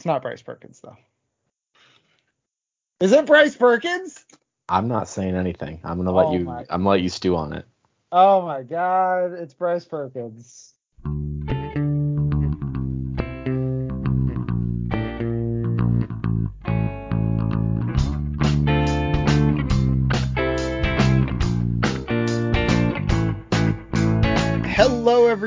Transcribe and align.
It's 0.00 0.06
not 0.06 0.22
Bryce 0.22 0.42
Perkins 0.42 0.80
though. 0.80 0.96
Is 3.00 3.12
it 3.12 3.26
Bryce 3.26 3.56
Perkins? 3.56 4.24
I'm 4.68 4.88
not 4.88 5.08
saying 5.08 5.36
anything. 5.36 5.80
I'm 5.84 5.98
gonna 5.98 6.12
let 6.12 6.28
Oh 6.28 6.30
you. 6.30 6.46
my- 6.46 6.66
I'm 6.70 6.80
gonna 6.82 6.90
let 6.90 7.02
you 7.02 7.10
stew 7.10 7.36
on 7.36 7.54
it. 7.54 7.66
Oh 8.12 8.42
my 8.42 8.62
God, 8.62 9.34
it's 9.34 9.54
Bryce 9.54 9.84
Perkins. 9.86 10.74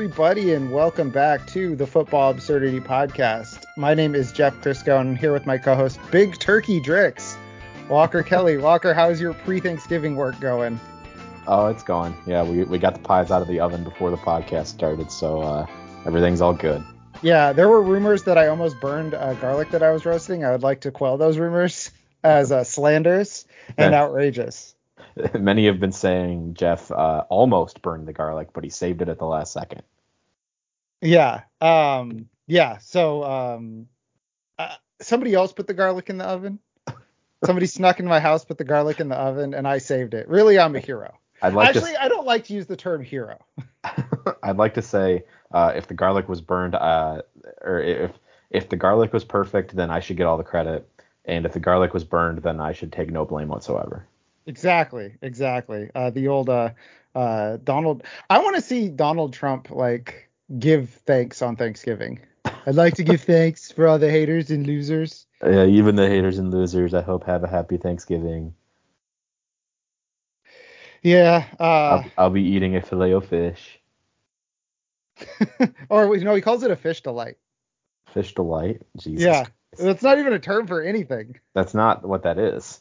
Everybody, 0.04 0.52
and 0.52 0.70
welcome 0.70 1.08
back 1.08 1.46
to 1.46 1.74
the 1.74 1.86
Football 1.86 2.30
Absurdity 2.30 2.78
Podcast. 2.78 3.64
My 3.78 3.94
name 3.94 4.14
is 4.14 4.32
Jeff 4.32 4.54
Crisco, 4.60 5.00
and 5.00 5.08
I'm 5.08 5.16
here 5.16 5.32
with 5.32 5.46
my 5.46 5.56
co-host 5.56 5.98
Big 6.10 6.38
Turkey 6.38 6.78
Drix, 6.78 7.38
Walker 7.88 8.22
Kelly. 8.22 8.58
Walker, 8.58 8.92
how's 8.92 9.18
your 9.18 9.32
pre-Thanksgiving 9.32 10.14
work 10.14 10.38
going? 10.40 10.78
Oh, 11.46 11.68
it's 11.68 11.82
going. 11.82 12.14
Yeah, 12.26 12.42
we 12.42 12.64
we 12.64 12.78
got 12.78 12.92
the 12.92 13.00
pies 13.00 13.30
out 13.30 13.40
of 13.40 13.48
the 13.48 13.60
oven 13.60 13.82
before 13.82 14.10
the 14.10 14.18
podcast 14.18 14.66
started, 14.66 15.10
so 15.10 15.40
uh, 15.40 15.66
everything's 16.04 16.42
all 16.42 16.52
good. 16.52 16.84
Yeah, 17.22 17.54
there 17.54 17.70
were 17.70 17.80
rumors 17.80 18.24
that 18.24 18.36
I 18.36 18.48
almost 18.48 18.78
burned 18.82 19.14
uh, 19.14 19.32
garlic 19.34 19.70
that 19.70 19.82
I 19.82 19.90
was 19.90 20.04
roasting. 20.04 20.44
I 20.44 20.52
would 20.52 20.62
like 20.62 20.82
to 20.82 20.90
quell 20.90 21.16
those 21.16 21.38
rumors 21.38 21.90
as 22.22 22.52
uh, 22.52 22.62
slanders 22.62 23.46
and 23.78 23.94
outrageous. 23.94 24.74
Many 25.34 25.64
have 25.64 25.80
been 25.80 25.92
saying 25.92 26.52
Jeff 26.52 26.90
uh, 26.90 27.24
almost 27.30 27.80
burned 27.80 28.06
the 28.06 28.12
garlic, 28.12 28.48
but 28.52 28.64
he 28.64 28.70
saved 28.70 29.00
it 29.00 29.08
at 29.08 29.18
the 29.18 29.24
last 29.24 29.54
second. 29.54 29.80
Yeah, 31.00 31.42
um, 31.60 32.28
yeah. 32.46 32.78
So 32.78 33.24
um, 33.24 33.88
uh, 34.58 34.74
somebody 35.00 35.34
else 35.34 35.52
put 35.52 35.66
the 35.66 35.74
garlic 35.74 36.10
in 36.10 36.18
the 36.18 36.24
oven. 36.24 36.58
Somebody 37.44 37.66
snuck 37.66 38.00
in 38.00 38.06
my 38.06 38.20
house, 38.20 38.44
put 38.44 38.56
the 38.56 38.64
garlic 38.64 39.00
in 39.00 39.08
the 39.08 39.16
oven, 39.16 39.52
and 39.52 39.68
I 39.68 39.78
saved 39.78 40.14
it. 40.14 40.28
Really, 40.28 40.58
I'm 40.58 40.74
a 40.76 40.80
hero. 40.80 41.18
I'd 41.42 41.52
like 41.52 41.68
Actually, 41.68 41.94
I 41.96 42.08
don't 42.08 42.24
like 42.24 42.44
to 42.44 42.54
use 42.54 42.66
the 42.66 42.76
term 42.76 43.02
hero. 43.02 43.38
I'd 44.42 44.56
like 44.56 44.74
to 44.74 44.82
say 44.82 45.24
uh, 45.52 45.72
if 45.76 45.86
the 45.86 45.94
garlic 45.94 46.26
was 46.26 46.40
burned, 46.40 46.74
uh, 46.74 47.20
or 47.60 47.80
if 47.80 48.12
if 48.50 48.68
the 48.70 48.76
garlic 48.76 49.12
was 49.12 49.24
perfect, 49.24 49.76
then 49.76 49.90
I 49.90 50.00
should 50.00 50.16
get 50.16 50.26
all 50.26 50.38
the 50.38 50.44
credit, 50.44 50.88
and 51.26 51.44
if 51.44 51.52
the 51.52 51.60
garlic 51.60 51.92
was 51.92 52.04
burned, 52.04 52.38
then 52.42 52.60
I 52.60 52.72
should 52.72 52.92
take 52.92 53.10
no 53.10 53.26
blame 53.26 53.48
whatsoever. 53.48 54.06
Exactly, 54.46 55.14
exactly. 55.20 55.90
Uh, 55.94 56.10
the 56.10 56.28
old 56.28 56.48
uh, 56.48 56.70
uh, 57.14 57.58
Donald. 57.62 58.04
I 58.30 58.38
want 58.38 58.56
to 58.56 58.62
see 58.62 58.88
Donald 58.88 59.32
Trump 59.32 59.70
like 59.70 60.30
give 60.58 60.90
thanks 61.06 61.42
on 61.42 61.56
Thanksgiving. 61.56 62.20
I'd 62.66 62.74
like 62.74 62.94
to 62.94 63.04
give 63.04 63.22
thanks 63.24 63.70
for 63.70 63.86
all 63.86 63.98
the 63.98 64.10
haters 64.10 64.50
and 64.50 64.66
losers. 64.66 65.26
Yeah, 65.42 65.66
even 65.66 65.96
the 65.96 66.08
haters 66.08 66.38
and 66.38 66.50
losers, 66.50 66.94
I 66.94 67.02
hope 67.02 67.24
have 67.24 67.44
a 67.44 67.48
happy 67.48 67.76
Thanksgiving. 67.76 68.54
Yeah. 71.02 71.46
Uh, 71.60 71.62
I'll, 71.62 72.04
I'll 72.16 72.30
be 72.30 72.42
eating 72.42 72.76
a 72.76 72.82
filet 72.82 73.12
of 73.12 73.26
fish. 73.26 73.80
or 75.88 76.16
you 76.16 76.24
know, 76.24 76.34
he 76.34 76.40
calls 76.40 76.62
it 76.62 76.70
a 76.70 76.76
fish 76.76 77.02
delight. 77.02 77.36
Fish 78.12 78.34
delight. 78.34 78.82
Jesus. 78.96 79.22
Yeah. 79.22 79.44
Christ. 79.44 79.52
That's 79.78 80.02
not 80.02 80.18
even 80.18 80.32
a 80.32 80.38
term 80.38 80.66
for 80.66 80.82
anything. 80.82 81.38
That's 81.54 81.74
not 81.74 82.06
what 82.06 82.22
that 82.22 82.38
is. 82.38 82.80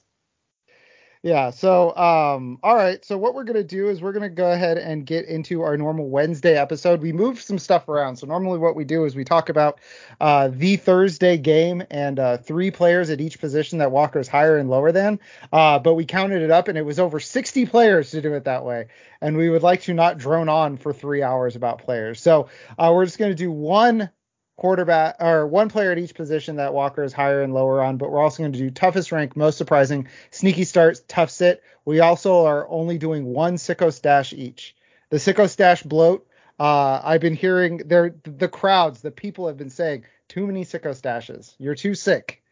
Yeah. 1.25 1.51
So, 1.51 1.95
um, 1.95 2.59
all 2.63 2.75
right. 2.75 3.03
So 3.05 3.17
what 3.17 3.33
we're 3.33 3.45
gonna 3.45 3.63
do 3.63 3.87
is 3.87 4.01
we're 4.01 4.11
gonna 4.11 4.27
go 4.29 4.51
ahead 4.51 4.77
and 4.77 5.05
get 5.05 5.25
into 5.25 5.61
our 5.61 5.77
normal 5.77 6.09
Wednesday 6.09 6.57
episode. 6.57 7.01
We 7.01 7.13
moved 7.13 7.41
some 7.41 7.57
stuff 7.57 7.87
around. 7.87 8.17
So 8.17 8.27
normally 8.27 8.59
what 8.59 8.75
we 8.75 8.83
do 8.83 9.05
is 9.05 9.15
we 9.15 9.23
talk 9.23 9.47
about 9.47 9.79
uh, 10.19 10.49
the 10.51 10.75
Thursday 10.75 11.37
game 11.37 11.81
and 11.89 12.19
uh, 12.19 12.37
three 12.39 12.71
players 12.71 13.09
at 13.09 13.21
each 13.21 13.39
position 13.39 13.79
that 13.79 13.89
Walker's 13.89 14.27
higher 14.27 14.57
and 14.57 14.69
lower 14.69 14.91
than. 14.91 15.17
Uh, 15.53 15.79
but 15.79 15.93
we 15.93 16.03
counted 16.03 16.41
it 16.41 16.51
up 16.51 16.67
and 16.67 16.77
it 16.77 16.85
was 16.85 16.99
over 16.99 17.21
60 17.21 17.65
players 17.67 18.11
to 18.11 18.21
do 18.21 18.33
it 18.33 18.43
that 18.43 18.65
way. 18.65 18.87
And 19.21 19.37
we 19.37 19.49
would 19.49 19.63
like 19.63 19.83
to 19.83 19.93
not 19.93 20.17
drone 20.17 20.49
on 20.49 20.75
for 20.75 20.91
three 20.91 21.23
hours 21.23 21.55
about 21.55 21.79
players. 21.79 22.19
So 22.21 22.49
uh, 22.77 22.91
we're 22.93 23.05
just 23.05 23.17
gonna 23.17 23.33
do 23.33 23.49
one 23.49 24.09
quarterback 24.55 25.15
or 25.19 25.47
one 25.47 25.69
player 25.69 25.91
at 25.91 25.97
each 25.97 26.13
position 26.13 26.57
that 26.57 26.73
Walker 26.73 27.03
is 27.03 27.13
higher 27.13 27.41
and 27.41 27.53
lower 27.53 27.81
on, 27.81 27.97
but 27.97 28.11
we're 28.11 28.21
also 28.21 28.43
going 28.43 28.53
to 28.53 28.59
do 28.59 28.69
toughest 28.69 29.11
rank, 29.11 29.35
most 29.35 29.57
surprising, 29.57 30.07
sneaky 30.31 30.63
starts, 30.63 31.01
tough 31.07 31.31
sit. 31.31 31.63
We 31.85 31.99
also 31.99 32.45
are 32.45 32.67
only 32.69 32.97
doing 32.97 33.25
one 33.25 33.55
sicko 33.55 33.91
stash 33.91 34.33
each. 34.33 34.75
The 35.09 35.17
sicko 35.17 35.49
stash 35.49 35.83
bloat. 35.83 36.27
Uh, 36.59 37.01
I've 37.03 37.21
been 37.21 37.35
hearing 37.35 37.77
there 37.85 38.15
the 38.23 38.47
crowds, 38.47 39.01
the 39.01 39.11
people 39.11 39.47
have 39.47 39.57
been 39.57 39.71
saying 39.71 40.05
too 40.27 40.45
many 40.45 40.65
sicko 40.65 40.91
stashes. 40.91 41.55
You're 41.57 41.75
too 41.75 41.95
sick. 41.95 42.43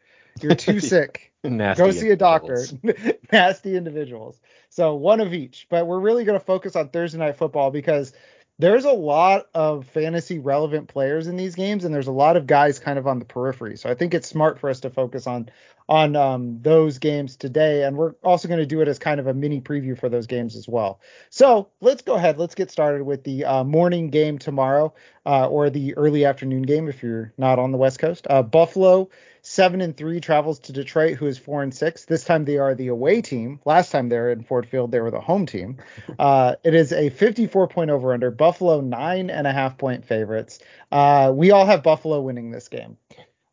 You're 0.41 0.56
too 0.56 0.79
sick. 0.81 1.31
Nasty 1.44 1.84
Go 1.84 1.91
see 1.91 2.09
a 2.09 2.16
doctor. 2.16 2.63
Nasty 3.31 3.75
individuals. 3.75 4.40
So 4.69 4.95
one 4.95 5.22
of 5.22 5.34
each. 5.34 5.67
But 5.69 5.88
we're 5.88 6.00
really 6.00 6.23
going 6.23 6.40
to 6.40 6.45
focus 6.45 6.75
on 6.75 6.90
Thursday 6.90 7.17
night 7.17 7.38
football 7.38 7.72
because 7.72 8.13
there's 8.61 8.85
a 8.85 8.91
lot 8.91 9.47
of 9.55 9.88
fantasy 9.88 10.38
relevant 10.38 10.88
players 10.88 11.25
in 11.25 11.35
these 11.35 11.55
games, 11.55 11.83
and 11.83 11.94
there's 11.94 12.07
a 12.07 12.11
lot 12.11 12.38
of 12.38 12.45
guys 12.45 12.77
kind 12.77 12.99
of 12.99 13.07
on 13.07 13.17
the 13.17 13.25
periphery. 13.25 13.75
So 13.75 13.89
I 13.89 13.95
think 13.95 14.13
it's 14.13 14.27
smart 14.27 14.59
for 14.59 14.69
us 14.69 14.79
to 14.81 14.89
focus 14.91 15.25
on 15.25 15.49
on 15.89 16.16
um, 16.16 16.61
those 16.61 16.99
games 16.99 17.35
today, 17.35 17.83
and 17.83 17.97
we're 17.97 18.13
also 18.23 18.47
going 18.47 18.59
to 18.59 18.66
do 18.66 18.79
it 18.79 18.88
as 18.88 18.99
kind 18.99 19.19
of 19.19 19.25
a 19.25 19.33
mini 19.33 19.59
preview 19.59 19.99
for 19.99 20.09
those 20.09 20.27
games 20.27 20.55
as 20.55 20.67
well. 20.67 21.01
So 21.31 21.69
let's 21.81 22.03
go 22.03 22.13
ahead. 22.13 22.38
Let's 22.38 22.55
get 22.55 22.69
started 22.69 23.03
with 23.03 23.23
the 23.23 23.44
uh, 23.44 23.63
morning 23.63 24.11
game 24.11 24.38
tomorrow, 24.38 24.93
uh, 25.25 25.47
or 25.47 25.72
the 25.72 25.97
early 25.97 26.23
afternoon 26.23 26.61
game 26.61 26.88
if 26.88 27.01
you're 27.01 27.33
not 27.38 27.57
on 27.57 27.72
the 27.72 27.78
West 27.79 27.97
Coast. 27.97 28.28
Uh, 28.29 28.43
Buffalo 28.43 29.09
seven 29.41 29.81
and 29.81 29.96
three 29.96 30.19
travels 30.19 30.59
to 30.59 30.74
Detroit, 30.74 31.18
who 31.18 31.25
is 31.28 31.38
four 31.38 31.63
and 31.63 31.74
six. 31.74 32.06
This 32.06 32.24
time 32.24 32.46
they 32.46 32.57
are 32.57 32.75
the 32.75 32.88
away 32.88 33.22
team. 33.22 33.59
Last 33.66 33.91
time 33.91 34.09
they 34.09 34.18
were 34.18 34.31
in 34.31 34.44
Ford 34.44 34.68
Field, 34.68 34.91
they 34.91 35.00
were 35.00 35.12
the 35.12 35.22
home 35.22 35.46
team. 35.46 35.78
Uh, 36.19 36.56
it 36.63 36.75
is 36.75 36.91
a 36.91 37.09
54 37.09 37.68
point 37.68 37.90
over 37.90 38.13
under. 38.13 38.29
Buffalo 38.29 38.79
nine 38.81 39.29
and 39.29 39.47
a 39.47 39.52
half 39.52 39.78
point 39.78 40.06
favorites. 40.06 40.59
Uh, 40.91 41.31
we 41.34 41.52
all 41.52 41.66
have 41.66 41.81
Buffalo 41.81 42.22
winning 42.22 42.52
this 42.52 42.68
game. 42.68 42.97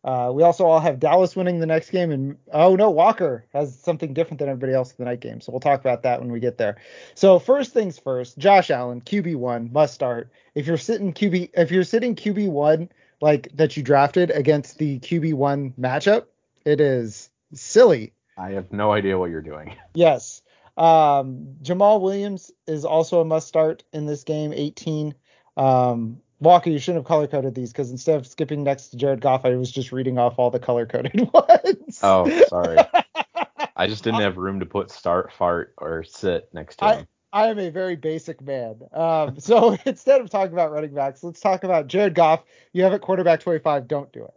Uh, 0.04 0.30
we 0.32 0.42
also 0.42 0.64
all 0.64 0.80
have 0.80 1.00
Dallas 1.00 1.34
winning 1.34 1.60
the 1.60 1.66
next 1.66 1.90
game, 1.90 2.10
and 2.10 2.36
oh 2.52 2.76
no, 2.76 2.90
Walker 2.90 3.46
has 3.52 3.78
something 3.78 4.14
different 4.14 4.38
than 4.38 4.48
everybody 4.48 4.72
else 4.72 4.90
in 4.90 4.96
the 4.98 5.04
night 5.04 5.20
game. 5.20 5.40
So 5.40 5.52
we'll 5.52 5.60
talk 5.60 5.80
about 5.80 6.02
that 6.04 6.20
when 6.20 6.30
we 6.30 6.40
get 6.40 6.56
there. 6.56 6.76
So 7.14 7.38
first 7.38 7.72
things 7.72 7.98
first, 7.98 8.38
Josh 8.38 8.70
Allen, 8.70 9.00
QB 9.00 9.36
one, 9.36 9.72
must 9.72 9.94
start. 9.94 10.30
If 10.54 10.66
you're 10.66 10.76
sitting 10.76 11.12
QB, 11.12 11.50
if 11.54 11.70
you're 11.70 11.84
sitting 11.84 12.14
QB 12.14 12.48
one 12.48 12.88
like 13.20 13.48
that 13.54 13.76
you 13.76 13.82
drafted 13.82 14.30
against 14.30 14.78
the 14.78 14.98
QB 15.00 15.34
one 15.34 15.72
matchup, 15.78 16.26
it 16.64 16.80
is 16.80 17.30
silly. 17.52 18.12
I 18.36 18.50
have 18.50 18.72
no 18.72 18.92
idea 18.92 19.18
what 19.18 19.30
you're 19.30 19.42
doing. 19.42 19.74
Yes. 19.94 20.42
Um, 20.76 21.56
Jamaal 21.60 22.00
Williams 22.00 22.52
is 22.68 22.84
also 22.84 23.20
a 23.20 23.24
must 23.24 23.48
start 23.48 23.82
in 23.92 24.06
this 24.06 24.22
game, 24.22 24.52
18. 24.52 25.12
Um, 25.56 26.20
Walker, 26.38 26.70
you 26.70 26.78
shouldn't 26.78 27.02
have 27.02 27.08
color 27.08 27.26
coded 27.26 27.56
these 27.56 27.72
because 27.72 27.90
instead 27.90 28.16
of 28.16 28.28
skipping 28.28 28.62
next 28.62 28.88
to 28.88 28.96
Jared 28.96 29.20
Goff, 29.20 29.44
I 29.44 29.56
was 29.56 29.72
just 29.72 29.90
reading 29.90 30.18
off 30.18 30.38
all 30.38 30.50
the 30.50 30.60
color 30.60 30.86
coded 30.86 31.28
ones. 31.32 31.98
Oh, 32.00 32.30
sorry. 32.46 32.78
I 33.76 33.88
just 33.88 34.04
didn't 34.04 34.20
have 34.20 34.36
room 34.36 34.60
to 34.60 34.66
put 34.66 34.92
start, 34.92 35.32
fart, 35.32 35.74
or 35.78 36.04
sit 36.04 36.48
next 36.52 36.76
to 36.76 36.98
him. 36.98 37.08
I 37.32 37.48
am 37.48 37.58
a 37.58 37.70
very 37.70 37.96
basic 37.96 38.40
man. 38.40 38.80
Um, 38.92 39.38
so 39.38 39.76
instead 39.86 40.20
of 40.20 40.30
talking 40.30 40.52
about 40.52 40.72
running 40.72 40.94
backs, 40.94 41.22
let's 41.22 41.40
talk 41.40 41.64
about 41.64 41.86
Jared 41.86 42.14
Goff. 42.14 42.42
You 42.72 42.84
have 42.84 42.92
at 42.92 43.00
quarterback 43.00 43.40
25. 43.40 43.88
Don't 43.88 44.12
do 44.12 44.24
it. 44.24 44.34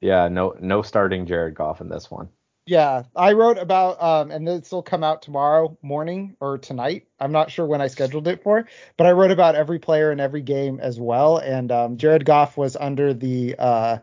Yeah, 0.00 0.28
no, 0.28 0.54
no 0.60 0.82
starting 0.82 1.26
Jared 1.26 1.54
Goff 1.54 1.80
in 1.80 1.88
this 1.88 2.10
one. 2.10 2.28
Yeah, 2.68 3.04
I 3.14 3.34
wrote 3.34 3.58
about, 3.58 4.02
um, 4.02 4.32
and 4.32 4.46
this 4.46 4.72
will 4.72 4.82
come 4.82 5.04
out 5.04 5.22
tomorrow 5.22 5.78
morning 5.82 6.36
or 6.40 6.58
tonight. 6.58 7.06
I'm 7.20 7.30
not 7.30 7.52
sure 7.52 7.64
when 7.64 7.80
I 7.80 7.86
scheduled 7.86 8.26
it 8.26 8.42
for, 8.42 8.66
but 8.96 9.06
I 9.06 9.12
wrote 9.12 9.30
about 9.30 9.54
every 9.54 9.78
player 9.78 10.10
in 10.10 10.18
every 10.18 10.42
game 10.42 10.80
as 10.80 10.98
well. 10.98 11.38
And 11.38 11.70
um, 11.70 11.96
Jared 11.96 12.24
Goff 12.24 12.56
was 12.56 12.74
under 12.74 13.14
the 13.14 13.54
uh, 13.56 13.98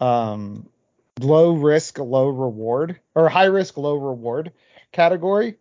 um, 0.00 0.68
low 1.18 1.54
risk, 1.54 1.98
low 1.98 2.28
reward, 2.28 3.00
or 3.16 3.28
high 3.28 3.46
risk, 3.46 3.76
low 3.76 3.96
reward 3.96 4.52
category, 4.92 5.56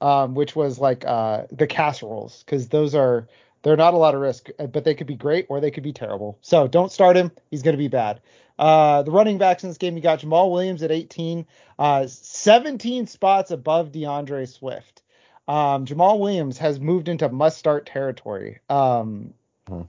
um, 0.00 0.34
which 0.34 0.54
was 0.56 0.78
like 0.78 1.04
uh, 1.06 1.44
the 1.50 1.66
casseroles, 1.66 2.42
because 2.44 2.68
those 2.68 2.94
are 2.94 3.28
they're 3.62 3.76
not 3.76 3.94
a 3.94 3.96
lot 3.96 4.14
of 4.14 4.20
risk, 4.20 4.48
but 4.58 4.84
they 4.84 4.94
could 4.94 5.06
be 5.06 5.16
great 5.16 5.46
or 5.48 5.60
they 5.60 5.70
could 5.70 5.82
be 5.82 5.92
terrible. 5.92 6.38
So 6.42 6.68
don't 6.68 6.92
start 6.92 7.16
him; 7.16 7.32
he's 7.50 7.62
going 7.62 7.74
to 7.74 7.78
be 7.78 7.88
bad. 7.88 8.20
Uh, 8.58 9.02
the 9.02 9.10
running 9.10 9.38
backs 9.38 9.64
in 9.64 9.70
this 9.70 9.76
game, 9.78 9.96
you 9.96 10.02
got 10.02 10.20
Jamaal 10.20 10.50
Williams 10.50 10.82
at 10.82 10.90
18, 10.90 11.46
uh, 11.78 12.06
17 12.06 13.06
spots 13.06 13.50
above 13.50 13.92
D'Andre 13.92 14.46
Swift. 14.46 15.02
Um, 15.46 15.84
Jamaal 15.84 16.18
Williams 16.18 16.58
has 16.58 16.80
moved 16.80 17.08
into 17.08 17.28
must-start 17.28 17.86
territory 17.86 18.60
um, 18.70 19.34
Hmm. 19.68 19.82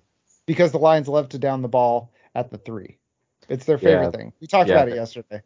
because 0.46 0.72
the 0.72 0.80
Lions 0.80 1.08
love 1.08 1.30
to 1.30 1.40
down 1.40 1.62
the 1.62 1.68
ball 1.70 2.12
at 2.36 2.50
the 2.52 2.58
three. 2.58 2.98
It's 3.48 3.66
their 3.66 3.78
favorite 3.78 4.06
Yeah. 4.06 4.12
thing. 4.12 4.34
We 4.42 4.48
talked 4.48 4.70
Yeah. 4.70 4.76
about 4.76 4.90
it 4.90 4.96
yesterday. 4.96 5.42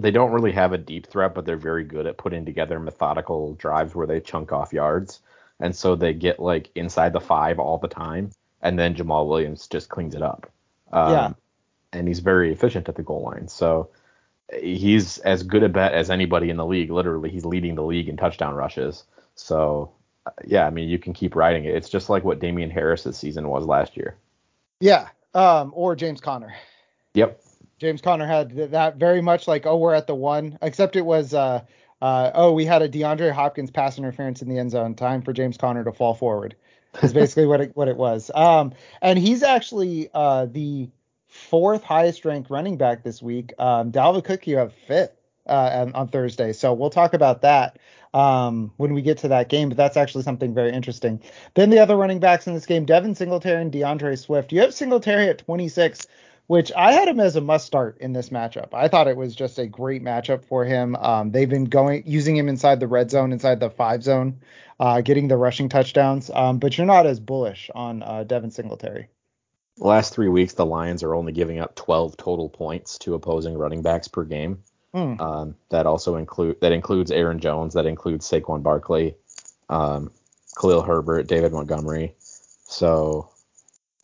They 0.00 0.10
don't 0.10 0.32
really 0.32 0.52
have 0.52 0.72
a 0.72 0.78
deep 0.78 1.06
threat, 1.06 1.34
but 1.34 1.44
they're 1.44 1.56
very 1.56 1.84
good 1.84 2.06
at 2.06 2.16
putting 2.18 2.44
together 2.44 2.78
methodical 2.78 3.54
drives 3.54 3.94
where 3.94 4.06
they 4.06 4.20
chunk 4.20 4.52
off 4.52 4.72
yards. 4.72 5.20
And 5.60 5.74
so 5.74 5.96
they 5.96 6.14
get 6.14 6.38
like 6.40 6.70
inside 6.74 7.12
the 7.12 7.20
five 7.20 7.58
all 7.58 7.78
the 7.78 7.88
time. 7.88 8.30
And 8.62 8.78
then 8.78 8.94
Jamaal 8.94 9.28
Williams 9.28 9.66
just 9.66 9.88
cleans 9.88 10.14
it 10.14 10.22
up. 10.22 10.50
Um, 10.92 11.12
Yeah. 11.12 11.32
and 11.92 12.08
he's 12.08 12.20
very 12.20 12.52
efficient 12.52 12.88
at 12.88 12.94
the 12.96 13.02
goal 13.02 13.22
line. 13.22 13.48
So 13.48 13.90
he's 14.60 15.18
as 15.18 15.42
good 15.42 15.62
a 15.62 15.68
bet 15.68 15.92
as 15.92 16.10
anybody 16.10 16.50
in 16.50 16.56
the 16.56 16.66
league. 16.66 16.90
Literally, 16.90 17.30
he's 17.30 17.44
leading 17.44 17.74
the 17.74 17.82
league 17.82 18.08
in 18.08 18.16
touchdown 18.16 18.54
rushes. 18.54 19.04
So 19.34 19.90
yeah, 20.44 20.66
I 20.66 20.70
mean, 20.70 20.88
you 20.88 20.98
can 20.98 21.12
keep 21.14 21.34
riding 21.34 21.64
it. 21.64 21.74
It's 21.74 21.88
just 21.88 22.10
like 22.10 22.24
what 22.24 22.38
Damien 22.40 22.70
Harris's 22.70 23.16
season 23.16 23.48
was 23.48 23.64
last 23.64 23.96
year. 23.96 24.16
Yeah, 24.80 25.08
um, 25.34 25.72
or 25.74 25.96
James 25.96 26.20
Conner. 26.20 26.54
Yep. 27.14 27.40
James 27.78 28.00
Conner 28.00 28.26
had 28.26 28.72
that 28.72 28.96
very 28.96 29.20
much 29.20 29.46
like, 29.46 29.66
oh, 29.66 29.76
we're 29.76 29.94
at 29.94 30.06
the 30.06 30.14
one, 30.14 30.58
except 30.62 30.96
it 30.96 31.04
was, 31.04 31.32
uh, 31.32 31.62
uh, 32.02 32.30
oh, 32.34 32.52
we 32.52 32.64
had 32.64 32.82
a 32.82 32.88
DeAndre 32.88 33.32
Hopkins 33.32 33.70
pass 33.70 33.98
interference 33.98 34.42
in 34.42 34.48
the 34.48 34.58
end 34.58 34.70
zone. 34.70 34.94
Time 34.94 35.22
for 35.22 35.32
James 35.32 35.56
Conner 35.56 35.84
to 35.84 35.92
fall 35.92 36.14
forward. 36.14 36.56
Is 37.02 37.12
basically 37.12 37.46
what 37.46 37.60
it 37.60 37.76
what 37.76 37.86
it 37.86 37.98
was. 37.98 38.30
Um, 38.34 38.72
and 39.02 39.18
he's 39.18 39.42
actually 39.42 40.08
uh, 40.14 40.46
the 40.46 40.88
fourth 41.26 41.84
highest 41.84 42.24
ranked 42.24 42.50
running 42.50 42.78
back 42.78 43.04
this 43.04 43.22
week. 43.22 43.52
Um, 43.58 43.92
Dalvin 43.92 44.24
Cook, 44.24 44.46
you 44.46 44.56
have 44.56 44.72
fifth 44.72 45.12
uh, 45.46 45.86
on, 45.94 46.08
Thursday. 46.08 46.52
So 46.52 46.72
we'll 46.72 46.90
talk 46.90 47.14
about 47.14 47.42
that 47.42 47.78
um, 48.14 48.72
when 48.76 48.94
we 48.94 49.02
get 49.02 49.18
to 49.18 49.28
that 49.28 49.48
game. 49.48 49.68
But 49.68 49.76
that's 49.76 49.96
actually 49.96 50.24
something 50.24 50.54
very 50.54 50.72
interesting. 50.72 51.20
Then 51.54 51.70
the 51.70 51.78
other 51.78 51.96
running 51.96 52.20
backs 52.20 52.46
in 52.46 52.54
this 52.54 52.66
game, 52.66 52.84
Devin 52.84 53.14
Singletary 53.14 53.62
and 53.62 53.72
D'Andre 53.72 54.16
Swift. 54.16 54.52
You 54.52 54.60
have 54.60 54.74
Singletary 54.74 55.28
at 55.28 55.38
26, 55.38 56.06
which 56.48 56.72
I 56.74 56.92
had 56.92 57.08
him 57.08 57.20
as 57.20 57.36
a 57.36 57.42
must 57.42 57.66
start 57.66 57.98
in 58.00 58.14
this 58.14 58.30
matchup. 58.30 58.72
I 58.72 58.88
thought 58.88 59.06
it 59.06 59.16
was 59.16 59.34
just 59.34 59.58
a 59.58 59.66
great 59.66 60.02
matchup 60.02 60.46
for 60.46 60.64
him. 60.64 60.96
Um, 60.96 61.30
they've 61.30 61.48
been 61.48 61.66
going 61.66 62.02
using 62.06 62.36
him 62.36 62.48
inside 62.48 62.80
the 62.80 62.88
red 62.88 63.10
zone, 63.10 63.32
inside 63.32 63.60
the 63.60 63.68
five 63.68 64.02
zone, 64.02 64.40
uh, 64.80 65.02
getting 65.02 65.28
the 65.28 65.36
rushing 65.36 65.68
touchdowns. 65.68 66.30
Um, 66.32 66.58
but 66.58 66.76
you're 66.76 66.86
not 66.86 67.06
as 67.06 67.20
bullish 67.20 67.70
on 67.74 68.02
uh, 68.02 68.24
Devin 68.24 68.50
Singletary. 68.50 69.08
The 69.76 69.86
last 69.86 70.14
three 70.14 70.28
weeks, 70.28 70.54
the 70.54 70.64
Lions 70.64 71.02
are 71.02 71.14
only 71.14 71.32
giving 71.32 71.60
up 71.60 71.76
12 71.76 72.16
total 72.16 72.48
points 72.48 72.98
to 73.00 73.14
opposing 73.14 73.56
running 73.56 73.82
backs 73.82 74.08
per 74.08 74.24
game. 74.24 74.64
Mm. 74.94 75.20
Um, 75.20 75.54
that 75.68 75.84
also 75.84 76.16
include 76.16 76.62
that 76.62 76.72
includes 76.72 77.10
Aaron 77.10 77.40
Jones, 77.40 77.74
that 77.74 77.84
includes 77.84 78.28
Saquon 78.28 78.62
Barkley, 78.62 79.16
um, 79.68 80.10
Khalil 80.58 80.80
Herbert, 80.80 81.26
David 81.26 81.52
Montgomery. 81.52 82.14
So 82.64 83.28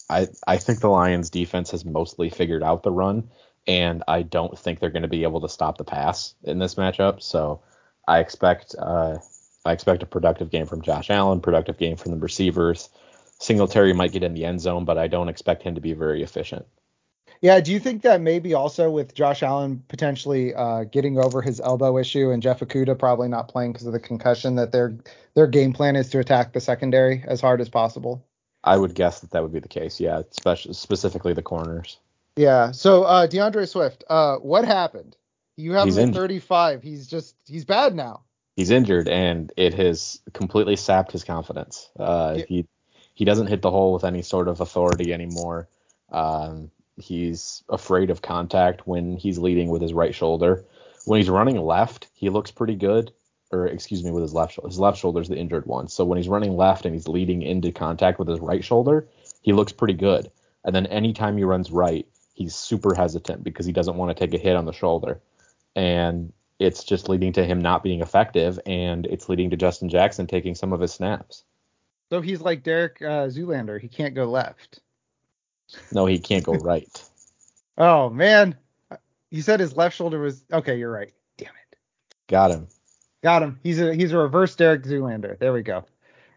I 0.08 0.28
I 0.46 0.58
think 0.58 0.80
the 0.80 0.88
Lions 0.88 1.30
defense 1.30 1.70
has 1.70 1.84
mostly 1.84 2.30
figured 2.30 2.62
out 2.62 2.82
the 2.82 2.92
run, 2.92 3.30
and 3.66 4.02
I 4.06 4.22
don't 4.22 4.58
think 4.58 4.78
they're 4.78 4.90
going 4.90 5.02
to 5.02 5.08
be 5.08 5.22
able 5.22 5.40
to 5.42 5.48
stop 5.48 5.78
the 5.78 5.84
pass 5.84 6.34
in 6.42 6.58
this 6.58 6.74
matchup. 6.74 7.22
So 7.22 7.62
I 8.06 8.20
expect 8.20 8.74
uh, 8.78 9.18
I 9.64 9.72
expect 9.72 10.02
a 10.02 10.06
productive 10.06 10.50
game 10.50 10.66
from 10.66 10.82
Josh 10.82 11.10
Allen, 11.10 11.40
productive 11.40 11.78
game 11.78 11.96
from 11.96 12.12
the 12.12 12.18
receivers. 12.18 12.90
Singletary 13.38 13.92
might 13.92 14.12
get 14.12 14.22
in 14.22 14.34
the 14.34 14.44
end 14.44 14.60
zone, 14.60 14.84
but 14.84 14.98
I 14.98 15.08
don't 15.08 15.28
expect 15.28 15.62
him 15.62 15.74
to 15.74 15.80
be 15.80 15.92
very 15.92 16.22
efficient. 16.22 16.66
Yeah, 17.40 17.60
do 17.60 17.72
you 17.72 17.80
think 17.80 18.02
that 18.02 18.20
maybe 18.20 18.54
also 18.54 18.90
with 18.90 19.14
Josh 19.14 19.42
Allen 19.42 19.82
potentially 19.88 20.54
uh, 20.54 20.84
getting 20.84 21.18
over 21.18 21.42
his 21.42 21.60
elbow 21.60 21.98
issue 21.98 22.30
and 22.30 22.42
Jeff 22.42 22.60
Okudah 22.60 22.98
probably 22.98 23.28
not 23.28 23.48
playing 23.48 23.72
because 23.72 23.86
of 23.86 23.92
the 23.92 24.00
concussion, 24.00 24.54
that 24.54 24.72
their 24.72 24.96
their 25.34 25.46
game 25.46 25.72
plan 25.72 25.96
is 25.96 26.08
to 26.10 26.20
attack 26.20 26.52
the 26.52 26.60
secondary 26.60 27.24
as 27.26 27.40
hard 27.40 27.60
as 27.60 27.68
possible? 27.68 28.24
I 28.64 28.76
would 28.76 28.94
guess 28.94 29.20
that 29.20 29.30
that 29.30 29.42
would 29.42 29.52
be 29.52 29.60
the 29.60 29.68
case. 29.68 30.00
Yeah, 30.00 30.22
especially 30.30 30.74
specifically 30.74 31.32
the 31.34 31.42
corners. 31.42 31.98
Yeah. 32.36 32.72
So 32.72 33.04
uh, 33.04 33.26
D'Andre 33.26 33.66
Swift, 33.66 34.04
uh, 34.08 34.36
what 34.36 34.64
happened? 34.64 35.16
You 35.56 35.72
have 35.74 35.84
he's 35.84 35.98
him 35.98 36.08
at 36.08 36.14
35. 36.16 36.82
He's 36.82 37.06
just 37.06 37.36
he's 37.46 37.64
bad 37.64 37.94
now. 37.94 38.22
He's 38.56 38.70
injured, 38.70 39.08
and 39.08 39.52
it 39.56 39.74
has 39.74 40.20
completely 40.32 40.76
sapped 40.76 41.12
his 41.12 41.22
confidence. 41.24 41.90
Uh, 41.98 42.34
yeah. 42.38 42.44
He 42.48 42.66
he 43.14 43.24
doesn't 43.24 43.46
hit 43.46 43.62
the 43.62 43.70
hole 43.70 43.92
with 43.92 44.04
any 44.04 44.22
sort 44.22 44.48
of 44.48 44.60
authority 44.60 45.12
anymore. 45.12 45.68
Um, 46.10 46.70
He's 46.96 47.62
afraid 47.68 48.10
of 48.10 48.22
contact 48.22 48.86
when 48.86 49.16
he's 49.16 49.38
leading 49.38 49.68
with 49.68 49.82
his 49.82 49.92
right 49.92 50.14
shoulder. 50.14 50.64
When 51.06 51.18
he's 51.18 51.30
running 51.30 51.60
left, 51.60 52.06
he 52.14 52.30
looks 52.30 52.50
pretty 52.50 52.76
good. 52.76 53.12
Or 53.50 53.66
excuse 53.66 54.02
me, 54.02 54.10
with 54.10 54.22
his 54.22 54.34
left 54.34 54.54
shoulder. 54.54 54.68
His 54.68 54.78
left 54.78 54.98
shoulder 54.98 55.20
is 55.20 55.28
the 55.28 55.36
injured 55.36 55.66
one. 55.66 55.88
So 55.88 56.04
when 56.04 56.16
he's 56.16 56.28
running 56.28 56.56
left 56.56 56.86
and 56.86 56.94
he's 56.94 57.08
leading 57.08 57.42
into 57.42 57.72
contact 57.72 58.18
with 58.18 58.28
his 58.28 58.40
right 58.40 58.64
shoulder, 58.64 59.06
he 59.42 59.52
looks 59.52 59.72
pretty 59.72 59.94
good. 59.94 60.30
And 60.64 60.74
then 60.74 60.86
anytime 60.86 61.36
he 61.36 61.44
runs 61.44 61.70
right, 61.70 62.06
he's 62.32 62.54
super 62.54 62.94
hesitant 62.94 63.44
because 63.44 63.66
he 63.66 63.72
doesn't 63.72 63.96
want 63.96 64.16
to 64.16 64.20
take 64.20 64.34
a 64.34 64.42
hit 64.42 64.56
on 64.56 64.64
the 64.64 64.72
shoulder. 64.72 65.20
And 65.76 66.32
it's 66.58 66.84
just 66.84 67.08
leading 67.08 67.32
to 67.34 67.44
him 67.44 67.60
not 67.60 67.82
being 67.82 68.00
effective, 68.00 68.58
and 68.66 69.06
it's 69.06 69.28
leading 69.28 69.50
to 69.50 69.56
Justin 69.56 69.88
Jackson 69.88 70.26
taking 70.26 70.54
some 70.54 70.72
of 70.72 70.80
his 70.80 70.92
snaps. 70.92 71.44
So 72.10 72.20
he's 72.20 72.40
like 72.40 72.62
Derek 72.62 73.02
uh, 73.02 73.26
Zoolander. 73.26 73.80
He 73.80 73.88
can't 73.88 74.14
go 74.14 74.26
left. 74.26 74.80
No, 75.92 76.06
he 76.06 76.18
can't 76.18 76.44
go 76.44 76.52
right. 76.54 76.88
oh 77.76 78.08
man, 78.10 78.56
you 79.30 79.42
said 79.42 79.58
his 79.60 79.76
left 79.76 79.96
shoulder 79.96 80.20
was 80.20 80.44
okay. 80.52 80.78
You're 80.78 80.92
right. 80.92 81.12
Damn 81.38 81.48
it. 81.48 81.78
Got 82.28 82.52
him. 82.52 82.68
Got 83.24 83.42
him. 83.42 83.58
He's 83.62 83.80
a 83.80 83.94
he's 83.94 84.12
a 84.12 84.18
reverse 84.18 84.54
Derek 84.54 84.82
Zoolander. 84.82 85.38
There 85.38 85.54
we 85.54 85.62
go. 85.62 85.86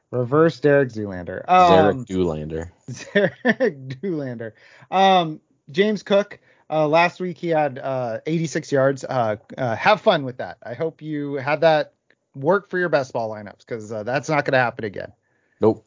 Reverse 0.09 0.57
Derek 0.61 0.87
Zoolander. 0.87 1.43
Um, 1.45 2.05
Derek 2.05 2.07
Doolander. 2.07 2.69
Derek 3.13 3.89
Doolander. 3.89 4.53
Um, 4.89 5.41
James 5.69 6.01
Cook. 6.01 6.39
Uh, 6.69 6.87
last 6.87 7.19
week 7.19 7.37
he 7.37 7.49
had 7.49 7.77
uh, 7.77 8.19
86 8.25 8.71
yards. 8.71 9.03
Uh, 9.03 9.35
uh, 9.57 9.75
have 9.75 9.99
fun 9.99 10.23
with 10.23 10.37
that. 10.37 10.59
I 10.63 10.75
hope 10.75 11.01
you 11.01 11.33
had 11.33 11.59
that 11.59 11.91
work 12.35 12.69
for 12.69 12.77
your 12.77 12.87
best 12.87 13.11
ball 13.11 13.29
lineups 13.29 13.59
because 13.67 13.91
uh, 13.91 14.03
that's 14.03 14.29
not 14.29 14.45
going 14.45 14.53
to 14.53 14.59
happen 14.59 14.85
again. 14.85 15.11
Nope. 15.59 15.85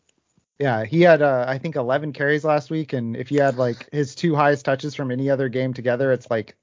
Yeah, 0.58 0.84
he 0.84 1.00
had 1.00 1.22
uh, 1.22 1.46
I 1.48 1.56
think 1.56 1.76
11 1.76 2.12
carries 2.12 2.44
last 2.44 2.68
week, 2.68 2.92
and 2.92 3.16
if 3.16 3.32
you 3.32 3.40
had 3.40 3.56
like 3.56 3.88
his 3.90 4.14
two 4.14 4.34
highest 4.34 4.66
touches 4.66 4.94
from 4.94 5.10
any 5.10 5.30
other 5.30 5.48
game 5.48 5.72
together, 5.72 6.12
it's 6.12 6.30
like 6.30 6.56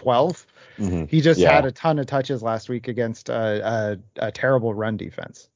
12. 0.00 0.46
Mm-hmm. 0.78 1.04
He 1.04 1.20
just 1.20 1.38
yeah. 1.38 1.52
had 1.52 1.66
a 1.66 1.72
ton 1.72 1.98
of 1.98 2.06
touches 2.06 2.42
last 2.42 2.70
week 2.70 2.88
against 2.88 3.28
a, 3.28 3.98
a, 4.18 4.26
a 4.28 4.32
terrible 4.32 4.72
run 4.72 4.96
defense. 4.96 5.48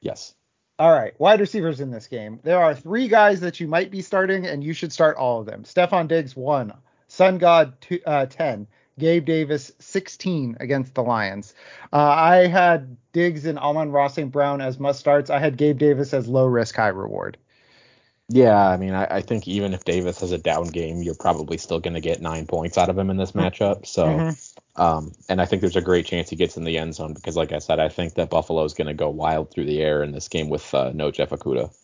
Yes. 0.00 0.34
All 0.78 0.92
right, 0.92 1.18
wide 1.18 1.40
receivers 1.40 1.80
in 1.80 1.90
this 1.90 2.06
game. 2.06 2.40
There 2.42 2.58
are 2.58 2.74
three 2.74 3.08
guys 3.08 3.40
that 3.40 3.60
you 3.60 3.66
might 3.68 3.90
be 3.90 4.00
starting, 4.00 4.46
and 4.46 4.64
you 4.64 4.72
should 4.72 4.92
start 4.92 5.16
all 5.16 5.40
of 5.40 5.46
them. 5.46 5.64
Stefon 5.64 6.08
Diggs 6.08 6.34
one, 6.34 6.72
Sun 7.08 7.38
God 7.38 7.78
two, 7.80 8.00
uh, 8.06 8.26
10, 8.26 8.66
Gabe 8.98 9.26
Davis 9.26 9.72
16 9.80 10.56
against 10.60 10.94
the 10.94 11.02
Lions. 11.02 11.54
Uh, 11.92 11.98
I 11.98 12.46
had 12.46 12.96
Diggs 13.12 13.44
and 13.44 13.58
Amon-Ra 13.58 14.06
St. 14.06 14.30
Brown 14.30 14.60
as 14.60 14.78
must 14.78 15.00
starts. 15.00 15.28
I 15.28 15.40
had 15.40 15.56
Gabe 15.56 15.78
Davis 15.78 16.14
as 16.14 16.28
low 16.28 16.46
risk, 16.46 16.76
high 16.76 16.88
reward. 16.88 17.36
Yeah, 18.32 18.68
I 18.68 18.76
mean, 18.76 18.94
I, 18.94 19.16
I 19.16 19.20
think 19.22 19.48
even 19.48 19.74
if 19.74 19.84
Davis 19.84 20.20
has 20.20 20.30
a 20.30 20.38
down 20.38 20.68
game, 20.68 21.02
you're 21.02 21.16
probably 21.16 21.58
still 21.58 21.80
going 21.80 21.94
to 21.94 22.00
get 22.00 22.22
nine 22.22 22.46
points 22.46 22.78
out 22.78 22.88
of 22.88 22.96
him 22.96 23.10
in 23.10 23.16
this 23.16 23.32
matchup. 23.32 23.84
So, 23.86 24.06
mm-hmm. 24.06 24.80
um, 24.80 25.12
and 25.28 25.42
I 25.42 25.46
think 25.46 25.62
there's 25.62 25.74
a 25.74 25.80
great 25.80 26.06
chance 26.06 26.30
he 26.30 26.36
gets 26.36 26.56
in 26.56 26.62
the 26.62 26.78
end 26.78 26.94
zone 26.94 27.12
because, 27.12 27.36
like 27.36 27.50
I 27.50 27.58
said, 27.58 27.80
I 27.80 27.88
think 27.88 28.14
that 28.14 28.30
Buffalo 28.30 28.62
is 28.62 28.72
going 28.72 28.86
to 28.86 28.94
go 28.94 29.10
wild 29.10 29.50
through 29.50 29.64
the 29.64 29.82
air 29.82 30.04
in 30.04 30.12
this 30.12 30.28
game 30.28 30.48
with 30.48 30.72
uh, 30.72 30.92
no 30.94 31.10
Jeff 31.10 31.30
Okudah. 31.30 31.74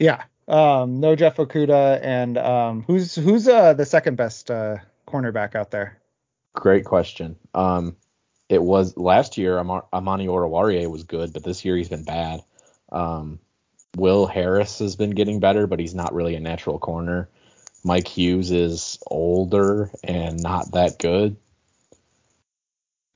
Yeah, 0.00 0.24
um, 0.48 0.98
no 0.98 1.14
Jeff 1.14 1.36
Okudah, 1.36 2.00
and 2.02 2.36
um, 2.36 2.82
who's 2.82 3.14
who's 3.14 3.46
uh, 3.46 3.74
the 3.74 3.86
second 3.86 4.16
best 4.16 4.50
uh, 4.50 4.78
cornerback 5.06 5.54
out 5.54 5.70
there? 5.70 6.00
Great 6.52 6.84
question. 6.84 7.36
Um, 7.54 7.94
it 8.48 8.60
was 8.60 8.96
last 8.96 9.38
year. 9.38 9.60
Am- 9.60 9.82
Amani 9.92 10.26
Oruwariye 10.26 10.90
was 10.90 11.04
good, 11.04 11.32
but 11.32 11.44
this 11.44 11.64
year 11.64 11.76
he's 11.76 11.88
been 11.88 12.04
bad. 12.04 12.40
Um, 12.90 13.38
Will 13.96 14.26
Harris 14.26 14.78
has 14.80 14.96
been 14.96 15.10
getting 15.10 15.40
better, 15.40 15.66
but 15.66 15.80
he's 15.80 15.94
not 15.94 16.14
really 16.14 16.34
a 16.34 16.40
natural 16.40 16.78
corner. 16.78 17.28
Mike 17.84 18.08
Hughes 18.08 18.50
is 18.50 18.98
older 19.06 19.90
and 20.02 20.42
not 20.42 20.72
that 20.72 20.98
good. 20.98 21.36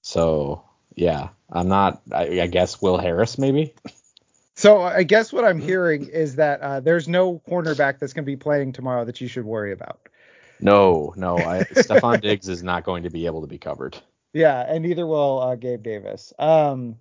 So 0.02 0.64
yeah, 0.94 1.28
I'm 1.50 1.68
not. 1.68 2.02
I, 2.12 2.40
I 2.40 2.46
guess 2.46 2.80
Will 2.82 2.98
Harris 2.98 3.38
maybe. 3.38 3.74
So 4.54 4.80
I 4.82 5.04
guess 5.04 5.32
what 5.32 5.44
I'm 5.44 5.60
hearing 5.60 6.08
is 6.08 6.36
that 6.36 6.60
uh, 6.60 6.80
there's 6.80 7.06
no 7.06 7.40
cornerback 7.48 7.98
that's 7.98 8.12
going 8.12 8.24
to 8.24 8.26
be 8.30 8.36
playing 8.36 8.72
tomorrow 8.72 9.04
that 9.04 9.20
you 9.20 9.28
should 9.28 9.44
worry 9.44 9.72
about. 9.72 10.00
No, 10.60 11.14
no. 11.16 11.38
I, 11.38 11.60
Stefon 11.74 12.20
Diggs 12.20 12.48
is 12.48 12.62
not 12.62 12.82
going 12.82 13.04
to 13.04 13.10
be 13.10 13.26
able 13.26 13.42
to 13.42 13.46
be 13.46 13.58
covered. 13.58 13.96
Yeah, 14.32 14.60
and 14.60 14.82
neither 14.82 15.06
will 15.06 15.40
uh, 15.40 15.54
Gabe 15.54 15.82
Davis. 15.82 16.32
Um, 16.38 16.96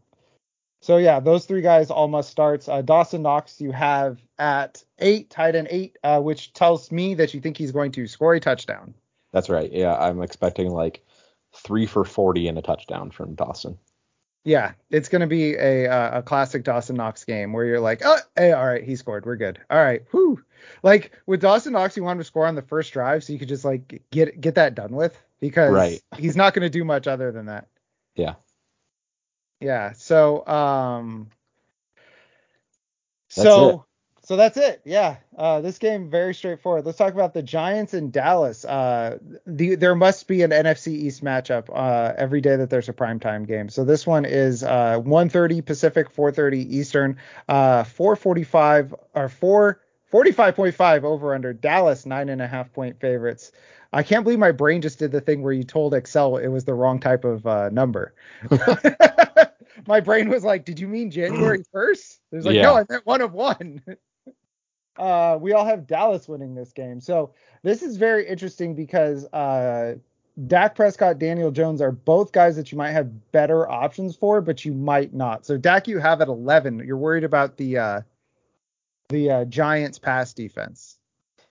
so 0.87 0.95
yeah, 0.95 1.19
those 1.19 1.45
three 1.45 1.59
guys 1.59 1.91
all 1.91 2.07
must 2.07 2.29
starts. 2.29 2.69
Uh, 2.69 2.81
Dawson 2.81 3.21
Knox 3.21 3.59
you 3.59 3.73
have 3.73 4.21
at 4.39 4.85
eight, 4.99 5.29
tight 5.29 5.53
end 5.53 5.67
eight, 5.69 5.97
uh, 6.01 6.21
which 6.21 6.53
tells 6.53 6.93
me 6.93 7.13
that 7.15 7.33
you 7.33 7.41
think 7.41 7.57
he's 7.57 7.73
going 7.73 7.91
to 7.91 8.07
score 8.07 8.35
a 8.35 8.39
touchdown. 8.39 8.93
That's 9.33 9.49
right. 9.49 9.69
Yeah, 9.69 9.97
I'm 9.97 10.21
expecting 10.21 10.71
like 10.71 11.05
three 11.53 11.87
for 11.87 12.05
40 12.05 12.47
and 12.47 12.57
a 12.57 12.61
touchdown 12.61 13.11
from 13.11 13.35
Dawson. 13.35 13.77
Yeah, 14.45 14.71
it's 14.89 15.09
going 15.09 15.19
to 15.19 15.27
be 15.27 15.55
a 15.55 15.89
uh, 15.91 16.19
a 16.19 16.23
classic 16.23 16.63
Dawson 16.63 16.95
Knox 16.95 17.25
game 17.25 17.51
where 17.51 17.65
you're 17.65 17.81
like, 17.81 18.03
oh, 18.05 18.19
hey, 18.37 18.53
all 18.53 18.65
right, 18.65 18.81
he 18.81 18.95
scored, 18.95 19.25
we're 19.25 19.35
good. 19.35 19.59
All 19.69 19.83
right, 19.83 20.03
whoo. 20.13 20.41
Like 20.83 21.11
with 21.25 21.41
Dawson 21.41 21.73
Knox, 21.73 21.97
you 21.97 22.03
wanted 22.05 22.19
to 22.19 22.23
score 22.23 22.47
on 22.47 22.55
the 22.55 22.61
first 22.61 22.93
drive 22.93 23.25
so 23.25 23.33
you 23.33 23.39
could 23.39 23.49
just 23.49 23.65
like 23.65 24.01
get 24.11 24.39
get 24.39 24.55
that 24.55 24.73
done 24.73 24.95
with 24.95 25.21
because 25.41 25.73
right. 25.73 26.01
he's 26.17 26.37
not 26.37 26.53
going 26.53 26.63
to 26.63 26.69
do 26.69 26.85
much 26.85 27.07
other 27.07 27.33
than 27.33 27.47
that. 27.47 27.67
Yeah. 28.15 28.35
Yeah. 29.59 29.93
So 29.93 30.45
um. 30.47 31.29
That's 33.35 33.43
so 33.43 33.85
so 34.27 34.35
that's 34.35 34.57
it. 34.57 34.81
Yeah, 34.83 35.17
uh, 35.37 35.61
this 35.61 35.77
game 35.77 36.09
very 36.09 36.33
straightforward. 36.33 36.85
Let's 36.85 36.97
talk 36.97 37.13
about 37.13 37.33
the 37.33 37.41
Giants 37.41 37.93
in 37.93 38.11
Dallas. 38.11 38.65
Uh, 38.65 39.19
the, 39.45 39.75
there 39.75 39.95
must 39.95 40.27
be 40.27 40.41
an 40.43 40.51
NFC 40.51 40.89
East 40.89 41.23
matchup 41.23 41.69
uh, 41.73 42.13
every 42.17 42.41
day 42.41 42.57
that 42.57 42.69
there's 42.69 42.89
a 42.89 42.93
primetime 42.93 43.47
game. 43.47 43.69
So 43.69 43.85
this 43.85 44.05
one 44.05 44.25
is 44.25 44.63
uh, 44.63 44.99
1:30 44.99 45.65
Pacific, 45.65 46.13
4:30 46.13 46.55
Eastern, 46.69 47.17
uh, 47.47 47.83
4:45 47.83 48.99
or 49.15 49.29
4 49.29 49.81
45.5 50.11 51.03
over 51.03 51.33
under. 51.33 51.53
Dallas 51.53 52.05
nine 52.05 52.29
and 52.29 52.41
a 52.41 52.47
half 52.47 52.73
point 52.73 52.99
favorites. 52.99 53.51
I 53.93 54.03
can't 54.03 54.23
believe 54.23 54.39
my 54.39 54.51
brain 54.51 54.81
just 54.81 54.99
did 54.99 55.11
the 55.11 55.21
thing 55.21 55.41
where 55.41 55.53
you 55.53 55.63
told 55.63 55.93
Excel 55.93 56.37
it 56.37 56.47
was 56.47 56.65
the 56.65 56.73
wrong 56.73 56.99
type 56.99 57.23
of 57.23 57.45
uh, 57.47 57.69
number. 57.69 58.13
my 59.87 59.99
brain 59.99 60.29
was 60.29 60.43
like, 60.43 60.65
"Did 60.65 60.79
you 60.79 60.87
mean 60.87 61.11
January 61.11 61.63
1st?" 61.73 62.19
It 62.31 62.35
was 62.35 62.45
like, 62.45 62.55
Yeah. 62.55 62.63
"No, 62.63 62.77
I 62.77 62.85
meant 62.89 63.05
one 63.05 63.21
of 63.21 63.33
one." 63.33 63.81
uh, 64.97 65.37
we 65.39 65.53
all 65.53 65.65
have 65.65 65.87
Dallas 65.87 66.27
winning 66.27 66.55
this 66.55 66.73
game. 66.73 66.99
So 66.99 67.33
this 67.63 67.81
is 67.83 67.97
very 67.97 68.27
interesting 68.27 68.75
because 68.75 69.25
uh, 69.33 69.95
Dak 70.47 70.75
Prescott, 70.75 71.19
Daniel 71.19 71.51
Jones 71.51 71.81
are 71.81 71.91
both 71.91 72.31
guys 72.31 72.55
that 72.55 72.71
you 72.71 72.77
might 72.77 72.91
have 72.91 73.31
better 73.31 73.69
options 73.69 74.15
for, 74.15 74.41
but 74.41 74.65
you 74.65 74.73
might 74.73 75.13
not. 75.13 75.45
So 75.45 75.57
Dak, 75.57 75.87
you 75.87 75.99
have 75.99 76.21
at 76.21 76.27
11. 76.27 76.83
You're 76.85 76.97
worried 76.97 77.23
about 77.23 77.57
the 77.57 77.77
uh, 77.77 78.01
the 79.09 79.31
uh, 79.31 79.45
Giants 79.45 79.99
pass 79.99 80.33
defense. 80.33 80.96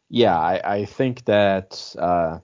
Yeah, 0.09 0.39
I, 0.39 0.61
I 0.77 0.85
think 0.85 1.25
that 1.25 1.95
uh, 1.99 2.39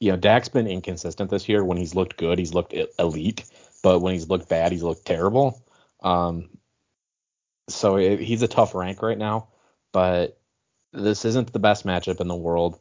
you 0.00 0.10
know 0.10 0.16
Dak's 0.16 0.48
been 0.48 0.66
inconsistent 0.66 1.30
this 1.30 1.48
year. 1.48 1.64
When 1.64 1.78
he's 1.78 1.94
looked 1.94 2.16
good, 2.16 2.38
he's 2.38 2.54
looked 2.54 2.74
elite, 2.98 3.44
but 3.82 4.00
when 4.00 4.14
he's 4.14 4.28
looked 4.28 4.48
bad, 4.48 4.72
he's 4.72 4.82
looked 4.82 5.06
terrible. 5.06 5.62
Um, 6.02 6.50
so 7.68 7.96
it, 7.96 8.20
he's 8.20 8.42
a 8.42 8.48
tough 8.48 8.74
rank 8.74 9.02
right 9.02 9.18
now, 9.18 9.48
but 9.92 10.38
this 10.92 11.24
isn't 11.24 11.52
the 11.52 11.58
best 11.58 11.86
matchup 11.86 12.20
in 12.20 12.28
the 12.28 12.36
world. 12.36 12.78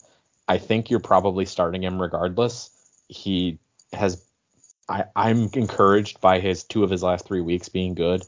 I 0.47 0.57
think 0.57 0.89
you're 0.89 0.99
probably 0.99 1.45
starting 1.45 1.83
him 1.83 2.01
regardless. 2.01 2.71
He 3.07 3.59
has, 3.93 4.23
I, 4.87 5.05
I'm 5.15 5.49
encouraged 5.53 6.19
by 6.21 6.39
his 6.39 6.63
two 6.63 6.83
of 6.83 6.89
his 6.89 7.03
last 7.03 7.27
three 7.27 7.41
weeks 7.41 7.69
being 7.69 7.93
good. 7.93 8.23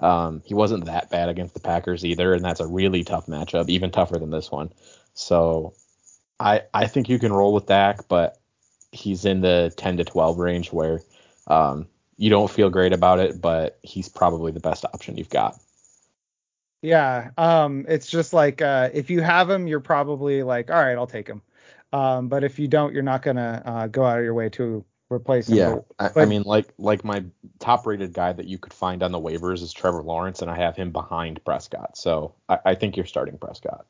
Um, 0.00 0.42
he 0.44 0.54
wasn't 0.54 0.86
that 0.86 1.10
bad 1.10 1.28
against 1.28 1.54
the 1.54 1.60
Packers 1.60 2.04
either, 2.04 2.32
and 2.32 2.44
that's 2.44 2.60
a 2.60 2.66
really 2.66 3.04
tough 3.04 3.26
matchup, 3.26 3.68
even 3.68 3.90
tougher 3.90 4.18
than 4.18 4.30
this 4.30 4.50
one. 4.50 4.70
So 5.16 5.74
I 6.38 6.62
I 6.72 6.86
think 6.86 7.08
you 7.08 7.18
can 7.18 7.32
roll 7.32 7.52
with 7.52 7.66
Dak, 7.66 8.06
but 8.06 8.38
he's 8.92 9.24
in 9.24 9.40
the 9.40 9.72
10 9.76 9.96
to 9.96 10.04
12 10.04 10.38
range 10.38 10.72
where 10.72 11.00
um, 11.48 11.88
you 12.16 12.30
don't 12.30 12.50
feel 12.50 12.70
great 12.70 12.92
about 12.92 13.18
it, 13.18 13.40
but 13.40 13.78
he's 13.82 14.08
probably 14.08 14.52
the 14.52 14.60
best 14.60 14.84
option 14.84 15.16
you've 15.16 15.30
got. 15.30 15.58
Yeah, 16.82 17.30
um, 17.36 17.86
it's 17.88 18.06
just 18.06 18.32
like 18.32 18.62
uh, 18.62 18.90
if 18.92 19.10
you 19.10 19.22
have 19.22 19.50
him, 19.50 19.66
you're 19.66 19.80
probably 19.80 20.42
like, 20.42 20.70
all 20.70 20.80
right, 20.80 20.96
I'll 20.96 21.06
take 21.06 21.26
him. 21.26 21.42
Um, 21.92 22.28
but 22.28 22.44
if 22.44 22.58
you 22.58 22.68
don't, 22.68 22.92
you're 22.92 23.02
not 23.02 23.22
gonna 23.22 23.62
uh, 23.64 23.86
go 23.88 24.04
out 24.04 24.18
of 24.18 24.24
your 24.24 24.34
way 24.34 24.50
to 24.50 24.84
replace 25.10 25.48
him. 25.48 25.56
Yeah, 25.56 25.76
I, 25.98 26.10
I 26.14 26.24
mean, 26.26 26.42
like 26.42 26.68
like 26.78 27.04
my 27.04 27.24
top 27.58 27.86
rated 27.86 28.12
guy 28.12 28.32
that 28.32 28.46
you 28.46 28.58
could 28.58 28.74
find 28.74 29.02
on 29.02 29.12
the 29.12 29.18
waivers 29.18 29.62
is 29.62 29.72
Trevor 29.72 30.02
Lawrence, 30.02 30.42
and 30.42 30.50
I 30.50 30.56
have 30.56 30.76
him 30.76 30.92
behind 30.92 31.42
Prescott. 31.44 31.96
So 31.96 32.34
I, 32.48 32.58
I 32.66 32.74
think 32.74 32.96
you're 32.96 33.06
starting 33.06 33.38
Prescott. 33.38 33.86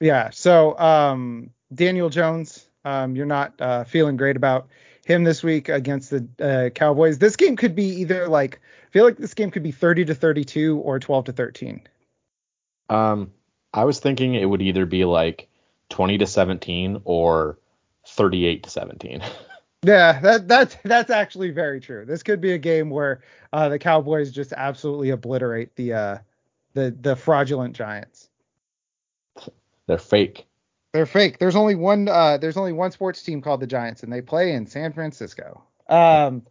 Yeah. 0.00 0.30
So 0.30 0.78
um, 0.78 1.50
Daniel 1.74 2.10
Jones, 2.10 2.68
um, 2.84 3.16
you're 3.16 3.26
not 3.26 3.54
uh, 3.60 3.84
feeling 3.84 4.16
great 4.16 4.36
about 4.36 4.68
him 5.04 5.24
this 5.24 5.42
week 5.42 5.68
against 5.68 6.10
the 6.10 6.26
uh, 6.40 6.70
Cowboys. 6.70 7.18
This 7.18 7.36
game 7.36 7.56
could 7.56 7.74
be 7.74 8.00
either 8.00 8.28
like 8.28 8.60
I 8.86 8.90
feel 8.90 9.04
like 9.04 9.16
this 9.16 9.34
game 9.34 9.50
could 9.50 9.62
be 9.62 9.72
30 9.72 10.06
to 10.06 10.14
32 10.14 10.78
or 10.78 10.98
12 10.98 11.26
to 11.26 11.32
13. 11.32 11.82
Um, 12.88 13.32
I 13.72 13.84
was 13.84 13.98
thinking 13.98 14.34
it 14.34 14.44
would 14.44 14.62
either 14.62 14.86
be 14.86 15.04
like 15.04 15.48
20 15.90 16.18
to 16.18 16.26
17 16.26 17.02
or 17.04 17.58
38 18.06 18.62
to 18.64 18.70
17. 18.70 19.22
Yeah, 19.82 20.18
that 20.20 20.48
that's 20.48 20.76
that's 20.84 21.10
actually 21.10 21.50
very 21.50 21.80
true. 21.80 22.04
This 22.04 22.24
could 22.24 22.40
be 22.40 22.52
a 22.52 22.58
game 22.58 22.90
where 22.90 23.22
uh, 23.52 23.68
the 23.68 23.78
Cowboys 23.78 24.32
just 24.32 24.52
absolutely 24.52 25.10
obliterate 25.10 25.76
the 25.76 25.92
uh, 25.92 26.18
the 26.72 26.96
the 27.00 27.14
fraudulent 27.14 27.76
Giants. 27.76 28.28
They're 29.86 29.98
fake. 29.98 30.46
They're 30.92 31.06
fake. 31.06 31.38
There's 31.38 31.56
only 31.56 31.74
one. 31.74 32.08
Uh, 32.08 32.38
there's 32.38 32.56
only 32.56 32.72
one 32.72 32.90
sports 32.90 33.22
team 33.22 33.42
called 33.42 33.60
the 33.60 33.66
Giants, 33.66 34.02
and 34.02 34.12
they 34.12 34.22
play 34.22 34.52
in 34.52 34.66
San 34.66 34.92
Francisco. 34.92 35.62
Um, 35.88 36.42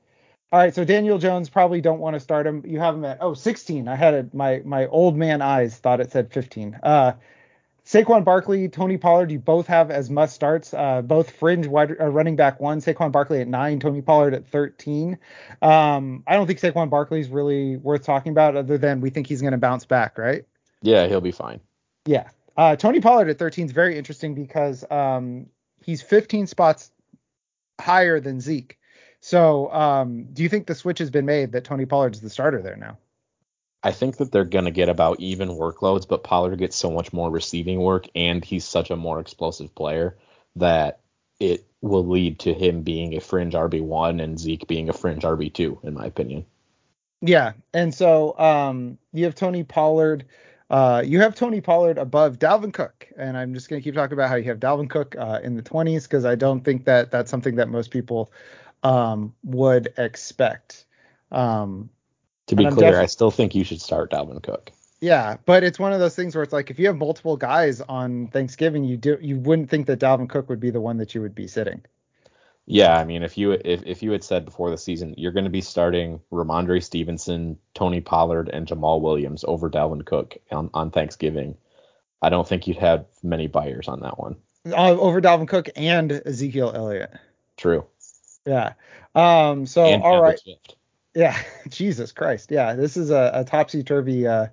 all 0.52 0.60
right. 0.60 0.74
So 0.74 0.86
Daniel 0.86 1.18
Jones 1.18 1.50
probably 1.50 1.82
don't 1.82 2.00
want 2.00 2.16
to 2.16 2.20
start 2.20 2.46
him. 2.46 2.64
You 2.66 2.80
have 2.80 2.96
him 2.96 3.06
at 3.06 3.18
oh 3.22 3.34
16. 3.34 3.88
I 3.88 3.96
had 3.96 4.14
it. 4.14 4.34
My 4.34 4.62
my 4.64 4.88
old 4.88 5.18
man 5.18 5.42
eyes 5.42 5.78
thought 5.78 6.00
it 6.00 6.12
said 6.12 6.32
15. 6.32 6.80
Uh, 6.84 7.14
Saquon 7.86 8.24
Barkley, 8.24 8.68
Tony 8.68 8.98
Pollard, 8.98 9.32
you 9.32 9.38
both 9.38 9.68
have 9.68 9.92
as 9.92 10.10
must 10.10 10.34
starts. 10.34 10.74
Uh, 10.74 11.04
both 11.04 11.30
fringe 11.30 11.68
wide 11.68 11.96
uh, 12.00 12.08
running 12.08 12.36
back 12.36 12.60
one. 12.60 12.82
Saquon 12.82 13.12
Barkley 13.12 13.42
at 13.42 13.48
nine, 13.48 13.80
Tony 13.80 14.02
Pollard 14.02 14.34
at 14.34 14.48
13. 14.48 15.20
Um, 15.62 16.24
I 16.26 16.34
don't 16.34 16.48
think 16.48 16.60
Saquon 16.60 16.90
Barkley 16.90 17.20
is 17.20 17.30
really 17.30 17.78
worth 17.78 18.04
talking 18.04 18.32
about, 18.32 18.56
other 18.56 18.80
than 18.80 19.02
we 19.02 19.12
think 19.12 19.28
he's 19.28 19.42
going 19.42 19.52
to 19.52 19.60
bounce 19.60 19.86
back, 19.86 20.18
right? 20.18 20.46
Yeah, 20.82 21.08
he'll 21.08 21.22
be 21.22 21.32
fine. 21.32 21.60
Yeah. 22.08 22.30
Uh, 22.58 22.76
Tony 22.76 23.02
Pollard 23.02 23.30
at 23.30 23.38
13 23.38 23.66
is 23.66 23.72
very 23.72 23.98
interesting 23.98 24.34
because 24.34 24.90
um, 24.90 25.48
he's 25.84 26.02
15 26.02 26.48
spots 26.48 26.92
higher 27.80 28.20
than 28.20 28.40
Zeke. 28.40 28.78
So, 29.20 29.72
um, 29.74 30.26
do 30.34 30.44
you 30.44 30.50
think 30.50 30.68
the 30.68 30.76
switch 30.76 31.00
has 31.00 31.10
been 31.10 31.26
made 31.26 31.52
that 31.54 31.64
Tony 31.64 31.86
Pollard's 31.86 32.22
the 32.22 32.30
starter 32.30 32.62
there 32.62 32.78
now? 32.78 32.98
I 33.84 33.92
think 33.92 34.18
that 34.18 34.32
they're 34.32 34.46
going 34.46 34.66
to 34.66 34.72
get 34.72 34.90
about 34.90 35.20
even 35.20 35.50
workloads, 35.50 36.08
but 36.08 36.24
Pollard 36.24 36.58
gets 36.58 36.76
so 36.76 36.90
much 36.90 37.14
more 37.14 37.30
receiving 37.30 37.80
work, 37.80 38.08
and 38.16 38.44
he's 38.44 38.66
such 38.66 38.90
a 38.90 38.96
more 38.96 39.20
explosive 39.20 39.74
player 39.76 40.18
that 40.56 41.02
it 41.40 41.66
will 41.82 42.06
lead 42.06 42.40
to 42.40 42.54
him 42.54 42.82
being 42.82 43.16
a 43.16 43.20
fringe 43.20 43.54
RB1 43.54 44.22
and 44.24 44.40
Zeke 44.40 44.68
being 44.68 44.90
a 44.90 44.94
fringe 44.94 45.24
RB2, 45.24 45.84
in 45.84 45.94
my 45.94 46.06
opinion. 46.06 46.46
Yeah. 47.22 47.54
And 47.74 47.94
so 47.94 48.38
um, 48.40 48.98
you 49.14 49.26
have 49.26 49.36
Tony 49.36 49.64
Pollard. 49.64 50.26
Uh, 50.70 51.04
you 51.06 51.20
have 51.20 51.36
Tony 51.36 51.62
Pollard 51.62 51.98
above 51.98 52.40
Dalvin 52.40 52.74
Cook, 52.74 53.08
and 53.18 53.38
I'm 53.38 53.54
just 53.54 53.70
going 53.70 53.80
to 53.80 53.84
keep 53.84 53.94
talking 53.94 54.14
about 54.14 54.30
how 54.30 54.36
you 54.36 54.46
have 54.46 54.60
Dalvin 54.60 54.90
Cook 54.90 55.16
uh, 55.18 55.40
in 55.44 55.56
the 55.56 55.62
20s 55.62 56.04
because 56.04 56.26
I 56.26 56.36
don't 56.36 56.62
think 56.62 56.86
that 56.86 57.12
that's 57.12 57.30
something 57.30 57.56
that 57.56 57.70
most 57.70 57.92
people 57.92 58.32
um, 58.84 59.34
would 59.44 59.94
expect. 59.98 60.86
Um, 61.32 61.90
To 62.48 62.56
be 62.56 62.66
clear, 62.66 62.92
defi- 62.92 63.04
I 63.04 63.06
still 63.06 63.32
think 63.32 63.54
you 63.54 63.64
should 63.64 63.82
start 63.82 64.12
Dalvin 64.12 64.42
Cook. 64.42 64.72
Yeah, 65.02 65.38
but 65.46 65.64
it's 65.64 65.78
one 65.78 65.94
of 65.94 66.00
those 66.00 66.16
things 66.16 66.36
where 66.36 66.44
it's 66.44 66.54
like 66.54 66.72
if 66.72 66.80
you 66.80 66.88
have 66.88 66.98
multiple 66.98 67.38
guys 67.38 67.82
on 67.82 68.28
Thanksgiving, 68.30 68.84
you 68.84 68.98
do 68.98 69.20
you 69.22 69.38
wouldn't 69.38 69.70
think 69.70 69.86
that 69.88 70.00
Dalvin 70.00 70.30
Cook 70.30 70.50
would 70.50 70.60
be 70.60 70.72
the 70.72 70.82
one 70.82 70.98
that 70.98 71.14
you 71.14 71.22
would 71.22 71.36
be 71.36 71.48
sitting. 71.48 71.82
Yeah, 72.68 72.98
I 72.98 73.04
mean, 73.04 73.22
if 73.22 73.38
you 73.38 73.52
if, 73.52 73.84
if 73.86 74.02
you 74.02 74.12
had 74.12 74.24
said 74.24 74.44
before 74.44 74.72
the 74.72 74.78
season 74.78 75.14
you're 75.18 75.32
going 75.32 75.44
to 75.44 75.52
be 75.52 75.62
starting 75.62 76.20
Rhamondre 76.32 76.84
Stevenson, 76.84 77.58
Tony 77.76 78.02
Pollard, 78.02 78.50
and 78.50 78.68
Jamaal 78.68 79.02
Williams 79.02 79.46
over 79.48 79.70
Dalvin 79.70 80.06
Cook 80.06 80.38
on, 80.52 80.72
on 80.74 80.90
Thanksgiving, 80.90 81.58
I 82.22 82.30
don't 82.30 82.48
think 82.48 82.66
you'd 82.66 82.78
have 82.78 83.06
many 83.22 83.48
buyers 83.48 83.88
on 83.88 84.00
that 84.02 84.18
one. 84.18 84.38
Uh, 84.66 84.98
over 85.00 85.22
Dalvin 85.22 85.48
Cook 85.48 85.70
and 85.76 86.12
Ezekiel 86.26 86.72
Elliott. 86.74 87.14
True. 87.56 87.86
Yeah. 88.48 88.74
Um. 89.14 89.68
So 89.68 89.86
and 89.86 90.02
all 90.02 90.22
right. 90.22 90.40
Swift. 90.40 90.76
Yeah. 91.14 91.38
Jesus 91.70 92.12
Christ. 92.12 92.50
Yeah. 92.50 92.74
This 92.74 92.98
is 92.98 93.12
a, 93.12 93.32
a 93.34 93.44
topsy 93.44 93.84
turvy 93.84 94.26
uh, 94.26 94.48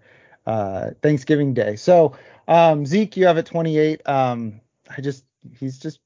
uh, 0.47 0.91
Thanksgiving 1.01 1.55
day. 1.55 1.77
So 1.77 2.15
um, 2.47 2.85
Zeke, 2.85 3.17
you 3.17 3.27
have 3.27 3.39
at 3.39 3.47
28. 3.47 4.07
Um, 4.07 4.61
I 4.95 5.01
just 5.01 5.25
he's 5.59 5.79
just 5.79 6.01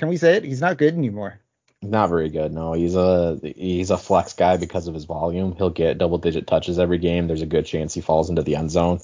can 0.00 0.08
we 0.08 0.16
say 0.16 0.36
it? 0.36 0.44
He's 0.44 0.62
not 0.62 0.78
good 0.78 0.94
anymore. 0.94 1.38
Not 1.82 2.08
very 2.08 2.30
good. 2.30 2.54
No, 2.54 2.72
he's 2.72 2.96
a 2.96 3.38
he's 3.42 3.90
a 3.90 3.98
flex 3.98 4.32
guy 4.32 4.56
because 4.56 4.88
of 4.88 4.94
his 4.94 5.04
volume. 5.04 5.54
He'll 5.56 5.68
get 5.68 5.98
double 5.98 6.16
digit 6.16 6.46
touches 6.46 6.78
every 6.78 6.96
game. 6.96 7.26
There's 7.26 7.42
a 7.42 7.46
good 7.46 7.66
chance 7.66 7.92
he 7.92 8.00
falls 8.00 8.30
into 8.30 8.42
the 8.42 8.56
end 8.56 8.70
zone, 8.70 9.00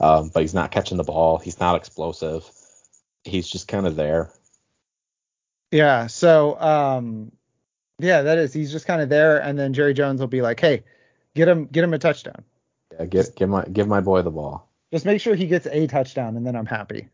um, 0.00 0.28
but 0.34 0.40
he's 0.40 0.52
not 0.52 0.72
catching 0.72 0.96
the 0.96 1.04
ball. 1.04 1.38
He's 1.38 1.60
not 1.60 1.76
explosive. 1.76 2.50
He's 3.22 3.48
just 3.48 3.68
kind 3.68 3.86
of 3.86 3.94
there. 3.94 4.32
Yeah. 5.70 6.08
So 6.08 6.60
um, 6.60 7.30
yeah, 8.00 8.22
that 8.22 8.38
is. 8.38 8.52
He's 8.52 8.72
just 8.72 8.86
kind 8.86 9.00
of 9.00 9.08
there, 9.08 9.38
and 9.40 9.56
then 9.56 9.72
Jerry 9.72 9.94
Jones 9.94 10.18
will 10.18 10.26
be 10.26 10.42
like, 10.42 10.58
hey, 10.58 10.82
get 11.36 11.46
him 11.46 11.66
get 11.66 11.84
him 11.84 11.94
a 11.94 11.98
touchdown. 11.98 12.42
Yeah, 12.98 13.06
give 13.06 13.36
give 13.36 13.48
my 13.48 13.64
give 13.66 13.86
my 13.86 14.00
boy 14.00 14.22
the 14.22 14.32
ball. 14.32 14.68
Just 14.92 15.04
make 15.04 15.20
sure 15.20 15.36
he 15.36 15.46
gets 15.46 15.68
a 15.68 15.86
touchdown, 15.86 16.36
and 16.36 16.44
then 16.44 16.56
I'm 16.56 16.66
happy. 16.66 17.08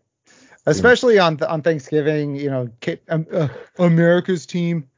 Especially 0.67 1.19
on 1.19 1.43
on 1.43 1.63
Thanksgiving, 1.63 2.37
you 2.37 2.51
know, 2.51 2.69
um, 3.09 3.27
uh, 3.33 3.49
America's 3.79 4.47
team. 4.47 4.89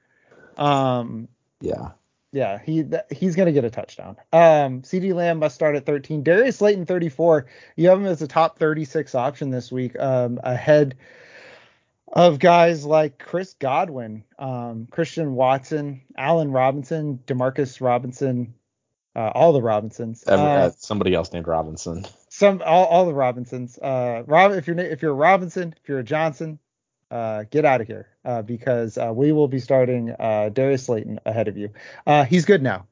Um, 0.56 1.28
Yeah. 1.60 1.90
yeah, 2.32 2.58
he 2.58 2.84
he's 3.10 3.36
gonna 3.36 3.52
get 3.52 3.64
a 3.64 3.70
touchdown. 3.70 4.16
Um, 4.32 4.82
CeeDee 4.82 5.14
Lamb 5.14 5.38
must 5.38 5.54
start 5.54 5.76
at 5.76 5.86
13. 5.86 6.22
Darius 6.22 6.56
Slayton 6.56 6.86
34. 6.86 7.46
You 7.76 7.88
have 7.90 7.98
him 7.98 8.06
as 8.06 8.22
a 8.22 8.28
top 8.28 8.58
36 8.58 9.14
option 9.14 9.50
this 9.50 9.70
week, 9.70 9.98
um, 9.98 10.40
ahead 10.42 10.96
of 12.12 12.38
guys 12.38 12.84
like 12.84 13.18
Chris 13.18 13.54
Godwin, 13.54 14.24
um, 14.38 14.88
Christian 14.90 15.34
Watson, 15.34 16.00
Allen 16.16 16.50
Robinson, 16.50 17.20
Demarcus 17.26 17.80
Robinson, 17.80 18.54
uh, 19.14 19.30
all 19.34 19.52
the 19.52 19.62
Robinsons. 19.62 20.24
Uh, 20.26 20.32
uh, 20.32 20.70
somebody 20.76 21.14
else 21.14 21.32
named 21.32 21.46
Robinson. 21.46 22.06
Some 22.38 22.62
all, 22.64 22.86
all 22.86 23.06
the 23.06 23.14
Robinsons. 23.14 23.78
Uh, 23.78 24.22
Rob, 24.26 24.52
if 24.52 24.68
you're 24.68 24.78
if 24.78 25.02
you're 25.02 25.10
a 25.10 25.14
Robinson, 25.14 25.74
if 25.82 25.88
you're 25.88 25.98
a 25.98 26.04
Johnson, 26.04 26.60
uh, 27.10 27.44
get 27.50 27.64
out 27.64 27.80
of 27.80 27.88
here 27.88 28.06
uh, 28.24 28.42
because 28.42 28.96
uh, 28.96 29.12
we 29.12 29.32
will 29.32 29.48
be 29.48 29.58
starting 29.58 30.14
uh, 30.16 30.48
Darius 30.50 30.84
Slayton 30.84 31.18
ahead 31.26 31.48
of 31.48 31.56
you. 31.56 31.70
Uh, 32.06 32.24
he's 32.24 32.44
good 32.44 32.62
now. 32.62 32.86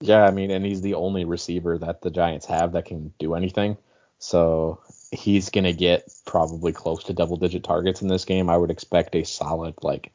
Yeah, 0.00 0.24
I 0.24 0.30
mean, 0.30 0.50
and 0.50 0.64
he's 0.64 0.80
the 0.80 0.94
only 0.94 1.26
receiver 1.26 1.76
that 1.78 2.00
the 2.00 2.10
Giants 2.10 2.46
have 2.46 2.72
that 2.72 2.86
can 2.86 3.12
do 3.18 3.34
anything. 3.34 3.76
So 4.18 4.80
he's 5.10 5.50
gonna 5.50 5.74
get 5.74 6.10
probably 6.24 6.72
close 6.72 7.04
to 7.04 7.12
double 7.12 7.36
digit 7.36 7.64
targets 7.64 8.00
in 8.00 8.08
this 8.08 8.24
game. 8.24 8.48
I 8.48 8.56
would 8.56 8.70
expect 8.70 9.14
a 9.14 9.24
solid 9.24 9.74
like 9.82 10.10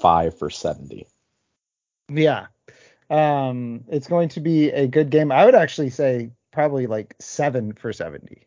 five 0.00 0.38
for 0.38 0.48
seventy. 0.48 1.06
Yeah. 2.08 2.46
Um, 3.10 3.84
it's 3.88 4.08
going 4.08 4.30
to 4.30 4.40
be 4.40 4.70
a 4.70 4.86
good 4.86 5.10
game. 5.10 5.30
I 5.30 5.44
would 5.44 5.54
actually 5.54 5.90
say 5.90 6.30
probably 6.52 6.86
like 6.86 7.14
seven 7.18 7.72
for 7.72 7.92
70. 7.92 8.46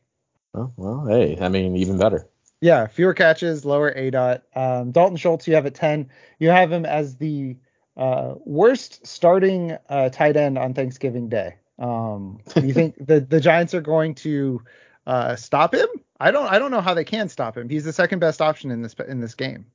Oh, 0.53 0.71
well, 0.77 1.05
hey, 1.07 1.37
I 1.41 1.49
mean, 1.49 1.75
even 1.75 1.97
better. 1.97 2.27
Yeah, 2.61 2.87
fewer 2.87 3.13
catches, 3.13 3.65
lower 3.65 3.93
aDOT. 3.93 4.41
Um, 4.55 4.91
Dalton 4.91 5.17
Schultz, 5.17 5.47
you 5.47 5.55
have 5.55 5.65
at 5.65 5.75
10. 5.75 6.09
You 6.39 6.49
have 6.49 6.71
him 6.71 6.85
as 6.85 7.17
the 7.17 7.57
uh, 7.97 8.35
worst 8.45 9.05
starting 9.05 9.77
uh, 9.89 10.09
tight 10.09 10.37
end 10.37 10.57
on 10.57 10.73
Thanksgiving 10.73 11.29
Day. 11.29 11.55
Um, 11.77 12.39
you 12.55 12.73
think 12.73 12.95
the 13.05 13.19
the 13.19 13.39
Giants 13.39 13.73
are 13.73 13.81
going 13.81 14.15
to 14.15 14.61
uh, 15.05 15.35
stop 15.35 15.73
him? 15.73 15.87
I 16.19 16.31
don't 16.31 16.47
I 16.47 16.59
don't 16.59 16.71
know 16.71 16.81
how 16.81 16.93
they 16.93 17.03
can 17.03 17.29
stop 17.29 17.57
him. 17.57 17.69
He's 17.69 17.83
the 17.83 17.93
second 17.93 18.19
best 18.19 18.41
option 18.41 18.71
in 18.71 18.81
this 18.81 18.95
in 19.07 19.19
this 19.19 19.35
game. 19.35 19.65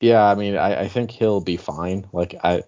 Yeah, 0.00 0.24
I 0.24 0.34
mean, 0.34 0.56
I, 0.56 0.82
I 0.82 0.88
think 0.88 1.10
he'll 1.10 1.40
be 1.40 1.56
fine. 1.56 2.06
Like 2.12 2.34
I, 2.42 2.64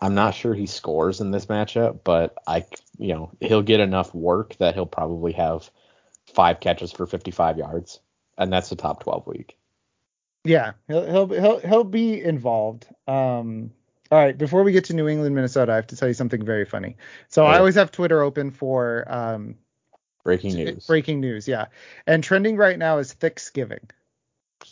I'm 0.00 0.14
not 0.14 0.34
sure 0.34 0.54
he 0.54 0.66
scores 0.66 1.20
in 1.20 1.30
this 1.30 1.46
matchup, 1.46 2.00
but 2.04 2.34
I, 2.46 2.64
you 2.98 3.14
know, 3.14 3.30
he'll 3.40 3.62
get 3.62 3.80
enough 3.80 4.14
work 4.14 4.56
that 4.56 4.74
he'll 4.74 4.86
probably 4.86 5.32
have 5.32 5.70
five 6.32 6.60
catches 6.60 6.90
for 6.90 7.06
55 7.06 7.58
yards, 7.58 8.00
and 8.38 8.52
that's 8.52 8.70
the 8.70 8.76
top 8.76 9.02
12 9.02 9.26
week. 9.26 9.56
Yeah, 10.44 10.72
he'll 10.88 11.04
he'll 11.04 11.28
he'll 11.28 11.58
he'll 11.60 11.84
be 11.84 12.22
involved. 12.22 12.86
Um, 13.06 13.72
all 14.10 14.18
right, 14.18 14.36
before 14.36 14.62
we 14.62 14.72
get 14.72 14.86
to 14.86 14.94
New 14.94 15.06
England, 15.06 15.34
Minnesota, 15.34 15.72
I 15.72 15.76
have 15.76 15.86
to 15.88 15.96
tell 15.96 16.08
you 16.08 16.14
something 16.14 16.44
very 16.44 16.64
funny. 16.64 16.96
So 17.28 17.44
I 17.44 17.58
always 17.58 17.74
have 17.74 17.92
Twitter 17.92 18.22
open 18.22 18.50
for 18.50 19.04
um, 19.06 19.56
breaking 20.24 20.54
news. 20.54 20.86
Breaking 20.86 21.20
news, 21.20 21.46
yeah. 21.46 21.66
And 22.06 22.24
trending 22.24 22.56
right 22.56 22.78
now 22.78 22.98
is 22.98 23.12
Thanksgiving. 23.12 23.88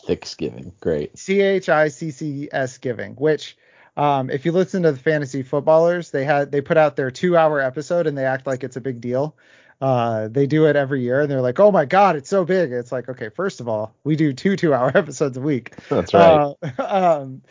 Thanksgiving, 0.07 0.73
great. 0.81 1.19
C 1.19 1.41
H 1.43 1.69
I 1.69 1.89
C 1.89 2.11
C 2.11 2.49
S 2.51 2.79
giving, 2.79 3.15
which 3.15 3.57
um, 3.99 4.31
if 4.31 4.47
you 4.47 4.53
listen 4.53 4.85
to 4.85 4.93
the 4.93 4.99
fantasy 4.99 5.43
footballers, 5.43 6.13
they 6.13 6.25
had 6.25 6.53
they 6.53 6.61
put 6.61 6.77
out 6.77 6.95
their 6.95 7.11
two 7.11 7.37
hour 7.37 7.61
episode 7.61 8.07
and 8.07 8.17
they 8.17 8.25
act 8.25 8.47
like 8.47 8.63
it's 8.63 8.77
a 8.77 8.81
big 8.81 9.01
deal. 9.01 9.37
Uh, 9.81 10.29
they 10.29 10.47
do 10.47 10.67
it 10.67 10.77
every 10.77 11.03
year 11.03 11.21
and 11.21 11.31
they're 11.31 11.41
like, 11.41 11.59
oh 11.59 11.73
my 11.73 11.85
god, 11.85 12.15
it's 12.15 12.29
so 12.29 12.45
big. 12.45 12.71
It's 12.71 12.93
like, 12.93 13.09
okay, 13.09 13.29
first 13.29 13.61
of 13.61 13.69
all, 13.69 13.93
we 14.05 14.15
do 14.15 14.33
two 14.33 14.55
two 14.55 14.73
hour 14.73 14.93
episodes 14.95 15.37
a 15.37 15.41
week. 15.41 15.75
That's 15.89 16.15
right. 16.15 16.55
Uh, 16.79 16.83
um, 17.23 17.43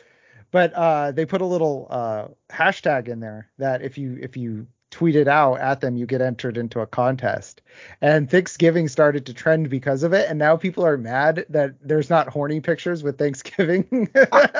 but 0.49 0.71
uh, 0.73 1.11
they 1.11 1.25
put 1.25 1.41
a 1.41 1.45
little 1.45 1.87
uh, 1.89 2.27
hashtag 2.49 3.09
in 3.09 3.19
there 3.19 3.49
that 3.57 3.81
if 3.81 3.97
you 3.97 4.17
if 4.21 4.37
you 4.37 4.67
tweet 4.89 5.17
it 5.17 5.27
out 5.27 5.59
at 5.59 5.81
them, 5.81 5.97
you 5.97 6.05
get 6.05 6.21
entered 6.21 6.57
into 6.57 6.79
a 6.79 6.87
contest. 6.87 7.61
And 8.01 8.31
Thanksgiving 8.31 8.87
started 8.87 9.25
to 9.25 9.33
trend 9.33 9.69
because 9.69 10.03
of 10.03 10.13
it. 10.13 10.29
And 10.29 10.39
now 10.39 10.55
people 10.55 10.85
are 10.85 10.97
mad 10.97 11.45
that 11.49 11.75
there's 11.81 12.09
not 12.09 12.29
horny 12.29 12.61
pictures 12.61 13.03
with 13.03 13.17
Thanksgiving 13.17 14.09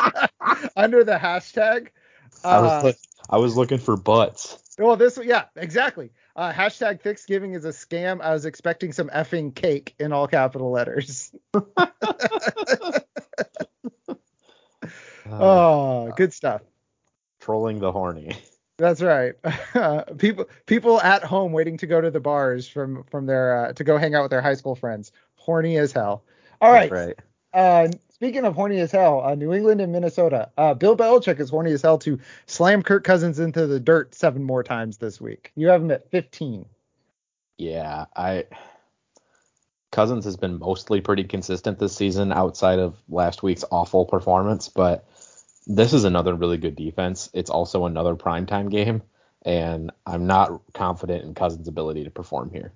under 0.76 1.04
the 1.04 1.18
hashtag. 1.18 1.90
I 2.44 2.60
was, 2.60 2.86
uh, 2.86 2.94
I 3.30 3.38
was 3.38 3.56
looking 3.56 3.78
for 3.78 3.98
butts. 3.98 4.58
Well, 4.80 4.96
this, 4.96 5.20
yeah, 5.24 5.46
exactly. 5.56 6.12
Uh, 6.36 6.52
hashtag 6.52 7.02
Thanksgiving 7.02 7.54
is 7.54 7.66
a 7.66 7.70
scam. 7.70 8.22
I 8.22 8.34
was 8.34 8.46
expecting 8.46 8.94
some 8.94 9.10
effing 9.10 9.56
cake 9.56 9.96
in 10.00 10.14
all 10.14 10.28
capital 10.28 10.70
letters. 10.70 11.32
oh, 15.32 16.12
good 16.16 16.34
stuff. 16.34 16.62
Trolling 17.40 17.80
the 17.80 17.92
horny. 17.92 18.38
That's 18.78 19.02
right. 19.02 19.34
Uh, 19.74 20.04
people 20.18 20.46
people 20.66 21.02
at 21.02 21.24
home 21.24 21.52
waiting 21.52 21.78
to 21.78 21.88
go 21.88 22.00
to 22.00 22.12
the 22.12 22.20
bars 22.20 22.68
from 22.68 23.04
from 23.06 23.26
their 23.26 23.66
uh, 23.66 23.74
to 23.74 23.84
go 23.84 23.98
hang 23.98 24.14
out 24.14 24.24
with 24.24 24.32
their 24.32 24.42
high 24.42 24.54
school 24.54 24.76
friends. 24.76 25.12
Horny 25.36 25.78
as 25.78 25.92
hell. 25.92 26.24
All 26.62 26.72
right. 26.72 26.90
That's 26.90 27.08
right. 27.08 27.16
Uh, 27.54 27.88
speaking 28.18 28.46
of 28.46 28.56
horny 28.56 28.80
as 28.80 28.92
hell, 28.92 29.22
uh, 29.24 29.36
New 29.36 29.54
England 29.54 29.80
and 29.80 29.92
Minnesota. 29.92 30.50
Uh, 30.58 30.74
Bill 30.74 30.98
Belichick 30.98 31.40
is 31.40 31.52
horny 31.52 31.72
as 31.72 31.84
hell 31.84 32.00
to 32.00 32.20
slam 32.48 32.82
Kirk 32.82 33.04
Cousins 33.04 33.40
into 33.40 33.68
the 33.68 33.80
dirt 33.80 34.16
seven 34.16 34.44
more 34.44 34.64
times 34.64 34.98
this 34.98 35.22
week. 35.22 35.52
You 35.56 35.68
have 35.68 35.82
him 35.82 35.92
at 35.92 36.10
15. 36.10 36.66
Yeah, 37.60 38.06
I 38.16 38.46
Cousins 39.92 40.26
has 40.26 40.36
been 40.36 40.60
mostly 40.60 41.02
pretty 41.02 41.24
consistent 41.24 41.80
this 41.80 41.96
season 41.96 42.32
outside 42.32 42.80
of 42.80 42.96
last 43.08 43.42
week's 43.42 43.64
awful 43.72 44.06
performance, 44.06 44.68
but 44.68 45.08
this 45.66 45.94
is 45.94 46.04
another 46.04 46.36
really 46.36 46.58
good 46.58 46.76
defense. 46.76 47.30
It's 47.34 47.50
also 47.50 47.86
another 47.86 48.16
primetime 48.16 48.70
game, 48.70 49.02
and 49.44 49.92
I'm 50.06 50.28
not 50.28 50.62
confident 50.74 51.24
in 51.24 51.36
Cousins' 51.36 51.68
ability 51.68 52.04
to 52.04 52.12
perform 52.12 52.52
here. 52.52 52.74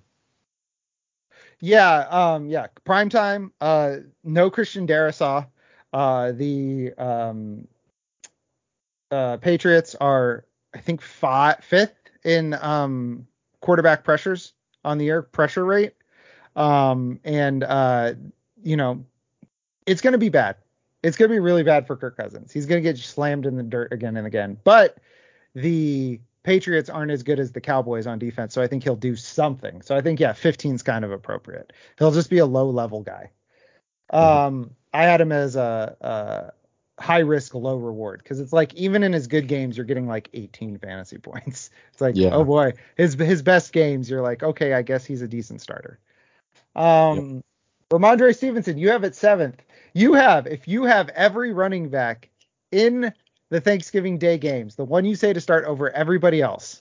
Yeah, 1.62 2.00
um, 2.10 2.48
yeah, 2.48 2.66
primetime. 2.84 3.52
Uh, 3.60 3.98
no 4.24 4.50
Christian 4.50 4.86
Darrisaw. 4.86 5.46
Uh, 5.92 6.32
the 6.32 6.92
um, 6.98 7.68
uh, 9.10 9.36
Patriots 9.36 9.94
are, 9.94 10.44
I 10.74 10.78
think, 10.78 11.00
five, 11.00 11.62
fifth 11.62 11.94
in 12.24 12.54
um, 12.54 13.26
quarterback 13.60 14.02
pressures 14.04 14.52
on 14.84 14.98
the 14.98 15.08
air 15.08 15.22
pressure 15.22 15.64
rate. 15.64 15.94
Um, 16.56 17.20
and 17.24 17.62
uh, 17.62 18.14
you 18.62 18.76
know, 18.76 19.04
it's 19.86 20.00
going 20.00 20.12
to 20.12 20.18
be 20.18 20.28
bad 20.28 20.56
it's 21.02 21.16
going 21.16 21.28
to 21.28 21.34
be 21.34 21.40
really 21.40 21.62
bad 21.62 21.86
for 21.86 21.96
Kirk 21.96 22.16
Cousins. 22.16 22.52
He's 22.52 22.66
going 22.66 22.82
to 22.82 22.88
get 22.88 22.96
slammed 22.98 23.46
in 23.46 23.56
the 23.56 23.62
dirt 23.62 23.92
again 23.92 24.16
and 24.16 24.26
again. 24.26 24.56
But 24.64 24.98
the 25.54 26.20
Patriots 26.42 26.90
aren't 26.90 27.12
as 27.12 27.22
good 27.22 27.38
as 27.38 27.52
the 27.52 27.60
Cowboys 27.60 28.06
on 28.06 28.18
defense, 28.18 28.52
so 28.54 28.62
I 28.62 28.66
think 28.66 28.82
he'll 28.82 28.96
do 28.96 29.14
something. 29.14 29.80
So 29.82 29.96
I 29.96 30.00
think 30.00 30.18
yeah, 30.18 30.32
15 30.32 30.74
is 30.74 30.82
kind 30.82 31.04
of 31.04 31.12
appropriate. 31.12 31.72
He'll 31.98 32.10
just 32.10 32.30
be 32.30 32.38
a 32.38 32.46
low 32.46 32.68
level 32.68 33.02
guy. 33.02 33.30
Um, 34.10 34.70
I 34.92 35.04
had 35.04 35.20
him 35.20 35.32
as 35.32 35.56
a, 35.56 35.96
a 36.00 37.02
high 37.02 37.20
risk, 37.20 37.54
low 37.54 37.76
reward 37.76 38.20
because 38.22 38.40
it's 38.40 38.52
like 38.52 38.74
even 38.74 39.02
in 39.02 39.12
his 39.12 39.26
good 39.26 39.48
games, 39.48 39.76
you're 39.76 39.86
getting 39.86 40.06
like 40.06 40.28
18 40.34 40.78
fantasy 40.78 41.18
points. 41.22 41.70
It's 41.92 42.00
like 42.00 42.16
yeah. 42.16 42.30
oh 42.32 42.44
boy, 42.44 42.74
his 42.96 43.14
his 43.14 43.42
best 43.42 43.72
games, 43.72 44.10
you're 44.10 44.22
like 44.22 44.42
okay, 44.42 44.74
I 44.74 44.82
guess 44.82 45.04
he's 45.04 45.22
a 45.22 45.28
decent 45.28 45.60
starter. 45.60 45.98
Um, 46.74 47.36
yep. 47.36 47.44
Rhamondre 47.90 48.34
Stevenson, 48.34 48.78
you 48.78 48.90
have 48.90 49.04
it 49.04 49.14
seventh. 49.14 49.62
You 49.94 50.14
have, 50.14 50.46
if 50.46 50.66
you 50.66 50.84
have 50.84 51.10
every 51.10 51.52
running 51.52 51.90
back 51.90 52.30
in 52.70 53.12
the 53.52 53.60
Thanksgiving 53.60 54.16
Day 54.16 54.38
games, 54.38 54.76
the 54.76 54.84
one 54.84 55.04
you 55.04 55.14
say 55.14 55.34
to 55.34 55.40
start 55.40 55.66
over 55.66 55.90
everybody 55.90 56.40
else, 56.40 56.80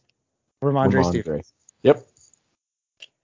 Rhamondre, 0.63 0.93
Rhamondre. 0.93 1.09
Stevenson. 1.09 1.53
Yep. 1.83 1.95
That's 1.97 2.07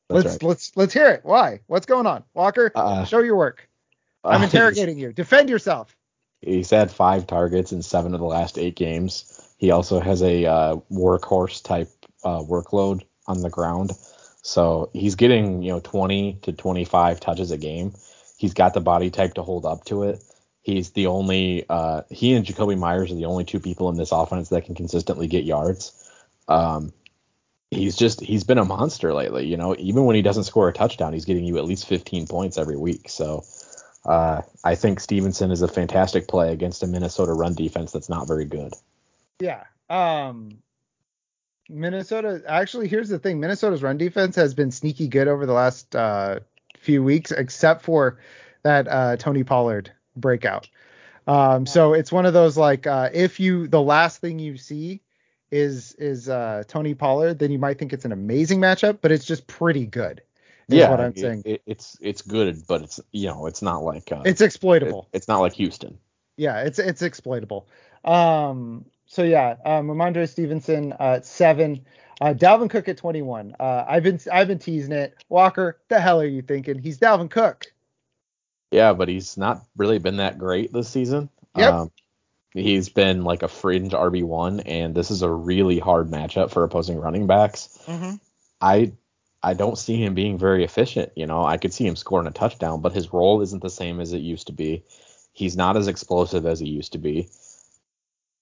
let's 0.10 0.28
right. 0.28 0.44
let's 0.44 0.72
let's 0.76 0.94
hear 0.94 1.10
it. 1.12 1.22
Why? 1.24 1.62
What's 1.68 1.86
going 1.86 2.06
on, 2.06 2.26
Walker? 2.34 2.74
Uh, 2.76 3.06
show 3.06 3.20
your 3.20 3.38
work. 3.38 3.70
I'm 4.26 4.42
uh, 4.42 4.44
interrogating 4.44 5.00
you. 5.00 5.14
Defend 5.14 5.50
yourself. 5.50 5.96
He's 6.42 6.70
had 6.70 6.92
five 6.92 7.26
targets 7.26 7.72
in 7.72 7.82
seven 7.82 8.14
of 8.14 8.20
the 8.20 8.26
last 8.26 8.58
eight 8.58 8.76
games. 8.76 9.50
He 9.58 9.72
also 9.72 10.02
has 10.02 10.22
a 10.22 10.46
uh, 10.46 10.76
workhorse 10.92 11.64
type 11.64 11.90
uh, 12.26 12.42
workload 12.42 13.04
on 13.28 13.42
the 13.42 13.50
ground. 13.50 13.92
So 14.42 14.90
he's 14.92 15.16
getting, 15.16 15.62
you 15.62 15.72
know, 15.72 15.80
20 15.80 16.40
to 16.44 16.52
25 16.52 17.20
touches 17.22 17.52
a 17.52 17.58
game. 17.58 17.94
He's 18.38 18.54
got 18.54 18.74
the 18.74 18.82
body 18.82 19.10
type 19.10 19.34
to 19.36 19.42
hold 19.42 19.66
up 19.66 19.86
to 19.86 20.04
it. 20.04 20.22
He's 20.68 20.90
the 20.90 21.08
only, 21.08 21.64
uh, 21.70 22.02
he 22.10 22.34
and 22.34 22.46
Jakobi 22.46 22.78
Meyers 22.78 23.10
are 23.10 23.16
the 23.16 23.24
only 23.24 23.46
two 23.46 23.62
people 23.62 23.88
in 23.88 23.96
this 23.96 24.12
offense 24.12 24.50
that 24.50 24.66
can 24.66 24.76
consistently 24.76 25.28
get 25.28 25.46
yards. 25.46 25.94
Um, 26.50 26.92
he's 27.72 27.96
just, 27.96 28.20
he's 28.20 28.44
been 28.44 28.58
a 28.58 28.66
monster 28.66 29.14
lately. 29.14 29.48
You 29.48 29.56
know, 29.56 29.78
even 29.80 30.04
when 30.04 30.18
he 30.18 30.22
doesn't 30.22 30.44
score 30.44 30.68
a 30.68 30.74
touchdown, 30.74 31.14
he's 31.14 31.24
getting 31.24 31.46
you 31.46 31.58
at 31.58 31.64
least 31.64 31.88
15 31.88 32.28
points 32.28 32.58
every 32.58 32.76
week. 32.76 33.08
So 33.08 33.46
uh, 34.04 34.42
I 34.62 34.76
think 34.76 35.00
Stevenson 35.00 35.52
is 35.52 35.62
a 35.62 35.70
fantastic 35.70 36.28
play 36.28 36.52
against 36.52 36.84
a 36.84 36.88
Minnesota 36.88 37.32
run 37.32 37.54
defense 37.54 37.94
that's 37.94 38.10
not 38.10 38.28
very 38.28 38.44
good. 38.44 38.74
Yeah. 39.40 39.64
Um, 39.90 40.58
Minnesota 41.70 42.42
actually 42.46 42.90
here's 42.90 43.08
the 43.08 43.20
thing 43.20 43.40
Minnesota's 43.40 43.84
run 43.84 43.98
defense 43.98 44.36
has 44.36 44.54
been 44.54 44.72
sneaky 44.72 45.08
good 45.08 45.30
over 45.30 45.46
the 45.46 45.54
last 45.54 45.96
uh, 45.96 46.42
few 46.78 47.02
weeks 47.04 47.32
except 47.32 47.84
for 47.84 48.20
that 48.64 48.90
uh, 48.90 49.16
Tony 49.16 49.46
Pollard 49.46 49.94
breakout. 50.20 50.70
Um, 51.28 51.66
so 51.66 51.94
it's 51.94 52.12
one 52.12 52.26
of 52.26 52.34
those 52.34 52.58
like 52.58 52.88
uh, 52.88 53.10
if 53.14 53.40
you 53.40 53.68
the 53.68 53.82
last 53.82 54.22
thing 54.22 54.40
you 54.40 54.58
see 54.58 55.02
is 55.52 55.94
is 55.96 56.30
uh, 56.30 56.64
Tony 56.68 56.94
Pollard, 56.94 57.40
then 57.40 57.52
you 57.52 57.60
might 57.60 57.78
think 57.78 57.94
it's 57.94 58.06
an 58.06 58.12
amazing 58.12 58.60
matchup, 58.60 59.00
but 59.02 59.12
it's 59.12 59.26
just 59.26 59.46
pretty 59.48 59.86
good. 59.86 60.22
yeah, 60.70 60.90
what 60.90 61.02
I'm 61.02 61.12
it, 61.12 61.18
saying. 61.18 61.44
It, 61.46 61.62
it's 61.66 61.98
it's 62.02 62.22
good, 62.22 62.66
but 62.68 62.82
it's 62.82 63.00
you 63.12 63.28
know 63.28 63.46
it's 63.46 63.62
not 63.62 63.84
like 63.84 64.12
uh, 64.12 64.22
it's 64.26 64.42
exploitable. 64.42 65.10
It, 65.12 65.18
it's 65.18 65.28
not 65.28 65.40
like 65.40 65.54
Houston. 65.54 65.98
Yeah, 66.38 66.62
it's 66.62 66.80
it's 66.80 67.02
exploitable. 67.02 67.68
Um, 68.06 68.86
so 69.06 69.24
yeah, 69.24 69.56
um, 69.66 69.88
Rhamondre 69.88 70.30
Stevenson 70.30 70.94
uh, 70.94 71.16
at 71.18 71.26
seven. 71.26 71.86
Uh, 72.20 72.34
Dalvin 72.34 72.70
Cook 72.70 72.88
at 72.88 72.98
21. 72.98 73.56
Uh, 73.60 73.86
I've 73.88 74.02
been 74.02 74.20
I've 74.32 74.48
been 74.48 74.60
teasing 74.60 74.92
it. 74.92 75.16
Walker, 75.30 75.78
the 75.88 76.00
hell 76.00 76.20
are 76.20 76.26
you 76.26 76.42
thinking? 76.42 76.80
He's 76.80 76.98
Dalvin 76.98 77.30
Cook. 77.30 77.68
Yeah, 78.72 78.94
but 78.94 79.08
he's 79.08 79.38
not 79.38 79.64
really 79.78 80.00
been 80.00 80.18
that 80.18 80.38
great 80.38 80.74
this 80.74 80.90
season. 80.90 81.30
Yep. 81.56 81.74
Um, 81.74 81.92
he's 82.54 82.90
been 82.90 83.24
like 83.24 83.44
a 83.44 83.48
fringe 83.48 83.94
RB 83.94 84.24
one, 84.24 84.60
and 84.62 84.94
this 84.94 85.12
is 85.12 85.22
a 85.22 85.32
really 85.32 85.80
hard 85.80 86.10
matchup 86.10 86.52
for 86.52 86.64
opposing 86.64 86.98
running 86.98 87.28
backs. 87.28 87.80
Mm-hmm. 87.86 88.16
I 88.60 88.94
I 89.42 89.54
don't 89.54 89.78
see 89.78 90.04
him 90.04 90.14
being 90.16 90.38
very 90.38 90.64
efficient. 90.64 91.12
You 91.16 91.28
know, 91.28 91.46
I 91.46 91.58
could 91.58 91.74
see 91.74 91.86
him 91.86 91.96
scoring 91.96 92.28
a 92.28 92.32
touchdown, 92.32 92.82
but 92.82 92.94
his 92.94 93.14
role 93.14 93.42
isn't 93.42 93.62
the 93.62 93.70
same 93.70 94.00
as 94.00 94.14
it 94.14 94.20
used 94.20 94.48
to 94.48 94.54
be. 94.54 94.84
He's 95.32 95.56
not 95.56 95.78
as 95.78 95.88
explosive 95.88 96.46
as 96.46 96.60
he 96.60 96.68
used 96.68 96.94
to 96.94 96.98
be. 96.98 97.30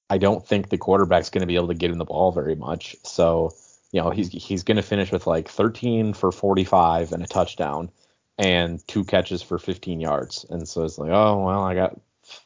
I 0.09 0.17
don't 0.17 0.47
think 0.47 0.69
the 0.69 0.77
quarterback's 0.77 1.29
going 1.29 1.41
to 1.41 1.47
be 1.47 1.55
able 1.55 1.67
to 1.67 1.73
get 1.73 1.91
him 1.91 1.97
the 1.97 2.05
ball 2.05 2.31
very 2.31 2.55
much. 2.55 2.95
So, 3.03 3.53
you 3.91 4.01
know, 4.01 4.11
he's 4.11 4.29
he's 4.29 4.63
going 4.63 4.77
to 4.77 4.83
finish 4.83 5.11
with 5.11 5.27
like 5.27 5.49
13 5.49 6.13
for 6.13 6.31
45 6.31 7.11
and 7.11 7.23
a 7.23 7.27
touchdown 7.27 7.91
and 8.37 8.85
two 8.87 9.03
catches 9.03 9.41
for 9.41 9.57
15 9.57 9.99
yards. 9.99 10.45
And 10.49 10.67
so 10.67 10.83
it's 10.83 10.97
like, 10.97 11.11
oh, 11.11 11.45
well, 11.45 11.63
I 11.63 11.75
got 11.75 11.99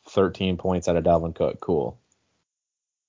13 0.10 0.58
points 0.58 0.88
out 0.88 0.96
of 0.96 1.04
Dalvin 1.04 1.36
Cook. 1.36 1.60
Cool. 1.60 2.00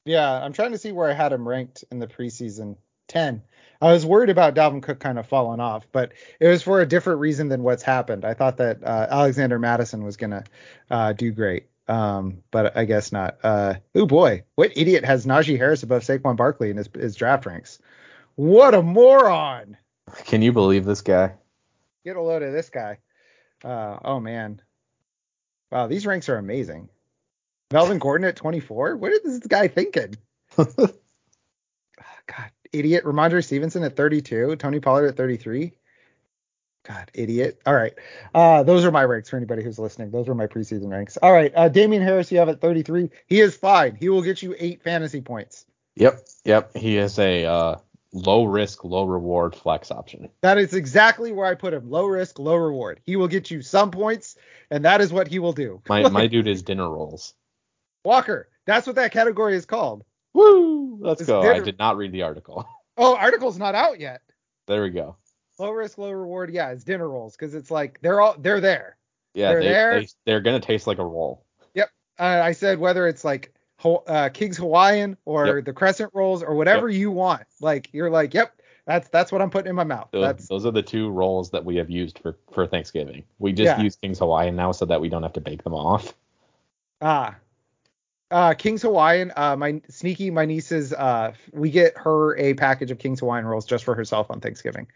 Yeah, 0.05 0.33
I'm 0.33 0.53
trying 0.53 0.73
to 0.73 0.79
see 0.79 0.93
where 0.93 1.11
I 1.11 1.12
had 1.12 1.33
him 1.33 1.47
ranked 1.47 1.85
in 1.90 1.99
the 1.99 2.07
preseason. 2.07 2.77
10. 3.11 3.43
I 3.83 3.93
was 3.93 4.07
worried 4.07 4.31
about 4.31 4.55
Dalvin 4.55 4.83
Cook 4.83 5.01
kind 5.01 5.19
of 5.19 5.27
falling 5.27 5.61
off, 5.61 5.87
but 5.93 6.12
it 6.38 6.49
was 6.49 6.62
for 6.62 6.81
a 6.81 6.87
different 6.87 7.21
reason 7.21 7.49
than 7.49 7.62
what's 7.62 7.83
happened. 7.83 8.25
I 8.25 8.35
thought 8.35 8.59
that 8.59 8.83
uh, 8.83 9.07
Alexander 9.11 9.59
Mattison 9.59 10.05
was 10.05 10.16
going 10.16 10.31
to 10.31 10.45
uh, 10.90 11.12
do 11.12 11.33
great, 11.33 11.66
um, 11.88 12.43
but 12.51 12.77
I 12.77 12.85
guess 12.85 13.11
not. 13.11 13.38
Uh, 13.43 13.75
oh 13.95 14.07
boy, 14.07 14.45
what 14.55 14.77
idiot 14.77 15.05
has 15.05 15.27
Najee 15.27 15.59
Harris 15.59 15.83
above 15.83 16.03
Saquon 16.03 16.37
Barkley 16.37 16.71
in 16.71 16.77
his, 16.77 16.88
his 16.95 17.16
draft 17.16 17.47
ranks? 17.47 17.79
What 18.37 18.75
a 18.75 18.83
moron! 18.83 19.77
Can 20.25 20.43
you 20.43 20.53
believe 20.53 20.85
this 20.85 21.03
guy? 21.03 21.33
Get 22.05 22.17
a 22.17 22.23
load 22.23 22.43
of 22.43 22.53
this 22.53 22.71
guy. 22.71 22.99
Uh, 23.65 23.99
oh 24.05 24.21
man, 24.21 24.63
wow, 25.71 25.87
these 25.87 26.07
ranks 26.07 26.29
are 26.29 26.39
amazing. 26.39 26.89
Melvin 27.73 27.99
Gordon 27.99 28.27
at 28.27 28.37
24. 28.37 28.97
What 28.97 29.13
is 29.13 29.23
this 29.23 29.47
guy 29.47 29.69
thinking? 29.69 30.17
God, 30.57 30.91
idiot. 32.73 33.05
Rhamondre 33.05 33.45
Stevenson 33.45 33.85
at 33.85 33.97
32. 33.97 34.57
Tony 34.57 34.81
Pollard 34.81 35.07
at 35.07 35.17
33. 35.17 35.73
God, 36.85 37.11
idiot. 37.15 37.61
All 37.67 37.75
right. 37.75 37.93
Uh, 38.35 38.63
those 38.63 38.85
are 38.85 38.91
my 38.91 39.05
ranks 39.05 39.29
for 39.29 39.37
anybody 39.37 39.63
who's 39.63 39.79
listening. 39.79 40.11
Those 40.11 40.27
were 40.27 40.35
my 40.35 40.47
preseason 40.47 40.91
ranks. 40.91 41.17
All 41.19 41.33
right. 41.33 41.53
Uh, 41.55 41.69
Damien 41.69 42.03
Harris, 42.03 42.33
you 42.33 42.39
have 42.39 42.49
at 42.49 42.61
33. 42.61 43.11
He 43.27 43.41
is 43.41 43.55
fine. 43.55 43.95
He 43.95 44.09
will 44.09 44.23
get 44.23 44.43
you 44.43 44.57
eight 44.59 44.83
fantasy 44.83 45.21
points. 45.21 45.67
Yep. 45.97 46.27
Yep. 46.45 46.77
He 46.77 46.97
is 46.97 47.19
a 47.19 47.45
uh, 47.45 47.77
low 48.12 48.44
risk, 48.44 48.85
low 48.85 49.05
reward 49.05 49.55
flex 49.55 49.90
option. 49.90 50.29
That 50.42 50.59
is 50.59 50.75
exactly 50.75 51.33
where 51.33 51.46
I 51.46 51.55
put 51.55 51.73
him. 51.75 51.90
Low 51.90 52.07
risk, 52.07 52.38
low 52.38 52.57
reward. 52.57 53.01
He 53.05 53.16
will 53.16 53.29
get 53.29 53.51
you 53.51 53.62
some 53.62 53.90
points, 53.90 54.37
and 54.70 54.85
that 54.85 55.01
is 55.01 55.12
what 55.12 55.29
he 55.29 55.38
will 55.38 55.53
do. 55.53 55.81
My 55.88 56.09
my 56.11 56.27
dude 56.27 56.49
is 56.49 56.62
dinner 56.62 56.88
rolls. 56.88 57.35
Walker. 58.05 58.49
That's 58.66 58.87
what 58.87 58.96
that 58.96 59.12
category 59.12 59.57
is 59.57 59.66
called. 59.66 60.05
Woo! 60.35 60.99
Let's 61.01 61.20
It's 61.20 61.29
go. 61.29 61.42
dinner- 61.42 61.55
I 61.55 61.61
did 61.61 61.79
not 61.79 61.96
read 61.96 62.12
the 62.12 62.23
article. 62.23 62.66
Oh, 63.03 63.16
article's 63.16 63.57
not 63.57 63.75
out 63.75 63.99
yet. 63.99 64.20
There 64.66 64.83
we 64.83 64.90
go. 64.90 65.16
Low 65.59 65.70
risk, 65.70 65.96
low 65.96 66.11
reward. 66.11 66.51
Yeah, 66.53 66.68
it's 66.70 66.85
dinner 66.85 67.09
rolls 67.09 67.35
because 67.35 67.55
it's 67.55 67.70
like 67.70 67.99
they're 68.03 68.20
all 68.20 68.35
they're 68.38 68.61
there. 68.61 68.99
Yeah, 69.33 69.53
They're 69.53 69.62
they, 69.62 69.68
there. 69.68 70.01
they 70.01 70.09
they're 70.27 70.40
gonna 70.42 70.61
taste 70.61 70.87
like 70.87 70.99
a 70.99 71.05
roll. 71.07 71.46
Yep. 71.73 71.88
Uh, 72.18 72.23
I 72.44 72.53
said 72.53 72.79
whether 72.79 73.07
it's 73.07 73.25
like 73.25 73.55
uh, 73.85 74.29
King's 74.29 74.57
Hawaiian 74.57 75.16
or 75.25 75.57
Yep. 75.57 75.64
the 75.64 75.73
crescent 75.73 76.11
rolls 76.14 76.43
or 76.43 76.55
whatever 76.55 76.88
you 76.88 77.11
want. 77.11 77.43
Like 77.61 77.88
you're 77.93 78.11
like, 78.11 78.35
yep, 78.35 78.61
that's 78.87 79.09
that's 79.09 79.31
what 79.33 79.40
I'm 79.43 79.51
putting 79.51 79.71
in 79.71 79.77
my 79.77 79.85
mouth. 79.85 80.09
Those, 80.11 80.23
That's 80.23 80.49
those 80.49 80.66
are 80.66 80.71
the 80.71 80.83
two 80.83 81.11
rolls 81.11 81.51
that 81.51 81.64
we 81.64 81.77
have 81.77 81.90
used 81.90 82.19
for 82.19 82.37
for 82.53 82.66
Thanksgiving. 82.66 83.25
We 83.38 83.53
just 83.53 83.79
Yeah. 83.79 83.83
use 83.83 83.97
King's 83.97 84.19
Hawaiian 84.19 84.57
now 84.57 84.73
so 84.73 84.85
that 84.87 85.01
we 85.01 85.09
don't 85.09 85.23
have 85.23 85.33
to 85.35 85.40
bake 85.40 85.62
them 85.64 85.75
off. 85.75 86.14
ah. 87.01 87.37
Uh, 88.33 88.55
King's 88.55 88.83
Hawaiian. 88.83 89.33
Uh, 89.37 89.57
my 89.57 89.81
sneaky, 89.88 90.31
my 90.31 90.45
niece's. 90.45 90.93
Uh, 90.93 91.33
we 91.53 91.69
get 91.69 91.97
her 91.99 92.37
a 92.38 92.55
package 92.55 92.93
of 92.93 92.99
King's 93.01 93.19
Hawaiian 93.19 93.45
rolls 93.45 93.64
just 93.66 93.83
for 93.85 93.97
herself 93.97 94.31
on 94.31 94.38
Thanksgiving. 94.40 94.87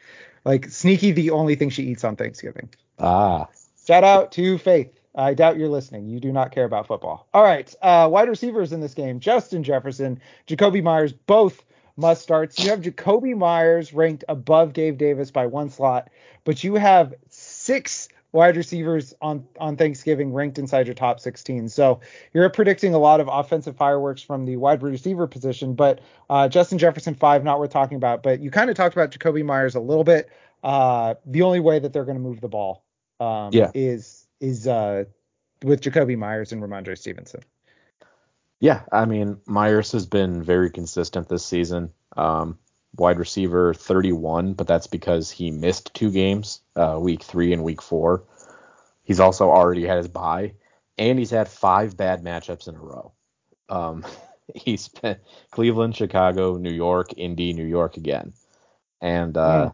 Like 0.45 0.67
sneaky, 0.69 1.11
the 1.11 1.31
only 1.31 1.57
thing 1.57 1.71
she 1.71 1.83
eats 1.83 2.05
on 2.05 2.15
Thanksgiving. 2.15 2.69
Ah, 3.01 3.49
Shout 3.87 4.05
out 4.05 4.31
to 4.33 4.57
Faith. 4.59 5.01
I 5.15 5.35
doubt 5.35 5.57
you're 5.59 5.69
listening. 5.69 6.09
You 6.09 6.19
do 6.21 6.33
not 6.33 6.51
care 6.53 6.65
about 6.65 6.87
football. 6.87 7.29
All 7.33 7.43
right. 7.45 7.73
Uh, 7.81 8.09
wide 8.11 8.29
receivers 8.29 8.73
in 8.73 8.81
this 8.81 8.95
game 8.95 9.21
Justin 9.21 9.63
Jefferson, 9.63 10.21
Jakobi 10.49 10.83
Meyers, 10.83 11.13
both 11.13 11.65
must 11.97 12.23
starts. 12.23 12.59
You 12.63 12.71
have 12.71 12.81
Jakobi 12.81 13.37
Meyers 13.37 13.93
ranked 13.93 14.25
above 14.29 14.73
Gabe 14.73 14.99
Davis 14.99 15.31
by 15.31 15.47
one 15.47 15.71
slot, 15.71 16.11
but 16.45 16.65
you 16.65 16.75
have 16.75 17.15
six 17.29 18.09
wide 18.33 18.57
receivers 18.57 19.15
on, 19.23 19.47
on 19.61 19.77
Thanksgiving 19.77 20.33
ranked 20.33 20.59
inside 20.59 20.89
your 20.89 20.95
top 20.95 21.21
16. 21.21 21.69
So 21.69 22.01
you're 22.33 22.51
predicting 22.51 22.93
a 22.93 22.99
lot 22.99 23.21
of 23.21 23.29
offensive 23.31 23.77
fireworks 23.77 24.23
from 24.23 24.45
the 24.45 24.57
wide 24.57 24.83
receiver 24.83 25.29
position, 25.29 25.75
but 25.75 26.01
uh, 26.29 26.49
Justin 26.49 26.79
Jefferson, 26.79 27.15
five, 27.15 27.45
not 27.45 27.61
worth 27.61 27.71
talking 27.71 27.97
about. 27.97 28.25
But 28.25 28.41
you 28.41 28.51
kind 28.51 28.71
of 28.71 28.77
talked 28.77 28.97
about 28.97 29.13
Jakobi 29.13 29.45
Meyers 29.45 29.77
a 29.77 29.81
little 29.81 30.03
bit. 30.03 30.29
Uh, 30.65 31.15
the 31.25 31.43
only 31.43 31.61
way 31.61 31.79
that 31.79 31.93
they're 31.93 32.05
going 32.05 32.17
to 32.17 32.23
move 32.23 32.41
the 32.41 32.49
ball 32.49 32.85
um, 33.21 33.51
Yeah. 33.53 33.71
is 33.73 34.24
is 34.45 34.67
uh, 34.69 35.05
with 35.63 35.81
Jakobi 35.81 36.17
Meyers 36.19 36.53
and 36.53 36.63
Rhamondre 36.63 36.99
Stevenson. 36.99 37.43
yeah. 38.61 38.83
I 38.93 39.05
mean, 39.05 39.39
Meyers 39.47 39.93
has 39.93 40.07
been 40.07 40.43
very 40.43 40.71
consistent 40.71 41.29
this 41.29 41.45
season. 41.45 41.93
Um, 42.17 42.59
wide 42.97 43.19
receiver 43.19 43.75
31, 43.75 44.55
but 44.55 44.67
that's 44.67 44.87
because 44.87 45.31
he 45.31 45.51
missed 45.51 45.93
two 45.95 46.11
games, 46.13 46.61
uh, 46.77 46.99
week 47.01 47.23
three 47.23 47.53
and 47.53 47.65
week 47.65 47.83
four. 47.83 48.25
He's 49.03 49.21
also 49.21 49.51
already 49.51 49.85
had 49.87 49.99
his 49.99 50.09
bye, 50.09 50.55
and 50.97 51.19
he's 51.19 51.31
had 51.31 51.49
five 51.49 51.97
bad 51.97 52.23
matchups 52.23 52.69
in 52.69 52.77
a 52.77 52.81
row. 52.81 53.13
Um, 53.69 54.05
he's 54.55 54.89
been 54.89 55.17
Cleveland, 55.51 55.97
Chicago, 55.97 56.57
New 56.57 56.73
York, 56.73 57.13
Indy, 57.17 57.53
New 57.53 57.67
York 57.67 57.97
again, 57.97 58.33
and 59.01 59.37
uh, 59.37 59.67
Hmm. 59.67 59.73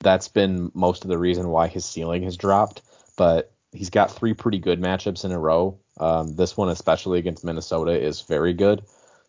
that's 0.00 0.28
been 0.28 0.70
most 0.74 1.04
of 1.04 1.10
the 1.10 1.18
reason 1.18 1.48
why 1.48 1.66
his 1.68 1.84
ceiling 1.84 2.22
has 2.22 2.36
dropped. 2.36 2.82
But 3.16 3.52
he's 3.72 3.90
got 3.90 4.10
three 4.10 4.34
pretty 4.34 4.58
good 4.58 4.80
matchups 4.80 5.24
in 5.24 5.32
a 5.32 5.38
row. 5.38 5.78
Um, 5.98 6.34
this 6.36 6.56
one, 6.56 6.68
especially 6.68 7.18
against 7.18 7.44
Minnesota, 7.44 7.92
is 7.92 8.20
very 8.22 8.52
good. 8.52 8.82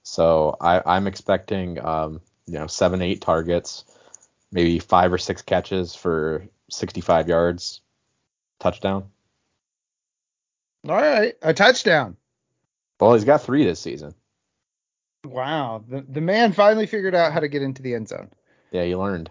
So 0.03 0.55
I, 0.61 0.81
I'm 0.85 1.07
expecting, 1.07 1.83
um, 1.83 2.21
you 2.45 2.53
know, 2.53 2.67
seven, 2.67 3.01
eight 3.01 3.21
targets, 3.21 3.85
maybe 4.51 4.79
five 4.79 5.11
or 5.11 5.17
six 5.17 5.41
catches 5.41 5.95
for 5.95 6.47
65 6.69 7.27
yards, 7.27 7.81
touchdown. 8.59 9.05
All 10.87 10.95
right, 10.95 11.35
a 11.41 11.53
touchdown. 11.53 12.15
Well, 12.99 13.13
he's 13.13 13.25
got 13.25 13.41
three 13.43 13.65
this 13.65 13.79
season. 13.79 14.13
Wow, 15.25 15.83
the 15.87 16.05
the 16.07 16.21
man 16.21 16.53
finally 16.53 16.85
figured 16.85 17.15
out 17.15 17.33
how 17.33 17.41
to 17.41 17.47
get 17.47 17.61
into 17.61 17.81
the 17.81 17.95
end 17.95 18.07
zone. 18.07 18.29
Yeah, 18.71 18.83
he 18.83 18.95
learned. 18.95 19.29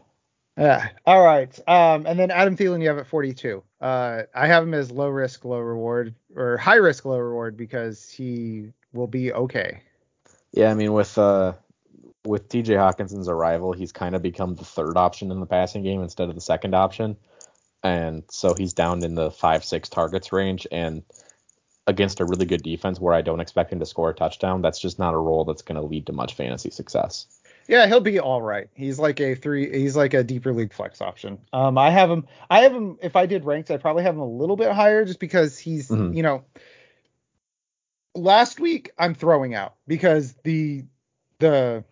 Yeah. 0.57 0.89
All 1.05 1.23
right. 1.23 1.57
Um, 1.69 2.07
and 2.07 2.19
then 2.19 2.31
Adam 2.31 2.57
Thielen, 2.57 2.81
you 2.81 2.89
have 2.89 2.99
at 2.99 3.07
42. 3.07 3.63
Uh, 3.81 4.23
I 4.35 4.47
have 4.47 4.63
him 4.63 4.75
as 4.75 4.91
low 4.91 5.09
risk, 5.09 5.45
low 5.45 5.61
reward, 5.61 6.15
or 6.35 6.57
high 6.57 6.77
risk, 6.77 7.05
low 7.05 7.19
reward 7.19 7.57
because 7.57 8.09
he 8.09 8.73
will 8.93 9.07
be 9.07 9.33
okay. 9.33 9.81
Yeah, 10.53 10.71
I 10.71 10.75
mean 10.75 10.95
with 10.95 11.19
uh 11.19 11.53
with 12.25 12.49
TJ 12.49 12.69
Hockenson's 12.77 13.29
arrival, 13.29 13.73
he's 13.73 13.93
kind 13.93 14.17
of 14.17 14.23
become 14.23 14.55
the 14.55 14.65
third 14.65 14.97
option 14.97 15.31
in 15.31 15.39
the 15.39 15.47
passing 15.47 15.83
game 15.83 16.03
instead 16.03 16.29
of 16.29 16.35
the 16.35 16.41
second 16.41 16.75
option. 16.75 17.17
And 17.85 18.25
so 18.31 18.55
he's 18.55 18.73
down 18.73 19.05
in 19.05 19.15
the 19.15 19.31
five, 19.31 19.65
six 19.65 19.89
targets 19.89 20.33
range 20.33 20.67
and 20.73 21.05
against 21.87 22.19
a 22.21 22.25
really 22.25 22.47
good 22.47 22.63
defense 22.63 22.99
where 22.99 23.15
I 23.15 23.23
don't 23.23 23.39
expect 23.39 23.73
him 23.73 23.79
to 23.79 23.87
score 23.87 24.11
a 24.11 24.15
touchdown, 24.15 24.61
that's 24.61 24.81
just 24.81 24.99
not 24.99 25.15
a 25.15 25.19
role 25.19 25.45
that's 25.45 25.63
going 25.63 25.81
to 25.81 25.87
lead 25.87 26.07
to 26.07 26.13
much 26.13 26.35
fantasy 26.35 26.71
success. 26.71 27.27
Yeah, 27.69 27.87
he'll 27.87 28.01
be 28.01 28.21
all 28.21 28.43
right. 28.43 28.69
He's 28.75 28.99
like 28.99 29.21
a 29.21 29.35
three. 29.35 29.71
He's 29.71 29.97
like 29.97 30.15
a 30.15 30.23
deeper 30.23 30.53
league 30.53 30.73
flex 30.73 31.01
option. 31.01 31.39
Um, 31.53 31.77
I 31.79 31.91
have 31.91 32.11
him. 32.11 32.27
I 32.49 32.61
have 32.61 32.73
him. 32.73 32.99
If 33.03 33.17
I 33.17 33.27
did 33.27 33.45
ranks, 33.45 33.71
I'd 33.71 33.81
probably 33.81 34.05
have 34.05 34.15
him 34.15 34.21
a 34.21 34.29
little 34.29 34.57
bit 34.57 34.73
higher, 34.73 35.05
just 35.05 35.19
because 35.21 35.59
he's, 35.59 35.89
Mhm. 35.89 36.15
you 36.15 36.23
know, 36.23 36.45
last 38.15 38.61
week 38.61 38.91
I'm 38.99 39.15
throwing 39.15 39.55
out 39.55 39.75
because 39.87 40.35
the 40.45 40.85
the 41.39 41.85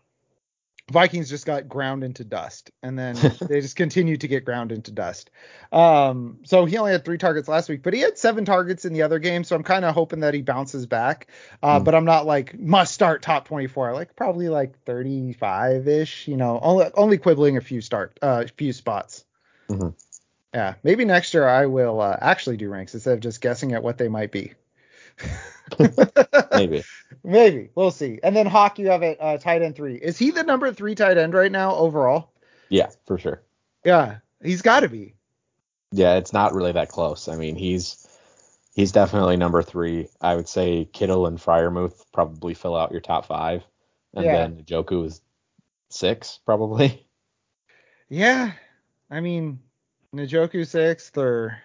Vikings 0.93 1.31
just 1.31 1.47
got 1.47 1.67
ground 1.67 2.05
into 2.05 2.25
dust, 2.25 2.71
and 2.83 2.99
then 2.99 3.15
they 3.49 3.61
just 3.61 3.75
continued 3.75 4.21
to 4.21 4.29
get 4.29 4.45
ground 4.45 4.71
into 4.71 4.91
dust. 4.93 5.31
Um, 5.73 6.41
so 6.45 6.67
he 6.67 6.77
only 6.77 6.93
had 6.93 7.05
three 7.05 7.17
targets 7.17 7.49
last 7.49 7.69
week, 7.71 7.83
but 7.83 7.95
he 7.95 8.01
had 8.01 8.19
seven 8.19 8.45
targets 8.45 8.85
in 8.85 8.93
the 8.93 9.03
other 9.03 9.19
game. 9.19 9.45
So 9.45 9.57
I'm 9.57 9.63
kind 9.63 9.85
of 9.85 9.95
hoping 9.95 10.21
that 10.21 10.35
he 10.35 10.43
bounces 10.43 10.87
back. 10.87 11.29
Uh, 11.63 11.79
Hmm. 11.79 11.85
But 11.85 11.95
I'm 11.95 12.05
not 12.05 12.27
like 12.27 12.59
must 12.59 12.93
start 12.93 13.23
top 13.23 13.49
24. 13.49 13.95
Like 13.95 14.15
probably 14.15 14.49
like 14.49 14.79
35 14.85 15.89
ish. 15.89 16.29
You 16.29 16.37
know, 16.37 16.59
only 16.63 16.87
only 16.95 17.19
quibbling 17.19 17.57
a 17.57 17.63
few 17.63 17.81
start, 17.81 18.19
uh, 18.21 18.45
few 18.57 18.73
spots. 18.73 19.25
Mhm. 19.71 19.95
Yeah, 20.53 20.75
maybe 20.85 21.05
next 21.05 21.35
year 21.35 21.49
I 21.49 21.67
will 21.67 22.01
uh, 22.01 22.17
actually 22.21 22.59
do 22.59 22.69
ranks 22.69 22.95
instead 22.95 23.15
of 23.15 23.21
just 23.21 23.41
guessing 23.41 23.73
at 23.73 23.83
what 23.83 23.99
they 23.99 24.09
might 24.09 24.31
be. 24.31 24.53
Maybe. 26.53 26.83
Maybe. 27.25 27.71
We'll 27.75 27.91
see. 27.91 28.21
And 28.23 28.35
then 28.37 28.47
Hawk, 28.47 28.79
you 28.79 28.89
have 28.89 29.03
it 29.03 29.19
uh, 29.21 29.39
tight 29.39 29.63
end 29.63 29.77
three. 29.77 29.97
Is 29.97 30.19
he 30.19 30.31
the 30.31 30.43
number 30.43 30.73
three 30.73 30.95
tight 30.95 31.17
end 31.19 31.35
right 31.35 31.51
now 31.53 31.75
overall? 31.75 32.33
Yeah, 32.69 32.91
for 33.07 33.19
sure. 33.19 33.43
Yeah, 33.85 34.19
he's 34.43 34.63
got 34.63 34.81
to 34.81 34.89
be. 34.89 35.15
Yeah, 35.93 36.17
it's 36.17 36.33
not 36.33 36.55
really 36.55 36.73
that 36.73 36.89
close. 36.89 37.29
I 37.29 37.37
mean, 37.37 37.57
he's 37.57 38.07
he's 38.75 38.93
definitely 38.93 39.37
number 39.37 39.63
three. 39.63 40.09
I 40.21 40.35
would 40.35 40.49
say 40.49 40.87
Kittle 40.93 41.27
and 41.27 41.39
Freiermuth 41.39 42.05
probably 42.13 42.55
fill 42.55 42.77
out 42.77 42.93
your 42.93 43.01
top 43.01 43.27
five, 43.27 43.63
and 44.15 44.25
Yeah. 44.25 44.33
then 44.33 44.63
Njoku 44.65 45.07
is 45.07 45.21
six 45.91 46.41
probably. 46.45 47.07
Yeah, 48.09 48.53
I 49.11 49.21
mean, 49.21 49.61
Njoku 50.15 50.67
sixth, 50.67 51.17
or 51.17 51.59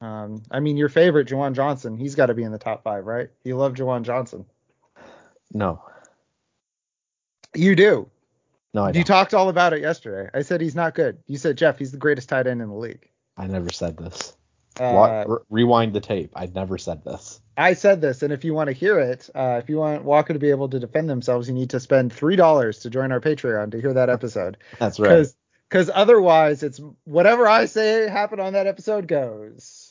um, 0.00 0.42
I 0.50 0.60
mean, 0.60 0.76
your 0.76 0.88
favorite, 0.88 1.28
Juwan 1.28 1.54
Johnson. 1.54 1.96
He's 1.96 2.14
got 2.14 2.26
to 2.26 2.34
be 2.34 2.42
in 2.44 2.52
the 2.52 2.58
top 2.58 2.82
five, 2.84 3.04
right? 3.06 3.28
You 3.44 3.56
love 3.56 3.74
Juwan 3.74 4.02
Johnson. 4.02 4.44
No, 5.52 5.82
You 7.54 7.74
do. 7.74 8.08
no, 8.74 8.84
I 8.84 8.88
You 8.88 8.94
don't. 8.94 9.04
talked 9.04 9.34
all 9.34 9.48
about 9.48 9.72
it 9.72 9.80
yesterday. 9.80 10.28
I 10.34 10.42
said 10.42 10.60
he's 10.60 10.74
not 10.74 10.94
good. 10.94 11.18
You 11.26 11.38
said 11.38 11.56
Jeff, 11.56 11.78
he's 11.78 11.90
the 11.92 11.96
greatest 11.98 12.28
tight 12.28 12.46
end 12.46 12.60
in 12.60 12.68
the 12.68 12.74
league. 12.74 13.08
I 13.36 13.46
never 13.46 13.70
said 13.70 13.96
this. 13.96 14.34
Uh, 14.78 15.24
re- 15.26 15.38
rewind 15.50 15.92
the 15.92 16.00
tape. 16.00 16.30
I 16.36 16.46
never 16.46 16.78
said 16.78 17.02
this. 17.04 17.40
I 17.56 17.72
said 17.74 18.00
this, 18.00 18.22
and 18.22 18.32
if 18.32 18.44
you 18.44 18.54
want 18.54 18.68
to 18.68 18.72
hear 18.72 19.00
it, 19.00 19.28
uh, 19.34 19.58
if 19.60 19.68
you 19.68 19.78
want 19.78 20.04
Walker 20.04 20.32
to 20.32 20.38
be 20.38 20.50
able 20.50 20.68
to 20.68 20.78
defend 20.78 21.10
themselves, 21.10 21.48
you 21.48 21.54
need 21.54 21.70
to 21.70 21.80
spend 21.80 22.12
three 22.12 22.36
dollars 22.36 22.78
to 22.80 22.90
join 22.90 23.10
our 23.10 23.20
Patreon 23.20 23.72
to 23.72 23.80
hear 23.80 23.92
that 23.94 24.08
episode. 24.10 24.56
That's 24.78 25.00
right. 25.00 25.08
Because 25.08 25.36
because 25.68 25.90
otherwise, 25.92 26.62
it's 26.62 26.80
whatever 27.04 27.48
I 27.48 27.64
say 27.64 28.08
happened 28.08 28.40
on 28.40 28.52
that 28.52 28.66
episode 28.68 29.08
goes. 29.08 29.87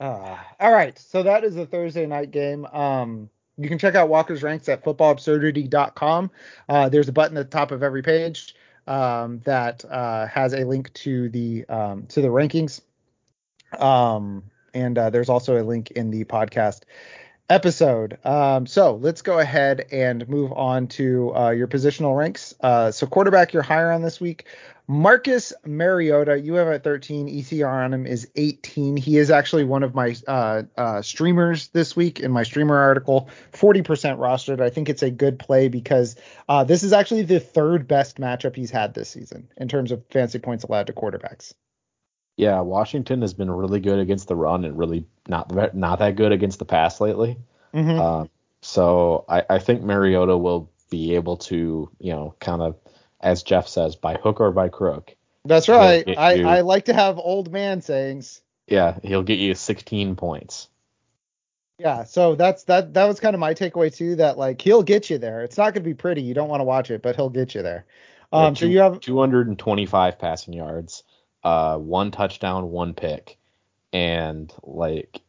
Uh, 0.00 0.38
all 0.58 0.72
right, 0.72 0.98
so 0.98 1.22
that 1.22 1.44
is 1.44 1.54
the 1.54 1.66
Thursday 1.66 2.06
night 2.06 2.30
game. 2.30 2.64
Um, 2.66 3.28
you 3.58 3.68
can 3.68 3.78
check 3.78 3.94
out 3.94 4.08
Walker's 4.08 4.42
ranks 4.42 4.68
at 4.70 4.82
footballabsurdity.com. 4.82 6.30
Uh, 6.68 6.88
there's 6.88 7.08
a 7.08 7.12
button 7.12 7.36
at 7.36 7.50
the 7.50 7.56
top 7.56 7.70
of 7.70 7.82
every 7.82 8.02
page 8.02 8.54
um, 8.86 9.40
that 9.44 9.84
uh, 9.84 10.26
has 10.26 10.54
a 10.54 10.64
link 10.64 10.90
to 10.94 11.28
the 11.28 11.66
um, 11.68 12.06
to 12.06 12.22
the 12.22 12.28
rankings. 12.28 12.80
Um, 13.78 14.44
and 14.72 14.96
uh, 14.96 15.10
there's 15.10 15.28
also 15.28 15.60
a 15.60 15.64
link 15.64 15.90
in 15.90 16.10
the 16.10 16.24
podcast 16.24 16.82
episode. 17.50 18.16
Um, 18.24 18.66
so 18.66 18.94
let's 18.94 19.22
go 19.22 19.40
ahead 19.40 19.86
and 19.90 20.26
move 20.28 20.52
on 20.52 20.86
to 20.88 21.34
uh, 21.34 21.50
your 21.50 21.66
positional 21.66 22.16
ranks. 22.16 22.54
Uh, 22.60 22.90
so 22.90 23.06
quarterback, 23.06 23.52
you're 23.52 23.62
higher 23.62 23.90
on 23.90 24.02
this 24.02 24.20
week. 24.20 24.46
Marcus 24.90 25.52
Mariota, 25.64 26.40
you 26.40 26.54
have 26.54 26.66
at 26.66 26.82
13. 26.82 27.28
ECR 27.28 27.84
on 27.84 27.94
him 27.94 28.06
is 28.06 28.28
18. 28.34 28.96
He 28.96 29.18
is 29.18 29.30
actually 29.30 29.62
one 29.62 29.84
of 29.84 29.94
my 29.94 30.16
uh, 30.26 30.64
uh, 30.76 31.00
streamers 31.00 31.68
this 31.68 31.94
week 31.94 32.18
in 32.18 32.32
my 32.32 32.42
streamer 32.42 32.76
article. 32.76 33.28
40% 33.52 33.84
rostered. 34.18 34.60
I 34.60 34.68
think 34.68 34.88
it's 34.88 35.04
a 35.04 35.10
good 35.12 35.38
play 35.38 35.68
because 35.68 36.16
uh, 36.48 36.64
this 36.64 36.82
is 36.82 36.92
actually 36.92 37.22
the 37.22 37.38
third 37.38 37.86
best 37.86 38.16
matchup 38.16 38.56
he's 38.56 38.72
had 38.72 38.94
this 38.94 39.08
season 39.08 39.48
in 39.56 39.68
terms 39.68 39.92
of 39.92 40.02
fancy 40.10 40.40
points 40.40 40.64
allowed 40.64 40.88
to 40.88 40.92
quarterbacks. 40.92 41.54
Yeah, 42.36 42.60
Washington 42.60 43.22
has 43.22 43.32
been 43.32 43.48
really 43.48 43.78
good 43.78 44.00
against 44.00 44.26
the 44.26 44.34
run 44.34 44.64
and 44.64 44.76
really 44.76 45.06
not 45.28 45.54
not 45.72 46.00
that 46.00 46.16
good 46.16 46.32
against 46.32 46.58
the 46.58 46.64
pass 46.64 47.00
lately. 47.00 47.38
Mhm. 47.72 47.96
Um, 47.96 48.30
so 48.60 49.24
I, 49.28 49.44
I 49.50 49.58
think 49.60 49.82
Mariota 49.82 50.36
will 50.36 50.68
be 50.90 51.14
able 51.14 51.36
to, 51.36 51.88
you 52.00 52.12
know, 52.12 52.34
kind 52.40 52.60
of, 52.60 52.74
as 53.20 53.42
Jeff 53.42 53.68
says, 53.68 53.96
by 53.96 54.14
hook 54.14 54.40
or 54.40 54.50
by 54.50 54.68
crook. 54.68 55.14
That's 55.44 55.68
right. 55.68 56.06
I, 56.18 56.34
you- 56.34 56.46
I 56.46 56.60
like 56.60 56.86
to 56.86 56.94
have 56.94 57.18
old 57.18 57.50
man 57.52 57.80
sayings. 57.82 58.40
Yeah, 58.66 58.98
he'll 59.02 59.22
get 59.22 59.38
you 59.38 59.54
16 59.54 60.16
points. 60.16 60.68
Yeah, 61.78 62.04
so 62.04 62.34
that's 62.34 62.64
that 62.64 62.92
that 62.92 63.06
was 63.06 63.20
kind 63.20 63.34
of 63.34 63.40
my 63.40 63.54
takeaway 63.54 63.94
too. 63.94 64.16
That 64.16 64.36
like 64.36 64.60
he'll 64.60 64.82
get 64.82 65.08
you 65.08 65.16
there. 65.16 65.42
It's 65.42 65.56
not 65.56 65.72
going 65.72 65.82
to 65.82 65.88
be 65.88 65.94
pretty. 65.94 66.20
You 66.20 66.34
don't 66.34 66.48
want 66.50 66.60
to 66.60 66.64
watch 66.64 66.90
it, 66.90 67.00
but 67.00 67.16
he'll 67.16 67.30
get 67.30 67.54
you 67.54 67.62
there. 67.62 67.86
Um, 68.32 68.54
so 68.54 68.66
two- 68.66 68.70
you 68.70 68.80
have 68.80 69.00
225 69.00 70.18
passing 70.18 70.52
yards, 70.54 71.04
uh, 71.42 71.78
one 71.78 72.10
touchdown, 72.10 72.70
one 72.70 72.92
pick, 72.92 73.38
and 73.94 74.52
like 74.62 75.22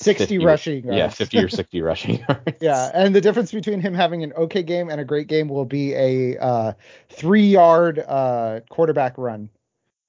60 0.00 0.24
50 0.24 0.38
rushing 0.38 0.84
yards. 0.84 0.96
Yeah, 0.96 1.08
50 1.08 1.38
or 1.38 1.48
60 1.48 1.82
rushing 1.82 2.18
yards. 2.28 2.58
Yeah, 2.60 2.90
and 2.94 3.14
the 3.14 3.20
difference 3.20 3.52
between 3.52 3.80
him 3.80 3.94
having 3.94 4.22
an 4.22 4.32
okay 4.34 4.62
game 4.62 4.90
and 4.90 5.00
a 5.00 5.04
great 5.04 5.26
game 5.26 5.48
will 5.48 5.64
be 5.64 5.94
a 5.94 6.38
uh, 6.38 6.72
three-yard 7.10 7.98
uh, 7.98 8.60
quarterback 8.68 9.18
run. 9.18 9.50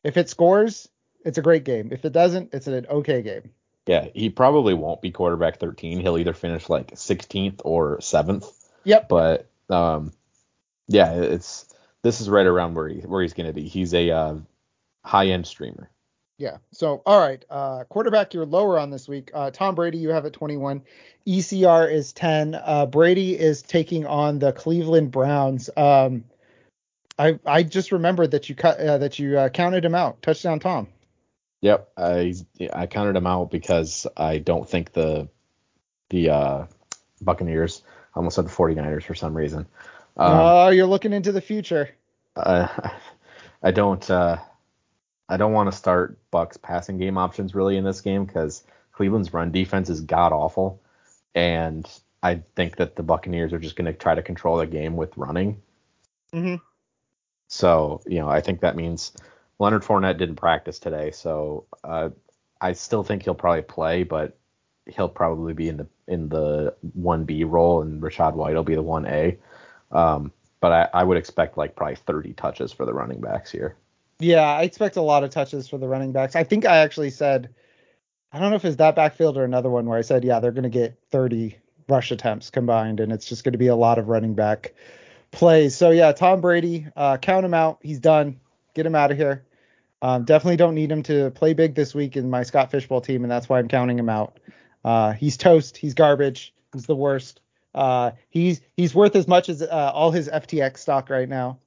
If 0.03 0.17
it 0.17 0.29
scores, 0.29 0.87
it's 1.25 1.37
a 1.37 1.41
great 1.41 1.63
game. 1.63 1.89
If 1.91 2.05
it 2.05 2.13
doesn't, 2.13 2.53
it's 2.53 2.67
an 2.67 2.85
okay 2.87 3.21
game. 3.21 3.51
Yeah, 3.87 4.07
he 4.13 4.29
probably 4.29 4.75
won't 4.75 5.01
be 5.01 5.11
quarterback 5.11 5.59
13. 5.59 5.99
He'll 5.99 6.17
either 6.19 6.33
finish 6.33 6.69
like 6.69 6.91
16th 6.91 7.61
or 7.65 7.97
7th. 7.97 8.45
Yep. 8.83 9.09
But 9.09 9.49
um, 9.69 10.13
yeah, 10.87 11.13
it's 11.13 11.65
this 12.03 12.21
is 12.21 12.29
right 12.29 12.45
around 12.45 12.75
where 12.75 12.87
he 12.87 12.99
where 13.01 13.21
he's 13.21 13.33
gonna 13.33 13.53
be. 13.53 13.67
He's 13.67 13.93
a 13.93 14.11
uh, 14.11 14.35
high 15.03 15.27
end 15.27 15.47
streamer. 15.47 15.89
Yeah. 16.39 16.57
So, 16.71 17.01
all 17.05 17.19
right. 17.19 17.43
Uh, 17.49 17.83
quarterback, 17.83 18.33
you're 18.33 18.45
lower 18.45 18.79
on 18.79 18.89
this 18.89 19.09
week. 19.09 19.29
Uh, 19.33 19.51
Tom 19.51 19.75
Brady, 19.75 19.97
you 19.97 20.09
have 20.09 20.25
at 20.25 20.31
21. 20.31 20.81
ECR 21.27 21.91
is 21.91 22.13
10. 22.13 22.55
Uh, 22.55 22.85
Brady 22.85 23.37
is 23.37 23.61
taking 23.61 24.05
on 24.05 24.39
the 24.39 24.53
Cleveland 24.53 25.11
Browns. 25.11 25.69
Um, 25.75 26.23
I 27.19 27.37
I 27.45 27.63
just 27.63 27.91
remembered 27.91 28.31
that 28.31 28.47
you 28.47 28.55
cut 28.55 28.79
uh, 28.79 28.97
that 28.99 29.19
you 29.19 29.37
uh, 29.37 29.49
counted 29.49 29.83
him 29.83 29.93
out. 29.93 30.21
Touchdown, 30.21 30.59
Tom. 30.59 30.87
Yep, 31.59 31.89
I 31.97 32.33
I 32.71 32.87
counted 32.87 33.17
him 33.17 33.27
out 33.27 33.51
because 33.51 34.07
I 34.15 34.37
don't 34.37 34.67
think 34.67 34.93
the 34.93 35.27
the 36.09 36.29
uh, 36.29 36.65
Buccaneers 37.21 37.83
I 38.15 38.19
almost 38.19 38.37
said 38.37 38.45
the 38.45 38.49
49ers 38.49 39.03
for 39.03 39.15
some 39.15 39.35
reason. 39.35 39.67
Um, 40.15 40.33
oh, 40.33 40.69
you're 40.69 40.87
looking 40.87 41.11
into 41.11 41.33
the 41.33 41.41
future. 41.41 41.89
uh, 42.37 42.89
I 43.61 43.71
don't 43.71 44.09
uh, 44.09 44.37
I 45.29 45.37
don't 45.37 45.53
want 45.53 45.71
to 45.71 45.77
start 45.77 46.17
Bucks 46.31 46.57
passing 46.57 46.97
game 46.97 47.17
options 47.17 47.55
really 47.55 47.77
in 47.77 47.83
this 47.83 48.01
game 48.01 48.25
because 48.25 48.63
Cleveland's 48.91 49.33
run 49.33 49.51
defense 49.51 49.89
is 49.89 50.01
god 50.01 50.33
awful, 50.33 50.81
and 51.35 51.87
I 52.23 52.41
think 52.55 52.77
that 52.77 52.95
the 52.95 53.03
Buccaneers 53.03 53.53
are 53.53 53.59
just 53.59 53.75
going 53.75 53.85
to 53.85 53.93
try 53.93 54.15
to 54.15 54.23
control 54.23 54.57
the 54.57 54.65
game 54.65 54.97
with 54.97 55.15
running. 55.15 55.61
hmm 56.33 56.55
So 57.47 58.01
you 58.07 58.19
know 58.19 58.29
I 58.29 58.41
think 58.41 58.61
that 58.61 58.75
means 58.75 59.13
Leonard 59.59 59.83
Fournette 59.83 60.17
didn't 60.17 60.35
practice 60.37 60.79
today, 60.79 61.11
so 61.11 61.65
uh, 61.83 62.09
I 62.59 62.73
still 62.73 63.03
think 63.03 63.23
he'll 63.23 63.35
probably 63.35 63.61
play, 63.61 64.03
but 64.03 64.37
he'll 64.87 65.09
probably 65.09 65.53
be 65.53 65.69
in 65.69 65.77
the 65.77 65.87
in 66.07 66.29
the 66.29 66.75
one 66.93 67.25
B 67.25 67.43
role, 67.43 67.81
and 67.81 68.01
Rachaad 68.01 68.33
White 68.33 68.55
will 68.55 68.63
be 68.63 68.75
the 68.75 68.81
one 68.81 69.05
A. 69.05 69.37
Um, 69.91 70.31
but 70.59 70.71
I, 70.71 71.01
I 71.01 71.03
would 71.03 71.17
expect 71.17 71.57
like 71.57 71.75
probably 71.75 71.95
30 71.95 72.33
touches 72.33 72.73
for 72.73 72.85
the 72.85 72.93
running 72.93 73.21
backs 73.21 73.51
here. 73.51 73.77
Yeah, 74.19 74.43
I 74.43 74.63
expect 74.63 74.97
a 74.97 75.01
lot 75.01 75.23
of 75.23 75.29
touches 75.29 75.67
for 75.67 75.77
the 75.77 75.87
running 75.87 76.11
backs. 76.11 76.35
I 76.35 76.43
think 76.43 76.65
I 76.65 76.77
actually 76.77 77.09
said, 77.09 77.53
I 78.33 78.39
don't 78.39 78.49
know 78.49 78.57
if 78.57 78.65
it's 78.65 78.75
that 78.75 78.95
backfield 78.95 79.37
or 79.37 79.43
another 79.43 79.69
one 79.69 79.85
where 79.85 79.97
I 79.97 80.01
said, 80.01 80.23
yeah, 80.23 80.39
they're 80.39 80.51
going 80.51 80.63
to 80.63 80.69
get 80.69 80.99
30 81.09 81.57
rush 81.87 82.11
attempts 82.11 82.49
combined, 82.49 82.99
and 82.99 83.11
it's 83.11 83.25
just 83.25 83.43
going 83.43 83.53
to 83.53 83.57
be 83.57 83.67
a 83.67 83.75
lot 83.75 83.97
of 83.97 84.07
running 84.07 84.35
back 84.35 84.73
plays. 85.31 85.75
So 85.75 85.91
yeah, 85.91 86.11
Tom 86.11 86.41
Brady, 86.41 86.87
uh, 86.95 87.17
count 87.17 87.45
him 87.45 87.53
out. 87.53 87.79
He's 87.81 87.99
done. 87.99 88.39
Get 88.75 88.85
him 88.85 88.95
out 88.95 89.11
of 89.11 89.17
here. 89.17 89.45
Um, 90.01 90.23
definitely 90.23 90.57
don't 90.57 90.75
need 90.75 90.91
him 90.91 91.03
to 91.03 91.31
play 91.31 91.53
big 91.53 91.75
this 91.75 91.93
week 91.93 92.15
in 92.15 92.29
my 92.29 92.43
Scott 92.43 92.71
Fish 92.71 92.87
Bowl 92.87 93.01
team, 93.01 93.23
and 93.23 93.31
that's 93.31 93.49
why 93.49 93.59
I'm 93.59 93.67
counting 93.67 93.99
him 93.99 94.09
out. 94.09 94.39
Uh, 94.83 95.11
he's 95.11 95.35
toast. 95.35 95.75
He's 95.75 95.93
garbage. 95.93 96.53
He's 96.73 96.85
the 96.85 96.95
worst. 96.95 97.41
Uh, 97.75 98.11
he's 98.29 98.61
he's 98.77 98.95
worth 98.95 99.15
as 99.15 99.27
much 99.27 99.49
as 99.49 99.61
uh, 99.61 99.91
all 99.93 100.11
his 100.11 100.29
FTX 100.29 100.77
stock 100.77 101.09
right 101.09 101.27
now. 101.27 101.59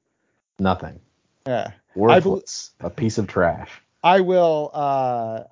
Nothing. 0.59 1.01
Yeah. 1.47 1.73
Worthless. 1.95 2.71
a 2.81 2.91
piece 2.91 3.19
of 3.19 3.27
trash. 3.27 3.71
I 4.05 4.21
will 4.21 4.71
uh, 4.75 4.77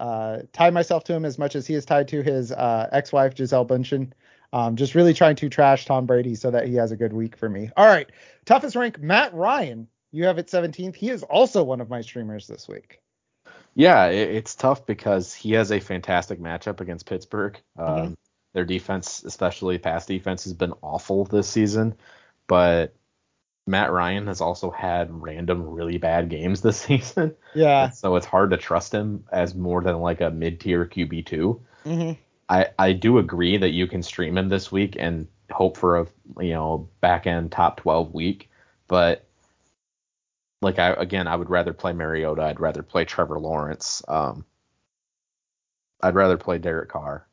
uh, 0.01 0.43
tie 0.53 0.71
myself 0.71 1.05
to 1.05 1.15
him 1.15 1.25
as 1.25 1.39
much 1.39 1.55
as 1.55 1.67
he 1.67 1.75
is 1.75 1.85
tied 1.85 2.09
to 2.09 2.23
his 2.23 2.51
uh, 2.51 2.89
ex-wife 2.91 3.35
Gisele 3.35 3.67
Bündchen. 3.67 4.11
Um, 4.53 4.75
just 4.75 4.97
really 4.97 5.15
trying 5.15 5.37
to 5.37 5.49
trash 5.49 5.85
Tom 5.85 6.07
Brady 6.07 6.35
so 6.35 6.51
that 6.51 6.67
he 6.67 6.75
has 6.75 6.91
a 6.91 6.97
good 6.97 7.13
week 7.13 7.37
for 7.37 7.49
me. 7.49 7.71
All 7.77 7.87
right, 7.87 8.11
toughest 8.47 8.75
rank, 8.75 8.99
Matt 8.99 9.33
Ryan. 9.35 9.87
You 10.11 10.25
have 10.25 10.39
it 10.39 10.49
17th. 10.49 10.97
He 10.97 11.09
is 11.11 11.23
also 11.23 11.63
one 11.63 11.81
of 11.81 11.89
my 11.89 12.01
streamers 12.01 12.49
this 12.49 12.67
week. 12.67 12.99
Yeah, 13.77 14.07
it, 14.07 14.31
it's 14.35 14.57
tough 14.57 14.85
because 14.87 15.33
he 15.33 15.53
has 15.53 15.71
a 15.71 15.79
fantastic 15.79 16.41
matchup 16.41 16.81
against 16.81 17.07
Pittsburgh. 17.07 17.61
Um, 17.79 17.87
Mhm. 17.87 18.15
Their 18.53 18.65
defense, 18.65 19.23
especially 19.23 19.79
pass 19.79 20.07
defense, 20.07 20.43
has 20.43 20.55
been 20.55 20.75
awful 20.83 21.25
this 21.25 21.49
season. 21.49 21.95
But 22.49 22.97
Matt 23.71 23.93
Ryan 23.93 24.27
has 24.27 24.41
also 24.41 24.71
had 24.71 25.23
random 25.23 25.69
really 25.71 25.99
bad 25.99 26.29
games 26.29 26.61
this 26.63 26.79
season. 26.83 27.37
Yeah. 27.55 27.91
So 27.91 28.17
it's 28.17 28.27
hard 28.27 28.51
to 28.51 28.57
trust 28.59 28.93
him 28.95 29.25
as 29.33 29.55
more 29.55 29.83
than 29.83 30.01
like 30.01 30.21
a 30.21 30.31
mid 30.31 30.61
tier 30.61 30.87
QB 30.87 31.27
two. 31.27 31.63
hmm 31.85 32.13
I, 32.49 32.69
I 32.79 32.93
do 32.93 33.19
agree 33.19 33.57
that 33.59 33.71
you 33.71 33.87
can 33.87 34.03
stream 34.03 34.37
him 34.37 34.49
this 34.49 34.73
week 34.73 34.97
and 34.99 35.29
hope 35.51 35.77
for 35.79 36.01
a 36.01 36.07
you 36.41 36.53
know 36.53 36.89
back 37.01 37.27
end 37.27 37.53
top 37.53 37.79
twelve 37.79 38.13
week, 38.15 38.51
but 38.89 39.27
like 40.63 40.79
I 40.79 40.91
again 40.93 41.27
I 41.29 41.37
would 41.37 41.51
rather 41.51 41.73
play 41.73 41.93
Mariota. 41.93 42.43
I'd 42.43 42.61
rather 42.61 42.83
play 42.83 43.05
Trevor 43.05 43.39
Lawrence. 43.39 44.03
Um, 44.09 44.45
I'd 46.03 46.15
rather 46.15 46.37
play 46.37 46.59
Derek 46.59 46.91
Carr. 46.91 47.27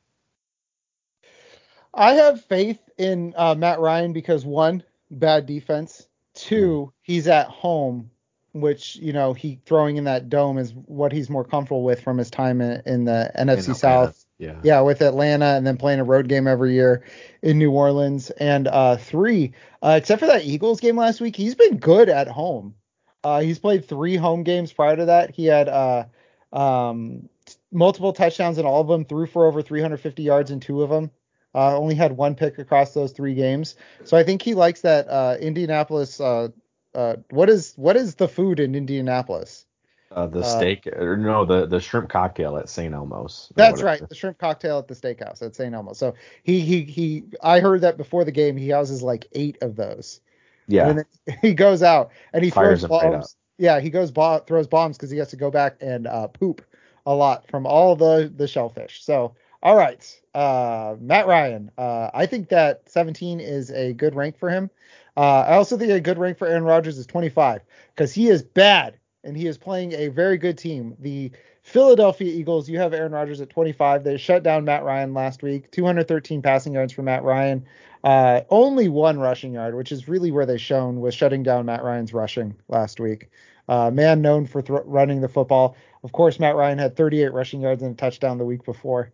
I 1.93 2.13
have 2.13 2.45
faith 2.45 2.79
in 2.97 3.33
uh, 3.35 3.55
Matt 3.55 3.79
Ryan 3.81 4.13
because 4.13 4.45
one, 4.45 4.83
bad 5.11 5.45
defense. 5.45 6.06
Two, 6.37 6.93
he's 7.01 7.27
at 7.27 7.47
home, 7.47 8.11
which 8.53 8.95
you 8.97 9.11
know 9.11 9.33
he 9.33 9.59
throwing 9.65 9.97
in 9.97 10.03
that 10.05 10.29
dome 10.29 10.57
is 10.57 10.73
what 10.73 11.11
he's 11.11 11.29
more 11.29 11.43
comfortable 11.43 11.83
with 11.83 12.01
from 12.01 12.17
his 12.17 12.29
time 12.29 12.61
in, 12.61 12.81
in 12.85 13.05
the 13.05 13.31
NFC 13.37 13.69
In 13.69 13.75
South. 13.75 14.25
Yeah. 14.37 14.59
Yeah, 14.63 14.81
with 14.81 15.01
Atlanta 15.01 15.55
and 15.55 15.65
then 15.65 15.77
playing 15.77 15.99
a 15.99 16.03
road 16.03 16.27
game 16.27 16.47
every 16.47 16.73
year 16.73 17.03
in 17.41 17.57
New 17.57 17.71
Orleans. 17.71 18.29
And 18.31 18.67
uh, 18.67 18.97
three, 18.97 19.53
uh, 19.81 19.95
except 19.97 20.19
for 20.19 20.27
that 20.27 20.45
Eagles 20.45 20.79
game 20.79 20.95
last 20.95 21.19
week, 21.21 21.35
he's 21.35 21.55
been 21.55 21.77
good 21.77 22.07
at 22.07 22.27
home. 22.27 22.75
Uh, 23.23 23.41
he's 23.41 23.57
played 23.57 23.85
three 23.85 24.15
home 24.15 24.43
games 24.43 24.71
prior 24.71 24.95
to 24.95 25.05
that. 25.05 25.31
He 25.31 25.45
had 25.45 25.67
uh, 25.67 26.05
um, 26.53 27.29
multiple 27.71 28.13
touchdowns 28.13 28.59
in 28.59 28.65
all 28.65 28.81
of 28.81 28.87
them, 28.87 29.05
threw 29.05 29.25
for 29.25 29.47
over 29.47 29.63
350 29.63 30.21
yards 30.21 30.51
in 30.51 30.59
two 30.59 30.83
of 30.83 30.89
them. 30.89 31.09
Uh, 31.57 31.75
only 31.75 31.95
had 31.95 32.15
one 32.15 32.35
pick 32.35 32.59
across 32.59 32.93
those 32.93 33.11
three 33.11 33.33
games. 33.33 33.75
So 34.03 34.15
I 34.15 34.23
think 34.23 34.43
he 34.43 34.53
likes 34.53 34.81
that 34.81 35.07
uh, 35.09 35.37
Indianapolis. 35.41 36.21
Uh, 36.21 36.49
uh, 36.93 37.15
what 37.31 37.49
is 37.49 37.73
what 37.77 37.97
is 37.97 38.13
the 38.13 38.27
food 38.27 38.59
in 38.59 38.75
Indianapolis? 38.75 39.65
Uh, 40.11 40.27
the 40.27 40.39
Uh, 40.39 40.43
steak 40.43 40.85
or 40.85 41.17
no, 41.17 41.45
the 41.45 41.65
the 41.65 41.79
shrimp 41.79 42.09
cocktail 42.09 42.57
at 42.57 42.69
St. 42.69 42.93
Elmo's. 42.93 43.51
That's 43.55 43.81
whatever. 43.81 44.01
right, 44.03 44.09
the 44.09 44.13
shrimp 44.13 44.37
cocktail 44.37 44.77
at 44.77 44.87
the 44.87 44.93
steakhouse 44.93 45.41
at 45.41 45.55
St. 45.55 45.73
Elmo's. 45.73 45.97
So 45.97 46.13
he 46.43 46.59
he 46.61 46.83
he. 46.83 47.23
I 47.41 47.59
heard 47.59 47.81
that 47.81 47.97
before 47.97 48.23
the 48.23 48.31
game 48.31 48.55
he 48.55 48.69
houses 48.69 49.01
like 49.01 49.25
eight 49.31 49.57
of 49.63 49.75
those. 49.75 50.21
Yeah. 50.67 50.89
And 50.89 50.99
then 50.99 51.37
he 51.41 51.55
goes 51.55 51.81
out 51.81 52.11
and 52.33 52.43
he 52.43 52.51
Fires 52.51 52.81
throws 52.85 53.01
bombs. 53.01 53.35
Yeah, 53.57 53.79
he 53.79 53.89
goes 53.89 54.11
bo- 54.11 54.39
throws 54.45 54.67
bombs 54.67 54.95
because 54.95 55.09
he 55.09 55.17
has 55.17 55.29
to 55.29 55.35
go 55.37 55.49
back 55.49 55.77
and 55.81 56.05
uh, 56.05 56.27
poop 56.27 56.61
a 57.07 57.15
lot 57.15 57.47
from 57.47 57.65
all 57.65 57.95
the 57.95 58.31
the 58.35 58.47
shellfish. 58.47 59.03
So 59.03 59.35
all 59.67 59.75
right, 59.75 60.21
uh, 60.33 60.95
Matt 60.97 61.27
Ryan. 61.27 61.69
Uh, 61.77 62.09
I 62.13 62.25
think 62.25 62.47
that 62.47 62.89
17 62.89 63.41
is 63.41 63.69
a 63.69 63.91
good 63.91 64.15
rank 64.15 64.39
for 64.39 64.49
him. 64.49 64.69
Uh, 65.17 65.41
I 65.41 65.55
also 65.55 65.77
think 65.77 65.91
a 65.91 65.99
good 65.99 66.17
rank 66.17 66.37
for 66.37 66.47
Aaron 66.47 66.63
Rodgers 66.63 66.97
is 66.97 67.05
25 67.05 67.63
because 67.93 68.13
he 68.13 68.29
is 68.29 68.41
bad 68.41 68.97
and 69.25 69.35
he 69.35 69.45
is 69.45 69.57
playing 69.57 69.91
a 69.91 70.07
very 70.07 70.37
good 70.37 70.57
team. 70.57 70.95
The 70.99 71.33
Philadelphia 71.63 72.31
Eagles. 72.31 72.69
You 72.69 72.79
have 72.79 72.93
Aaron 72.93 73.11
Rodgers 73.11 73.41
at 73.41 73.49
25. 73.49 74.05
They 74.05 74.15
shut 74.15 74.41
down 74.41 74.63
Matt 74.63 74.85
Ryan 74.85 75.13
last 75.13 75.43
week. 75.43 75.69
213 75.71 76.41
passing 76.41 76.71
yards 76.71 76.93
for 76.93 77.01
Matt 77.01 77.23
Ryan. 77.23 77.65
Uh, 78.05 78.43
only 78.49 78.87
one 78.87 79.19
rushing 79.19 79.51
yard, 79.51 79.75
which 79.75 79.91
is 79.91 80.07
really 80.07 80.31
where 80.31 80.45
they 80.45 80.57
shone, 80.57 81.01
was 81.01 81.13
shutting 81.13 81.43
down 81.43 81.65
Matt 81.65 81.83
Ryan's 81.83 82.13
rushing 82.13 82.55
last 82.69 83.01
week. 83.01 83.27
Uh, 83.67 83.91
man 83.91 84.21
known 84.21 84.45
for 84.47 84.61
thr 84.61 84.77
running 84.85 85.19
the 85.19 85.27
football. 85.27 85.75
Of 86.05 86.13
course, 86.13 86.39
Matt 86.39 86.55
Ryan 86.55 86.77
had 86.77 86.95
38 86.95 87.33
rushing 87.33 87.59
yards 87.59 87.83
and 87.83 87.95
a 87.95 87.97
touchdown 87.97 88.37
the 88.37 88.45
week 88.45 88.63
before. 88.63 89.11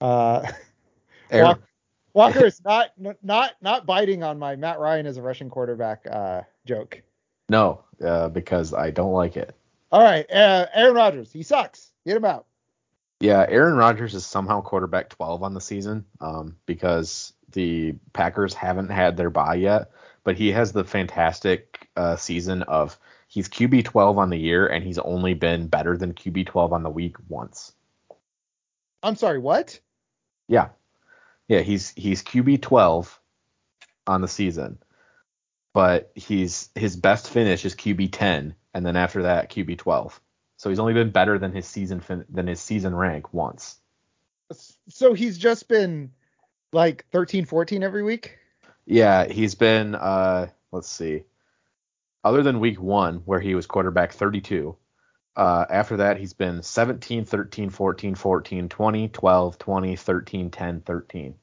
Uh, 0.00 0.50
Aaron- 1.30 1.46
Walk- 1.46 1.62
Walker 2.14 2.46
is 2.46 2.62
not 2.64 2.90
not 3.22 3.52
not 3.60 3.86
biting 3.86 4.22
on 4.22 4.38
my 4.38 4.56
Matt 4.56 4.78
Ryan 4.78 5.06
as 5.06 5.16
a 5.16 5.22
Russian 5.22 5.50
quarterback 5.50 6.06
uh, 6.10 6.42
joke. 6.64 7.02
no, 7.48 7.82
uh, 8.02 8.28
because 8.28 8.72
I 8.72 8.90
don't 8.90 9.12
like 9.12 9.36
it. 9.36 9.54
All 9.92 10.02
right, 10.02 10.30
uh, 10.30 10.66
Aaron 10.74 10.94
Rodgers, 10.94 11.30
he 11.32 11.42
sucks. 11.42 11.92
Get 12.06 12.16
him 12.16 12.24
out. 12.24 12.46
Yeah, 13.20 13.46
Aaron 13.48 13.76
Rodgers 13.76 14.14
is 14.14 14.26
somehow 14.26 14.60
quarterback 14.60 15.08
12 15.10 15.42
on 15.42 15.54
the 15.54 15.60
season 15.60 16.04
um, 16.20 16.56
because 16.66 17.32
the 17.52 17.94
Packers 18.12 18.52
haven't 18.52 18.90
had 18.90 19.16
their 19.16 19.30
bye 19.30 19.54
yet, 19.54 19.90
but 20.24 20.36
he 20.36 20.52
has 20.52 20.72
the 20.72 20.84
fantastic 20.84 21.88
uh, 21.96 22.16
season 22.16 22.62
of 22.64 22.98
he's 23.28 23.48
QB 23.48 23.84
12 23.84 24.18
on 24.18 24.28
the 24.30 24.36
year 24.36 24.66
and 24.66 24.84
he's 24.84 24.98
only 24.98 25.32
been 25.34 25.66
better 25.66 25.96
than 25.96 26.12
QB 26.12 26.46
12 26.46 26.72
on 26.72 26.82
the 26.82 26.90
week 26.90 27.16
once. 27.28 27.72
I'm 29.02 29.16
sorry, 29.16 29.38
what? 29.38 29.80
Yeah, 30.48 30.68
yeah, 31.48 31.60
he's 31.60 31.92
he's 31.96 32.22
QB 32.22 32.62
12 32.62 33.20
on 34.06 34.20
the 34.20 34.28
season, 34.28 34.78
but 35.72 36.10
he's 36.14 36.70
his 36.74 36.96
best 36.96 37.30
finish 37.30 37.64
is 37.64 37.74
QB 37.74 38.10
10, 38.12 38.54
and 38.74 38.86
then 38.86 38.96
after 38.96 39.22
that 39.22 39.50
QB 39.50 39.78
12. 39.78 40.20
So 40.56 40.70
he's 40.70 40.78
only 40.78 40.94
been 40.94 41.10
better 41.10 41.38
than 41.38 41.52
his 41.52 41.66
season 41.66 42.00
fin- 42.00 42.24
than 42.28 42.46
his 42.46 42.60
season 42.60 42.94
rank 42.94 43.32
once. 43.32 43.78
So 44.88 45.12
he's 45.12 45.38
just 45.38 45.68
been 45.68 46.12
like 46.72 47.04
13, 47.12 47.44
14 47.44 47.82
every 47.82 48.02
week. 48.02 48.38
Yeah, 48.86 49.26
he's 49.26 49.54
been 49.54 49.94
uh 49.94 50.48
let's 50.72 50.88
see. 50.88 51.24
Other 52.24 52.42
than 52.42 52.60
week 52.60 52.80
1 52.80 53.22
where 53.24 53.40
he 53.40 53.54
was 53.54 53.66
quarterback 53.66 54.12
32, 54.12 54.76
uh 55.36 55.66
after 55.70 55.98
that 55.98 56.18
he's 56.18 56.32
been 56.34 56.62
17, 56.62 57.24
13, 57.24 57.70
14, 57.70 58.14
14, 58.14 58.68
20, 58.68 59.08
12, 59.08 59.58
20, 59.58 59.96
13, 59.96 60.50
10, 60.50 60.80
13. 60.80 61.34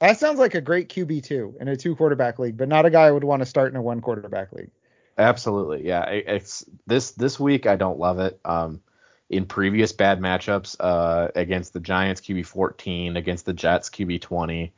That 0.00 0.18
sounds 0.18 0.38
like 0.38 0.54
a 0.54 0.60
great 0.60 0.88
QB 0.88 1.22
two 1.24 1.56
in 1.60 1.68
a 1.68 1.76
two 1.76 1.94
quarterback 1.96 2.38
league, 2.38 2.56
but 2.56 2.68
not 2.68 2.86
a 2.86 2.90
guy 2.90 3.02
I 3.06 3.10
would 3.10 3.24
want 3.24 3.40
to 3.40 3.46
start 3.46 3.70
in 3.72 3.76
a 3.76 3.82
one 3.82 4.00
quarterback 4.00 4.52
league. 4.52 4.70
Absolutely. 5.18 5.86
Yeah, 5.86 6.04
it- 6.08 6.24
it's 6.26 6.64
this 6.86 7.12
this 7.12 7.38
week 7.38 7.66
I 7.66 7.76
don't 7.76 7.98
love 7.98 8.18
it. 8.20 8.40
Um 8.44 8.82
in 9.28 9.46
previous 9.46 9.92
bad 9.92 10.20
matchups 10.20 10.76
uh 10.80 11.28
against 11.34 11.72
the 11.72 11.80
Giants 11.80 12.20
QB 12.20 12.46
14, 12.46 13.16
against 13.16 13.46
the 13.46 13.52
Jets 13.52 13.90
QB 13.90 14.20
20, 14.20 14.72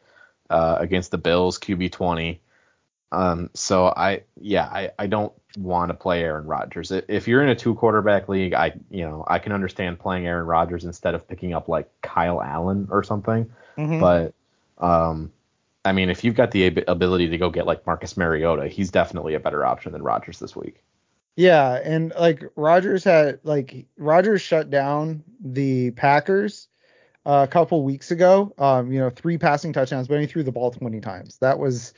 uh 0.51 0.77
against 0.81 1.11
the 1.11 1.19
Bills 1.19 1.59
QB 1.59 1.93
20. 1.93 2.43
Um 3.13 3.51
so 3.55 3.87
I 3.87 4.25
yeah, 4.37 4.65
I 4.67 4.91
I 4.99 5.07
don't 5.07 5.33
want 5.57 5.91
to 5.91 5.95
play 5.95 6.23
Aaron 6.23 6.47
Rodgers. 6.47 6.91
If 6.91 7.29
you're 7.29 7.43
in 7.43 7.49
a 7.49 7.55
two 7.55 7.75
quarterback 7.75 8.29
league, 8.29 8.55
I 8.55 8.73
you 8.91 9.03
know, 9.03 9.25
I 9.27 9.39
can 9.39 9.53
understand 9.53 9.99
playing 9.99 10.27
Aaron 10.27 10.47
Rodgers 10.47 10.85
instead 10.85 11.15
of 11.15 11.27
picking 11.29 11.53
up 11.55 11.69
like 11.69 11.89
Kyle 12.03 12.43
Allen 12.43 12.89
or 12.91 13.03
something. 13.03 13.51
Mhm. 13.77 14.01
But 14.01 14.35
um, 14.85 15.33
I 15.85 15.93
mean, 15.93 16.11
if 16.11 16.25
you've 16.25 16.35
got 16.35 16.51
the 16.51 16.67
ab- 16.67 16.85
ability 16.89 17.29
to 17.29 17.39
go 17.39 17.51
get 17.51 17.67
like 17.67 17.87
Marcus 17.87 18.17
Mariota, 18.17 18.69
he's 18.69 18.91
definitely 18.91 19.35
a 19.35 19.41
better 19.41 19.65
option 19.65 19.93
than 19.93 20.03
Rodgers 20.03 20.39
this 20.39 20.55
week. 20.55 20.83
Yeah, 21.37 21.81
and 21.83 22.13
like 22.19 22.45
Rodgers 22.57 23.05
had 23.05 23.41
like 23.43 23.87
Rodgers 23.97 24.43
shut 24.43 24.71
down 24.71 25.25
the 25.41 25.91
Packers 25.93 26.69
uh, 27.25 27.47
a 27.49 27.51
couple 27.51 27.83
weeks 27.85 28.11
ago. 28.11 28.53
Um, 28.59 28.93
you 28.93 29.01
know, 29.01 29.11
three 29.11 29.39
passing 29.39 29.73
touchdowns, 29.73 30.09
but 30.09 30.21
he 30.21 30.27
threw 30.27 30.43
the 30.43 30.53
ball 30.53 30.71
20 30.71 31.01
times. 31.01 31.39
That 31.39 31.59
was 31.59 31.95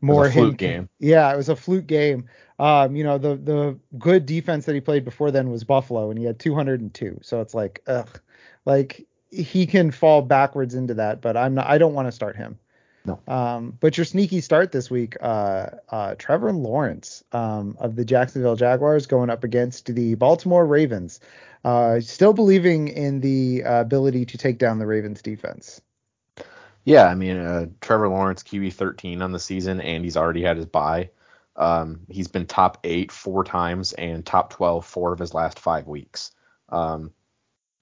more 0.00 0.26
a 0.26 0.32
fluke 0.32 0.52
him. 0.52 0.56
game. 0.56 0.88
Yeah, 0.98 1.32
it 1.32 1.36
was 1.36 1.50
a 1.50 1.56
fluke 1.56 1.86
game. 1.86 2.26
Um, 2.60 2.94
you 2.94 3.04
know, 3.04 3.16
the 3.16 3.36
the 3.36 3.78
good 3.98 4.26
defense 4.26 4.66
that 4.66 4.74
he 4.74 4.82
played 4.82 5.02
before 5.02 5.30
then 5.30 5.50
was 5.50 5.64
Buffalo, 5.64 6.10
and 6.10 6.18
he 6.18 6.26
had 6.26 6.38
202. 6.38 7.20
So 7.22 7.40
it's 7.40 7.54
like, 7.54 7.82
ugh, 7.86 8.20
like 8.66 9.06
he 9.30 9.66
can 9.66 9.90
fall 9.90 10.20
backwards 10.20 10.74
into 10.74 10.92
that, 10.94 11.22
but 11.22 11.38
I'm 11.38 11.54
not. 11.54 11.66
I 11.66 11.78
don't 11.78 11.94
want 11.94 12.08
to 12.08 12.12
start 12.12 12.36
him. 12.36 12.58
No. 13.06 13.18
Um, 13.26 13.78
but 13.80 13.96
your 13.96 14.04
sneaky 14.04 14.42
start 14.42 14.72
this 14.72 14.90
week, 14.90 15.16
uh, 15.22 15.70
uh, 15.88 16.16
Trevor 16.18 16.52
Lawrence 16.52 17.24
um, 17.32 17.78
of 17.80 17.96
the 17.96 18.04
Jacksonville 18.04 18.56
Jaguars 18.56 19.06
going 19.06 19.30
up 19.30 19.42
against 19.42 19.86
the 19.86 20.14
Baltimore 20.16 20.66
Ravens. 20.66 21.18
Uh, 21.64 22.00
still 22.00 22.34
believing 22.34 22.88
in 22.88 23.20
the 23.20 23.64
uh, 23.64 23.80
ability 23.80 24.26
to 24.26 24.36
take 24.36 24.58
down 24.58 24.78
the 24.78 24.86
Ravens 24.86 25.22
defense. 25.22 25.80
Yeah, 26.84 27.06
I 27.06 27.14
mean, 27.14 27.38
uh, 27.38 27.66
Trevor 27.80 28.10
Lawrence 28.10 28.42
QB 28.42 28.74
13 28.74 29.22
on 29.22 29.32
the 29.32 29.40
season, 29.40 29.80
and 29.80 30.04
he's 30.04 30.18
already 30.18 30.42
had 30.42 30.58
his 30.58 30.66
bye. 30.66 31.08
Um, 31.60 32.00
he's 32.08 32.28
been 32.28 32.46
top 32.46 32.78
eight 32.84 33.12
four 33.12 33.44
times 33.44 33.92
and 33.92 34.24
top 34.24 34.50
12 34.54 34.86
four 34.86 35.12
of 35.12 35.18
his 35.18 35.34
last 35.34 35.58
five 35.60 35.86
weeks. 35.86 36.32
Um, 36.70 37.12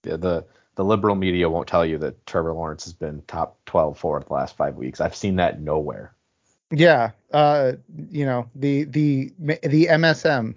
the, 0.03 0.19
the 0.19 0.47
the 0.75 0.85
liberal 0.85 1.15
media 1.15 1.49
won't 1.49 1.69
tell 1.69 1.87
you 1.87 1.99
that 1.99 2.27
Trevor 2.27 2.53
Lawrence 2.53 2.85
has 2.85 2.93
been 2.93 3.23
top 3.27 3.59
12 3.67 3.99
four 3.99 4.19
of 4.19 4.27
the 4.27 4.33
last 4.33 4.57
five 4.57 4.77
weeks. 4.77 5.01
I've 5.01 5.15
seen 5.15 5.37
that 5.37 5.61
nowhere. 5.61 6.13
Yeah, 6.71 7.13
uh, 7.33 7.73
you 8.11 8.27
know 8.27 8.51
the 8.57 8.85
the 8.85 9.33
the 9.39 9.87
MSM 9.87 10.57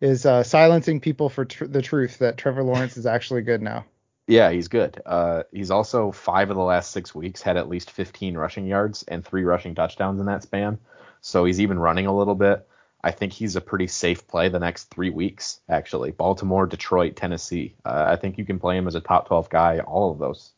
is 0.00 0.26
uh, 0.26 0.42
silencing 0.42 1.00
people 1.00 1.28
for 1.28 1.44
tr- 1.44 1.66
the 1.66 1.80
truth 1.80 2.18
that 2.18 2.36
Trevor 2.36 2.64
Lawrence 2.64 2.96
is 2.96 3.06
actually 3.06 3.42
good 3.42 3.62
now. 3.62 3.84
Yeah, 4.26 4.50
he's 4.50 4.68
good. 4.68 5.00
Uh, 5.06 5.44
he's 5.52 5.70
also 5.70 6.10
five 6.10 6.50
of 6.50 6.56
the 6.56 6.62
last 6.62 6.90
six 6.90 7.14
weeks 7.14 7.40
had 7.40 7.56
at 7.56 7.68
least 7.68 7.90
15 7.90 8.36
rushing 8.36 8.66
yards 8.66 9.04
and 9.04 9.24
three 9.24 9.44
rushing 9.44 9.74
touchdowns 9.74 10.20
in 10.20 10.26
that 10.26 10.42
span. 10.42 10.78
So 11.22 11.44
he's 11.44 11.60
even 11.60 11.78
running 11.78 12.06
a 12.06 12.14
little 12.14 12.34
bit. 12.34 12.68
I 13.02 13.10
think 13.10 13.32
he's 13.32 13.56
a 13.56 13.60
pretty 13.60 13.86
safe 13.86 14.26
play 14.28 14.48
the 14.48 14.58
next 14.58 14.84
three 14.84 15.10
weeks, 15.10 15.60
actually. 15.68 16.10
Baltimore, 16.12 16.66
Detroit, 16.66 17.16
Tennessee. 17.16 17.74
Uh, 17.84 18.04
I 18.08 18.16
think 18.16 18.38
you 18.38 18.44
can 18.44 18.58
play 18.58 18.76
him 18.76 18.86
as 18.86 18.94
a 18.94 19.00
top 19.00 19.28
12 19.28 19.48
guy, 19.48 19.78
all 19.80 20.12
of 20.12 20.18
those. 20.18 20.52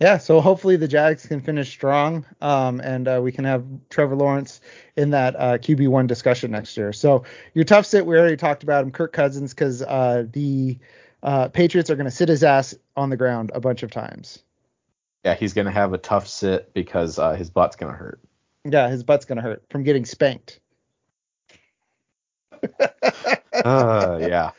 Yeah, 0.00 0.18
so 0.18 0.40
hopefully 0.40 0.76
the 0.76 0.86
Jags 0.86 1.26
can 1.26 1.40
finish 1.40 1.70
strong, 1.70 2.24
um, 2.40 2.80
and 2.80 3.08
uh, 3.08 3.20
we 3.20 3.32
can 3.32 3.44
have 3.44 3.64
Trevor 3.90 4.14
Lawrence 4.14 4.60
in 4.96 5.10
that 5.10 5.34
uh, 5.34 5.58
QB 5.58 5.88
one 5.88 6.06
discussion 6.06 6.52
next 6.52 6.76
year. 6.76 6.92
So 6.92 7.24
your 7.52 7.64
tough 7.64 7.84
sit, 7.84 8.06
we 8.06 8.16
already 8.16 8.36
talked 8.36 8.62
about 8.62 8.84
him, 8.84 8.92
Kirk 8.92 9.12
Cousins, 9.12 9.52
because 9.52 9.82
uh, 9.82 10.24
the 10.30 10.78
uh, 11.24 11.48
Patriots 11.48 11.90
are 11.90 11.96
going 11.96 12.04
to 12.04 12.12
sit 12.12 12.28
his 12.28 12.44
ass 12.44 12.76
on 12.96 13.10
the 13.10 13.16
ground 13.16 13.50
a 13.54 13.60
bunch 13.60 13.82
of 13.82 13.90
times. 13.90 14.38
Yeah, 15.24 15.34
he's 15.34 15.52
going 15.52 15.66
to 15.66 15.72
have 15.72 15.92
a 15.92 15.98
tough 15.98 16.28
sit 16.28 16.72
because 16.74 17.18
uh, 17.18 17.34
his 17.34 17.50
butt's 17.50 17.74
going 17.74 17.92
to 17.92 17.98
hurt. 17.98 18.20
Yeah, 18.70 18.88
his 18.88 19.02
butt's 19.02 19.24
going 19.24 19.36
to 19.36 19.42
hurt 19.42 19.64
from 19.70 19.82
getting 19.82 20.04
spanked. 20.04 20.60
Uh, 23.64 24.18
yeah. 24.20 24.52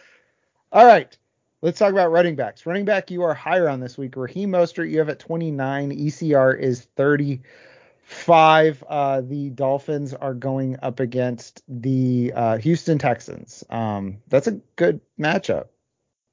All 0.73 0.85
right. 0.85 1.17
let's 1.61 1.79
talk 1.79 1.93
about 1.93 2.11
running 2.11 2.35
backs. 2.35 2.65
Running 2.65 2.83
back, 2.83 3.11
you 3.11 3.23
are 3.23 3.33
higher 3.33 3.69
on 3.69 3.79
this 3.79 3.97
week. 3.97 4.17
Raheem 4.17 4.51
Mostert, 4.51 4.89
you 4.91 4.99
have 4.99 5.07
at 5.07 5.19
29. 5.19 5.91
ECR 5.91 6.59
is 6.59 6.81
35. 6.97 8.83
Uh, 8.87 9.21
the 9.21 9.51
Dolphins 9.51 10.13
are 10.13 10.33
going 10.33 10.75
up 10.81 10.99
against 10.99 11.63
the 11.69 12.33
uh, 12.35 12.57
Houston 12.57 12.97
Texans. 12.97 13.63
Um, 13.69 14.17
that's 14.27 14.47
a 14.47 14.59
good 14.75 14.99
matchup. 15.17 15.67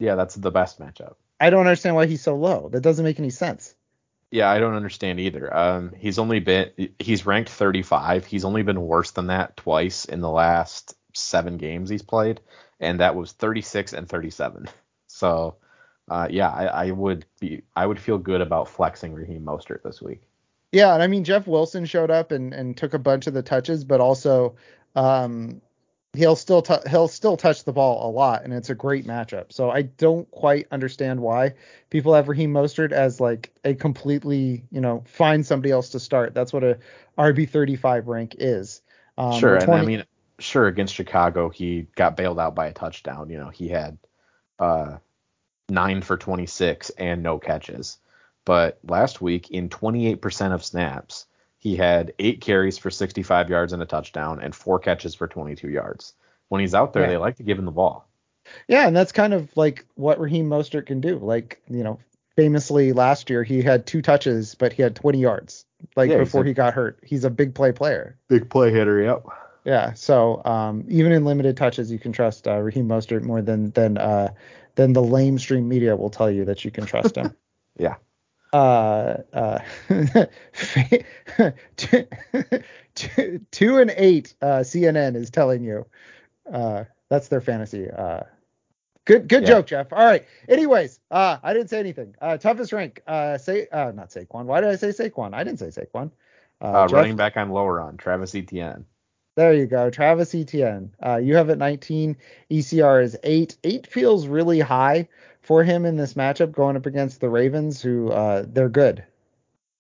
Yeah, 0.00 0.16
that's 0.16 0.34
the 0.34 0.50
best 0.50 0.80
matchup. 0.80 1.14
I 1.38 1.50
don't 1.50 1.60
understand 1.60 1.94
why 1.94 2.06
he's 2.06 2.22
so 2.22 2.34
low. 2.34 2.68
That 2.70 2.80
doesn't 2.80 3.04
make 3.04 3.20
any 3.20 3.30
sense. 3.30 3.75
Yeah, 4.30 4.50
I 4.50 4.58
don't 4.58 4.74
understand 4.74 5.20
either. 5.20 5.54
Um, 5.56 5.92
he's 5.96 6.18
only 6.18 6.40
been 6.40 6.70
he's 6.98 7.26
ranked 7.26 7.50
35. 7.50 8.26
He's 8.26 8.44
only 8.44 8.62
been 8.62 8.80
worse 8.80 9.12
than 9.12 9.28
that 9.28 9.56
twice 9.56 10.04
in 10.04 10.20
the 10.20 10.30
last 10.30 10.94
seven 11.14 11.56
games 11.56 11.88
he's 11.88 12.02
played, 12.02 12.40
and 12.80 13.00
that 13.00 13.14
was 13.14 13.32
36 13.32 13.92
and 13.92 14.08
37. 14.08 14.68
So, 15.08 15.56
uh, 16.10 16.28
yeah, 16.30 16.50
I, 16.50 16.66
I, 16.66 16.90
would 16.90 17.24
be 17.40 17.62
I 17.74 17.86
would 17.86 17.98
feel 17.98 18.18
good 18.18 18.42
about 18.42 18.68
flexing 18.68 19.14
Raheem 19.14 19.46
Mostert 19.46 19.82
this 19.82 20.02
week. 20.02 20.20
Yeah, 20.72 20.92
and 20.92 21.02
I 21.02 21.06
mean 21.06 21.24
Jeff 21.24 21.46
Wilson 21.46 21.86
showed 21.86 22.10
up 22.10 22.32
and 22.32 22.52
and 22.52 22.76
took 22.76 22.92
a 22.92 22.98
bunch 22.98 23.26
of 23.26 23.32
the 23.32 23.42
touches, 23.42 23.82
but 23.82 24.02
also 24.02 24.56
um, 24.94 25.62
he'll 26.16 26.36
still 26.36 26.62
t- 26.62 26.88
he'll 26.88 27.08
still 27.08 27.36
touch 27.36 27.64
the 27.64 27.72
ball 27.72 28.08
a 28.08 28.10
lot, 28.10 28.44
and 28.44 28.52
it's 28.52 28.70
a 28.70 28.74
great 28.74 29.06
matchup. 29.06 29.52
So 29.52 29.70
I 29.70 29.82
don't 29.82 30.30
quite 30.30 30.66
understand 30.70 31.20
why 31.20 31.54
people 31.90 32.14
have 32.14 32.28
Raheem 32.28 32.52
Mostert 32.52 32.92
as 32.92 33.20
like 33.20 33.52
a 33.64 33.74
completely 33.74 34.64
you 34.70 34.80
know 34.80 35.04
find 35.06 35.46
somebody 35.46 35.70
else 35.70 35.90
to 35.90 36.00
start. 36.00 36.34
That's 36.34 36.52
what 36.52 36.64
a 36.64 36.78
RB 37.18 37.48
35 37.48 38.08
rank 38.08 38.36
is. 38.38 38.82
Um, 39.18 39.38
sure, 39.38 39.58
20- 39.58 39.62
and 39.62 39.72
I 39.72 39.84
mean 39.84 40.04
sure 40.38 40.66
against 40.66 40.94
Chicago 40.94 41.48
he 41.48 41.86
got 41.94 42.16
bailed 42.16 42.38
out 42.38 42.54
by 42.54 42.66
a 42.66 42.72
touchdown. 42.72 43.30
You 43.30 43.38
know 43.38 43.50
he 43.50 43.68
had 43.68 43.98
uh, 44.58 44.96
nine 45.68 46.02
for 46.02 46.16
26 46.16 46.90
and 46.90 47.22
no 47.22 47.38
catches. 47.38 47.98
But 48.44 48.78
last 48.84 49.20
week, 49.20 49.50
in 49.50 49.68
28% 49.68 50.54
of 50.54 50.64
snaps, 50.64 51.26
he 51.58 51.76
had 51.76 52.12
eight 52.18 52.40
carries 52.40 52.78
for 52.78 52.90
65 52.90 53.50
yards 53.50 53.72
and 53.72 53.82
a 53.82 53.86
touchdown 53.86 54.40
and 54.40 54.54
four 54.54 54.78
catches 54.78 55.14
for 55.14 55.26
22 55.26 55.68
yards. 55.68 56.14
When 56.48 56.60
he's 56.60 56.74
out 56.74 56.92
there, 56.92 57.02
yeah. 57.02 57.08
they 57.08 57.16
like 57.16 57.36
to 57.36 57.42
give 57.42 57.58
him 57.58 57.64
the 57.64 57.72
ball. 57.72 58.08
Yeah, 58.68 58.86
and 58.86 58.94
that's 58.94 59.12
kind 59.12 59.34
of 59.34 59.54
like 59.56 59.84
what 59.94 60.20
Raheem 60.20 60.48
Mostert 60.48 60.86
can 60.86 61.00
do. 61.00 61.18
Like, 61.18 61.60
you 61.68 61.82
know, 61.82 61.98
famously 62.36 62.92
last 62.92 63.30
year 63.30 63.42
he 63.42 63.62
had 63.62 63.86
two 63.86 64.02
touches, 64.02 64.54
but 64.54 64.72
he 64.72 64.82
had 64.82 64.94
20 64.94 65.18
yards. 65.18 65.64
Like 65.96 66.10
yeah, 66.10 66.18
before 66.18 66.42
a, 66.42 66.46
he 66.46 66.52
got 66.52 66.74
hurt, 66.74 66.98
he's 67.02 67.24
a 67.24 67.30
big 67.30 67.54
play 67.54 67.72
player. 67.72 68.16
Big 68.28 68.48
play 68.48 68.70
hitter, 68.70 69.02
yep. 69.02 69.24
Yeah, 69.64 69.94
so 69.94 70.42
um, 70.44 70.84
even 70.88 71.10
in 71.10 71.24
limited 71.24 71.56
touches, 71.56 71.90
you 71.90 71.98
can 71.98 72.12
trust 72.12 72.46
uh, 72.46 72.58
Raheem 72.58 72.86
Mostert 72.88 73.22
more 73.22 73.42
than 73.42 73.72
than 73.72 73.98
uh, 73.98 74.28
than 74.76 74.92
the 74.92 75.02
lamestream 75.02 75.64
media 75.64 75.96
will 75.96 76.08
tell 76.08 76.30
you 76.30 76.44
that 76.44 76.64
you 76.64 76.70
can 76.70 76.86
trust 76.86 77.16
him. 77.16 77.34
yeah. 77.78 77.96
Uh, 78.56 79.22
uh, 79.34 79.58
two, 81.76 82.06
two, 82.94 83.40
two 83.50 83.78
and 83.78 83.92
eight. 83.96 84.34
Uh, 84.40 84.60
CNN 84.60 85.14
is 85.14 85.28
telling 85.28 85.62
you. 85.62 85.84
Uh, 86.50 86.84
that's 87.10 87.28
their 87.28 87.42
fantasy. 87.42 87.90
Uh, 87.90 88.20
good, 89.04 89.28
good 89.28 89.42
yeah. 89.42 89.48
joke, 89.48 89.66
Jeff. 89.66 89.92
All 89.92 90.04
right. 90.04 90.24
Anyways, 90.48 91.00
uh, 91.10 91.36
I 91.42 91.52
didn't 91.52 91.68
say 91.68 91.80
anything. 91.80 92.14
Uh, 92.18 92.38
toughest 92.38 92.72
rank. 92.72 93.02
Uh, 93.06 93.36
say, 93.36 93.68
uh, 93.70 93.92
not 93.94 94.08
Saquon. 94.08 94.46
Why 94.46 94.62
did 94.62 94.70
I 94.70 94.76
say 94.76 94.88
Saquon? 94.88 95.34
I 95.34 95.44
didn't 95.44 95.58
say 95.58 95.66
Saquon. 95.66 96.10
Uh, 96.62 96.84
uh 96.84 96.88
running 96.90 97.16
back 97.16 97.36
I'm 97.36 97.50
lower 97.50 97.82
on 97.82 97.98
Travis 97.98 98.34
Etienne. 98.34 98.86
There 99.34 99.52
you 99.52 99.66
go, 99.66 99.90
Travis 99.90 100.34
Etienne. 100.34 100.94
Uh, 101.04 101.16
you 101.16 101.36
have 101.36 101.50
it 101.50 101.58
19. 101.58 102.16
ECR 102.50 103.04
is 103.04 103.18
eight. 103.22 103.58
Eight 103.64 103.86
feels 103.86 104.26
really 104.26 104.60
high 104.60 105.08
for 105.46 105.62
him 105.62 105.84
in 105.84 105.96
this 105.96 106.14
matchup 106.14 106.52
going 106.52 106.76
up 106.76 106.86
against 106.86 107.20
the 107.20 107.30
Ravens, 107.30 107.80
who 107.80 108.10
uh, 108.10 108.44
they're 108.46 108.68
good. 108.68 109.04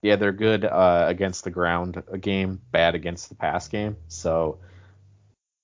Yeah, 0.02 0.16
they're 0.16 0.32
good 0.32 0.64
uh, 0.64 1.06
against 1.08 1.44
the 1.44 1.50
ground 1.50 2.02
game, 2.20 2.60
bad 2.70 2.94
against 2.94 3.28
the 3.28 3.34
pass 3.34 3.66
game. 3.68 3.96
So 4.08 4.58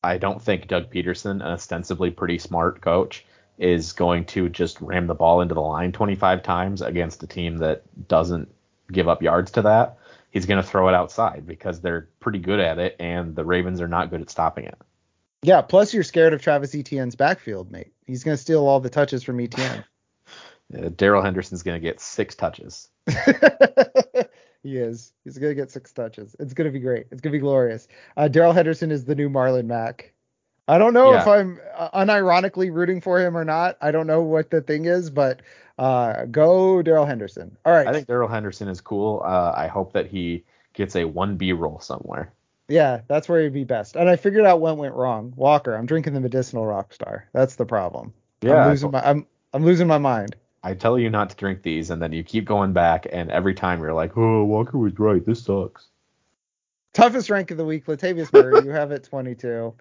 I 0.03 0.19
don't 0.19 0.43
think 0.43 0.69
Doug 0.69 0.93
Pederson, 0.93 1.31
an 1.31 1.43
ostensibly 1.43 2.11
pretty 2.11 2.39
smart 2.39 2.81
coach, 2.81 3.25
is 3.59 3.93
going 3.93 4.25
to 4.27 4.49
just 4.49 4.81
ram 4.81 5.07
the 5.07 5.15
ball 5.15 5.41
into 5.41 5.55
the 5.55 5.61
line 5.61 5.93
25 5.93 6.43
times 6.43 6.83
against 6.83 7.23
a 7.23 7.27
team 7.27 7.59
that 7.59 7.83
doesn't 8.09 8.53
give 8.91 9.09
up 9.09 9.23
yards 9.23 9.53
to 9.53 9.63
that 9.63 9.99
he's 10.33 10.47
going 10.47 10.61
to 10.61 10.69
throw 10.69 10.89
it 10.89 10.95
outside 10.95 11.47
because 11.47 11.81
they're 11.81 12.09
pretty 12.19 12.41
good 12.41 12.59
at 12.59 12.79
it, 12.79 12.97
and 12.99 13.37
the 13.37 13.45
Ravens 13.45 13.81
are 13.81 13.89
not 13.89 14.11
good 14.11 14.21
at 14.21 14.31
stopping 14.31 14.65
it. 14.65 14.77
Yeah, 15.43 15.61
plus 15.61 15.95
you're 15.95 16.03
scared 16.03 16.33
of 16.33 16.43
Travis 16.43 16.75
Etienne's 16.75 17.15
backfield, 17.15 17.71
mate. 17.71 17.93
He's 18.07 18.25
going 18.25 18.37
to 18.37 18.43
steal 18.43 18.67
all 18.67 18.81
the 18.81 18.91
touches 18.91 19.23
from 19.23 19.41
Etienne. 19.41 19.85
Uh, 20.77 20.91
Darrell 20.97 21.23
Henderson's 21.23 21.63
going 21.63 21.81
to 21.81 21.85
get 21.85 22.01
six 22.01 22.35
touches. 22.35 22.89
he 24.63 24.77
is. 24.77 25.13
He's 25.25 25.39
going 25.39 25.51
to 25.51 25.61
get 25.61 25.71
six 25.71 25.93
touches. 25.93 26.37
It's 26.39 26.55
going 26.55 26.67
to 26.67 26.73
be 26.73 26.81
great. 26.81 27.07
It's 27.11 27.21
going 27.21 27.33
to 27.33 27.39
be 27.39 27.41
glorious. 27.41 27.89
Uh, 28.17 28.29
Darrell 28.29 28.53
Henderson 28.53 28.91
is 28.91 29.05
the 29.05 29.15
new 29.15 29.29
Marlon 29.29 29.67
Mack. 29.67 30.13
I 30.69 30.79
don't 30.79 30.95
know 30.95 31.13
yeah. 31.13 31.23
if 31.23 31.27
I'm 31.27 31.61
uh, 31.77 31.91
unironically 31.91 32.73
rooting 32.73 33.01
for 33.01 33.21
him 33.21 33.37
or 33.37 33.45
not. 33.45 33.77
I 33.81 33.91
don't 33.91 34.07
know 34.07 34.23
what 34.23 34.51
the 34.51 34.61
thing 34.61 34.85
is, 34.85 35.11
but 35.11 35.43
uh, 35.79 36.27
go 36.27 36.83
Darrell 36.83 37.07
Henderson. 37.07 37.57
All 37.65 37.73
right. 37.73 37.87
I 37.87 37.93
think 37.93 38.07
Darrell 38.07 38.29
Henderson 38.29 38.69
is 38.69 38.81
cool. 38.81 39.23
Uh, 39.25 39.53
I 39.57 39.67
hope 39.67 39.93
that 39.95 40.07
he 40.07 40.45
gets 40.73 40.95
a 40.95 41.03
1B 41.03 41.59
role 41.59 41.81
somewhere. 41.81 42.33
Yeah, 42.69 43.01
that's 43.09 43.29
where 43.29 43.43
he'd 43.43 43.53
be 43.53 43.65
best. 43.65 43.97
And 43.97 44.09
I 44.09 44.17
figured 44.17 44.47
out 44.47 44.61
what 44.61 44.77
went 44.77 44.95
wrong. 44.95 45.35
Walker, 45.37 45.75
I'm 45.75 45.87
drinking 45.87 46.15
the 46.15 46.21
medicinal 46.21 46.65
rock 46.65 46.93
star. 46.93 47.29
That's 47.33 47.57
the 47.57 47.67
problem. 47.67 48.15
Yeah. 48.41 48.65
I'm 48.65 48.71
losing 48.71 48.91
my 48.91 49.03
I'm 49.03 49.27
I'm 49.53 49.65
losing 49.65 49.87
my 49.87 49.99
mind. 49.99 50.37
I 50.63 50.75
tell 50.75 50.99
you 50.99 51.11
not 51.11 51.31
to 51.31 51.37
drink 51.37 51.63
these, 51.63 51.91
and 51.91 52.01
then 52.01 52.13
you 52.13 52.23
keep 52.23 52.45
going 52.45 52.73
back, 52.73 53.07
and 53.11 53.31
every 53.31 53.55
time 53.55 53.81
you're 53.81 53.93
like, 53.93 54.17
oh, 54.17 54.45
Walker 54.45 54.79
was 54.79 54.99
right. 54.99 55.25
This 55.25 55.45
sucks. 55.45 55.89
Toughest 56.93 57.31
rank 57.31 57.51
of 57.51 57.57
the 57.57 57.65
week, 57.65 57.87
Latavius 57.87 58.33
Murray. 58.33 58.65
you 58.65 58.71
have 58.71 58.93
it 58.93 59.05
22 59.05 59.75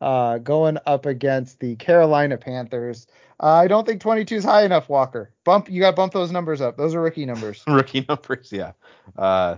uh, 0.00 0.38
going 0.38 0.78
up 0.86 1.06
against 1.06 1.60
the 1.60 1.76
Carolina 1.76 2.36
Panthers. 2.36 3.06
Uh, 3.40 3.46
I 3.46 3.68
don't 3.68 3.86
think 3.86 4.00
22 4.00 4.36
is 4.36 4.44
high 4.44 4.64
enough, 4.64 4.88
Walker. 4.88 5.30
Bump, 5.44 5.70
you 5.70 5.80
got 5.80 5.90
to 5.90 5.96
bump 5.96 6.12
those 6.12 6.32
numbers 6.32 6.60
up. 6.60 6.76
Those 6.76 6.94
are 6.94 7.00
rookie 7.00 7.26
numbers. 7.26 7.62
rookie 7.68 8.04
numbers, 8.08 8.50
yeah. 8.52 8.72
Uh, 9.16 9.56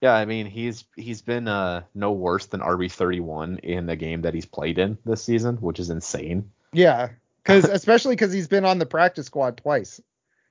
yeah, 0.00 0.14
I 0.14 0.26
mean 0.26 0.46
he's 0.46 0.84
he's 0.96 1.22
been 1.22 1.48
uh, 1.48 1.82
no 1.92 2.12
worse 2.12 2.46
than 2.46 2.60
RB 2.60 2.90
31 2.90 3.58
in 3.58 3.86
the 3.86 3.96
game 3.96 4.22
that 4.22 4.32
he's 4.32 4.46
played 4.46 4.78
in 4.78 4.96
this 5.04 5.24
season, 5.24 5.56
which 5.56 5.80
is 5.80 5.90
insane. 5.90 6.52
Yeah, 6.72 7.08
because 7.48 7.64
especially 7.64 8.14
because 8.14 8.32
he's 8.32 8.48
been 8.48 8.64
on 8.64 8.78
the 8.78 8.86
practice 8.86 9.26
squad 9.26 9.56
twice. 9.56 10.00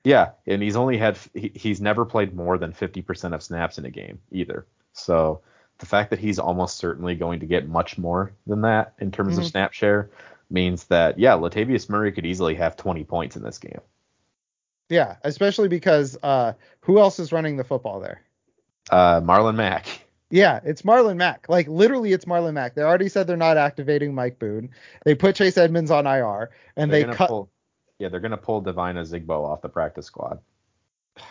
Yeah, 0.04 0.30
and 0.46 0.62
he's 0.62 0.76
only 0.76 0.96
had 0.96 1.16
he, 1.34 1.52
he's 1.54 1.80
never 1.80 2.04
played 2.04 2.34
more 2.34 2.58
than 2.58 2.72
50% 2.72 3.34
of 3.34 3.42
snaps 3.42 3.78
in 3.78 3.84
a 3.84 3.90
game 3.90 4.18
either. 4.32 4.66
So 4.92 5.40
the 5.78 5.86
fact 5.86 6.10
that 6.10 6.18
he's 6.18 6.38
almost 6.38 6.76
certainly 6.76 7.14
going 7.14 7.40
to 7.40 7.46
get 7.46 7.68
much 7.68 7.98
more 7.98 8.32
than 8.46 8.62
that 8.62 8.94
in 8.98 9.10
terms 9.12 9.34
mm-hmm. 9.34 9.42
of 9.42 9.46
snap 9.46 9.72
share 9.72 10.10
means 10.50 10.84
that 10.84 11.18
yeah, 11.18 11.32
Latavius 11.32 11.88
Murray 11.88 12.10
could 12.10 12.26
easily 12.26 12.54
have 12.56 12.76
20 12.76 13.04
points 13.04 13.36
in 13.36 13.42
this 13.42 13.58
game. 13.58 13.80
Yeah, 14.88 15.16
especially 15.22 15.68
because 15.68 16.16
uh, 16.22 16.54
who 16.80 16.98
else 16.98 17.18
is 17.18 17.32
running 17.32 17.56
the 17.56 17.64
football 17.64 18.00
there? 18.00 18.22
Uh, 18.90 19.20
Marlon 19.20 19.54
Mack. 19.54 20.07
Yeah, 20.30 20.60
it's 20.62 20.82
Marlon 20.82 21.16
Mack. 21.16 21.46
Like 21.48 21.68
literally, 21.68 22.12
it's 22.12 22.26
Marlon 22.26 22.54
Mack. 22.54 22.74
They 22.74 22.82
already 22.82 23.08
said 23.08 23.26
they're 23.26 23.36
not 23.36 23.56
activating 23.56 24.14
Mike 24.14 24.38
Boone. 24.38 24.70
They 25.04 25.14
put 25.14 25.36
Chase 25.36 25.56
Edmonds 25.56 25.90
on 25.90 26.06
IR, 26.06 26.50
and 26.76 26.92
they're 26.92 27.06
they 27.06 27.12
cut. 27.12 27.28
Pull, 27.28 27.50
yeah, 27.98 28.08
they're 28.08 28.20
gonna 28.20 28.36
pull 28.36 28.60
Devine 28.60 28.96
Ozigbo 28.96 29.30
off 29.30 29.62
the 29.62 29.68
practice 29.68 30.06
squad. 30.06 30.40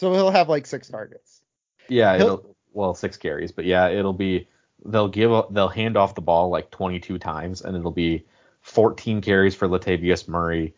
So 0.00 0.12
he'll 0.12 0.32
have 0.32 0.48
like 0.48 0.66
six 0.66 0.88
targets. 0.88 1.40
Yeah, 1.88 2.16
he'll, 2.16 2.56
well 2.72 2.94
six 2.94 3.16
carries, 3.16 3.52
but 3.52 3.64
yeah, 3.64 3.88
it'll 3.88 4.12
be 4.12 4.48
they'll 4.84 5.08
give 5.08 5.30
they'll 5.50 5.68
hand 5.68 5.96
off 5.96 6.16
the 6.16 6.20
ball 6.20 6.48
like 6.48 6.72
22 6.72 7.16
times, 7.18 7.62
and 7.62 7.76
it'll 7.76 7.92
be 7.92 8.24
14 8.62 9.20
carries 9.20 9.54
for 9.54 9.68
Latavius 9.68 10.26
Murray, 10.26 10.74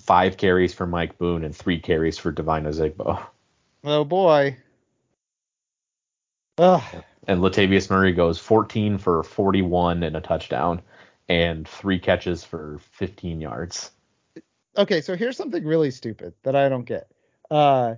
five 0.00 0.38
carries 0.38 0.72
for 0.72 0.86
Mike 0.86 1.18
Boone, 1.18 1.44
and 1.44 1.54
three 1.54 1.78
carries 1.78 2.16
for 2.16 2.32
Devine 2.32 2.64
Ozigbo. 2.64 3.22
Oh 3.84 4.04
boy. 4.04 4.56
Ugh. 6.58 6.82
And 7.26 7.40
Latavius 7.40 7.90
Murray 7.90 8.12
goes 8.12 8.38
14 8.38 8.98
for 8.98 9.22
41 9.22 10.02
and 10.02 10.16
a 10.16 10.20
touchdown, 10.20 10.80
and 11.28 11.68
three 11.68 11.98
catches 11.98 12.42
for 12.42 12.80
15 12.92 13.40
yards. 13.40 13.90
Okay, 14.76 15.00
so 15.00 15.16
here's 15.16 15.36
something 15.36 15.64
really 15.64 15.90
stupid 15.90 16.34
that 16.42 16.56
I 16.56 16.68
don't 16.68 16.84
get. 16.84 17.10
Uh, 17.50 17.96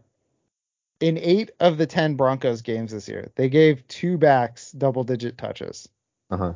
in 1.01 1.19
eight 1.19 1.51
of 1.61 1.79
the 1.79 1.87
ten 1.87 2.15
Broncos 2.15 2.63
games 2.63 2.93
this 2.93 3.09
year, 3.09 3.31
they 3.35 3.49
gave 3.49 3.87
two 3.89 4.19
backs 4.19 4.73
double 4.73 5.05
digit 5.05 5.39
touches. 5.39 5.89
Uh-huh. 6.31 6.55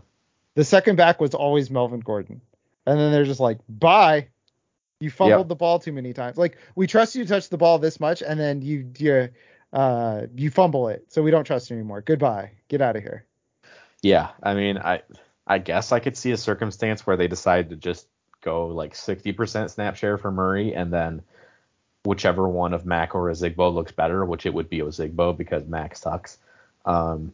The 0.55 0.65
second 0.65 0.97
back 0.97 1.21
was 1.21 1.35
always 1.35 1.71
Melvin 1.71 2.01
Gordon. 2.01 2.41
And 2.87 2.99
then 2.99 3.13
they're 3.13 3.25
just 3.25 3.41
like, 3.41 3.59
bye. 3.69 4.29
You 5.01 5.11
fumbled 5.11 5.41
yep. 5.41 5.49
the 5.49 5.57
ball 5.57 5.79
too 5.79 5.93
many 5.93 6.13
times. 6.13 6.39
Like, 6.39 6.57
we 6.77 6.87
trust 6.87 7.15
you 7.15 7.25
to 7.25 7.29
touch 7.29 7.49
the 7.49 7.59
ball 7.59 7.79
this 7.79 7.99
much, 7.99 8.23
and 8.23 8.39
then 8.39 8.63
you 8.63 8.91
you 8.97 9.29
uh 9.75 10.27
you 10.35 10.51
fumble 10.51 10.89
it, 10.89 11.05
so 11.09 11.22
we 11.22 11.31
don't 11.31 11.45
trust 11.45 11.68
you 11.68 11.77
anymore. 11.77 12.01
Goodbye. 12.01 12.53
Get 12.68 12.81
out 12.81 12.97
of 12.97 13.03
here. 13.03 13.27
Yeah, 14.03 14.31
I 14.43 14.55
mean, 14.55 14.79
I 14.79 15.03
I 15.47 15.59
guess 15.59 15.93
I 15.93 16.01
could 16.01 16.16
see 16.16 16.33
a 16.33 16.37
circumstance 16.37 17.07
where 17.07 17.16
they 17.16 17.29
decide 17.29 17.70
to 17.70 17.77
just 17.77 18.07
go 18.43 18.66
like 18.68 18.95
60% 18.95 19.70
snap 19.70 19.97
share 19.97 20.18
for 20.18 20.31
Murray, 20.31 20.75
and 20.75 20.93
then 20.93 21.22
whichever 22.05 22.47
one 22.49 22.75
of 22.75 22.87
Mack 22.87 23.14
or 23.14 23.31
Ozigbo 23.31 23.72
looks 23.72 23.93
better, 23.93 24.25
which 24.25 24.47
it 24.47 24.55
would 24.55 24.68
be 24.68 24.79
Ozigbo 24.79 25.37
because 25.37 25.66
Mack 25.66 25.97
sucks. 25.97 26.39
Um, 26.85 27.33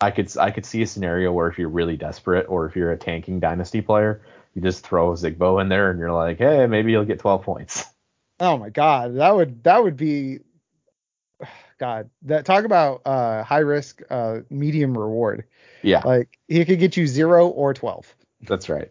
I 0.00 0.10
could 0.10 0.36
I 0.36 0.50
could 0.50 0.66
see 0.66 0.82
a 0.82 0.86
scenario 0.86 1.32
where 1.32 1.48
if 1.48 1.58
you're 1.58 1.68
really 1.68 1.96
desperate 1.96 2.46
or 2.48 2.66
if 2.66 2.76
you're 2.76 2.92
a 2.92 2.98
tanking 2.98 3.40
dynasty 3.40 3.80
player, 3.80 4.22
you 4.54 4.62
just 4.62 4.86
throw 4.86 5.12
Zigbo 5.12 5.60
in 5.60 5.68
there 5.68 5.90
and 5.90 5.98
you're 5.98 6.12
like, 6.12 6.38
hey, 6.38 6.66
maybe 6.66 6.92
you'll 6.92 7.04
get 7.04 7.18
12 7.18 7.42
points. 7.42 7.84
Oh 8.38 8.58
my 8.58 8.68
god, 8.68 9.16
that 9.16 9.34
would 9.34 9.64
that 9.64 9.82
would 9.82 9.96
be 9.96 10.40
God. 11.78 12.10
That 12.22 12.44
talk 12.44 12.64
about 12.64 13.02
uh 13.04 13.42
high 13.42 13.60
risk 13.60 14.02
uh 14.10 14.40
medium 14.50 14.96
reward. 14.96 15.44
Yeah. 15.82 16.02
Like 16.04 16.38
he 16.48 16.64
could 16.64 16.78
get 16.78 16.96
you 16.96 17.06
0 17.06 17.48
or 17.48 17.74
12. 17.74 18.14
That's 18.42 18.68
right. 18.68 18.90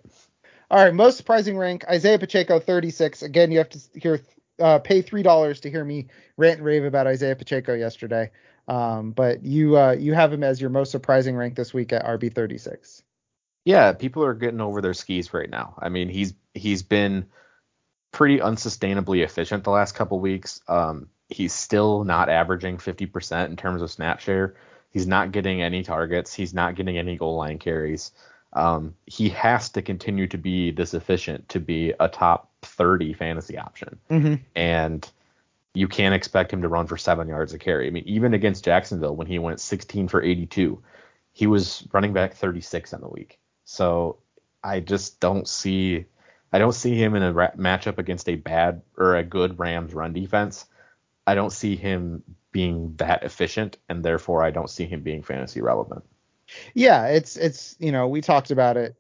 All 0.71 0.83
right, 0.83 0.93
most 0.93 1.17
surprising 1.17 1.57
rank 1.57 1.85
Isaiah 1.87 2.19
Pacheco 2.19 2.59
36. 2.59 3.21
Again, 3.21 3.51
you 3.51 3.59
have 3.59 3.69
to 3.69 3.79
hear 3.93 4.21
uh, 4.59 4.79
pay 4.79 5.01
three 5.01 5.23
dollars 5.23 5.59
to 5.61 5.69
hear 5.69 5.83
me 5.83 6.07
rant 6.37 6.57
and 6.57 6.65
rave 6.65 6.85
about 6.85 7.07
Isaiah 7.07 7.35
Pacheco 7.35 7.73
yesterday. 7.73 8.31
Um, 8.67 9.11
but 9.11 9.43
you 9.43 9.77
uh, 9.77 9.91
you 9.91 10.13
have 10.13 10.33
him 10.33 10.43
as 10.43 10.59
your 10.59 10.69
most 10.69 10.91
surprising 10.91 11.35
rank 11.35 11.55
this 11.55 11.73
week 11.73 11.93
at 11.93 12.05
RB 12.05 12.33
36. 12.33 13.03
Yeah, 13.63 13.93
people 13.93 14.23
are 14.23 14.33
getting 14.33 14.61
over 14.61 14.81
their 14.81 14.93
skis 14.93 15.33
right 15.33 15.49
now. 15.49 15.75
I 15.79 15.89
mean, 15.89 16.09
he's 16.09 16.33
he's 16.53 16.83
been 16.83 17.27
pretty 18.11 18.39
unsustainably 18.39 19.23
efficient 19.23 19.63
the 19.63 19.71
last 19.71 19.93
couple 19.93 20.19
weeks. 20.19 20.61
Um, 20.67 21.09
he's 21.29 21.53
still 21.53 22.03
not 22.03 22.29
averaging 22.29 22.77
50% 22.77 23.47
in 23.47 23.55
terms 23.55 23.81
of 23.81 23.91
snap 23.91 24.19
share. 24.19 24.55
He's 24.91 25.07
not 25.07 25.31
getting 25.31 25.61
any 25.61 25.83
targets. 25.83 26.33
He's 26.33 26.53
not 26.53 26.75
getting 26.75 26.97
any 26.97 27.17
goal 27.17 27.35
line 27.35 27.59
carries. 27.59 28.11
Um, 28.53 28.95
he 29.05 29.29
has 29.29 29.69
to 29.71 29.81
continue 29.81 30.27
to 30.27 30.37
be 30.37 30.71
this 30.71 30.93
efficient 30.93 31.49
to 31.49 31.59
be 31.59 31.93
a 31.99 32.07
top 32.07 32.49
30 32.61 33.13
fantasy 33.13 33.57
option. 33.57 33.99
Mm-hmm. 34.09 34.35
And 34.55 35.09
you 35.73 35.89
can't 35.89 36.15
expect 36.15 36.53
him 36.53 36.61
to 36.61 36.69
run 36.69 36.87
for 36.87 36.95
seven 36.95 37.27
yards 37.27 37.53
a 37.53 37.59
carry. 37.59 37.87
I 37.87 37.89
mean, 37.89 38.05
even 38.05 38.33
against 38.33 38.63
Jacksonville 38.63 39.15
when 39.15 39.27
he 39.27 39.39
went 39.39 39.59
16 39.59 40.07
for 40.07 40.23
82, 40.23 40.81
he 41.33 41.47
was 41.47 41.85
running 41.91 42.13
back 42.13 42.33
36 42.33 42.93
in 42.93 43.01
the 43.01 43.09
week. 43.09 43.39
So 43.65 44.19
I 44.63 44.79
just 44.79 45.19
don't 45.19 45.47
see 45.47 46.05
I 46.53 46.59
don't 46.59 46.71
see 46.71 46.95
him 46.95 47.15
in 47.15 47.23
a 47.23 47.33
ra- 47.33 47.51
matchup 47.57 47.97
against 47.97 48.29
a 48.29 48.35
bad 48.35 48.81
or 48.95 49.17
a 49.17 49.23
good 49.23 49.59
Rams 49.59 49.93
run 49.93 50.13
defense. 50.13 50.65
I 51.27 51.35
don't 51.35 51.51
see 51.51 51.75
him 51.75 52.23
being 52.51 52.95
that 52.97 53.23
efficient, 53.23 53.77
and 53.89 54.03
therefore 54.03 54.43
I 54.43 54.51
don't 54.51 54.69
see 54.69 54.85
him 54.85 55.01
being 55.01 55.23
fantasy 55.23 55.61
relevant. 55.61 56.03
Yeah, 56.73 57.07
it's 57.07 57.35
it's 57.37 57.75
you 57.79 57.91
know 57.91 58.07
we 58.07 58.21
talked 58.21 58.51
about 58.51 58.77
it 58.77 58.95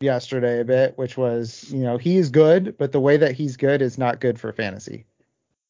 yesterday 0.00 0.60
a 0.60 0.64
bit, 0.64 0.98
which 0.98 1.16
was 1.16 1.70
you 1.72 1.80
know 1.82 1.96
he 1.96 2.16
is 2.16 2.30
good, 2.30 2.76
but 2.78 2.92
the 2.92 3.00
way 3.00 3.16
that 3.16 3.32
he's 3.36 3.56
good 3.56 3.80
is 3.82 3.98
not 3.98 4.20
good 4.20 4.38
for 4.40 4.52
fantasy. 4.52 5.06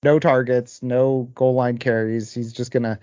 No 0.03 0.19
targets, 0.19 0.83
no 0.83 1.29
goal 1.35 1.55
line 1.55 1.79
carries. 1.79 2.33
He's 2.33 2.53
just 2.53 2.71
gonna 2.73 2.99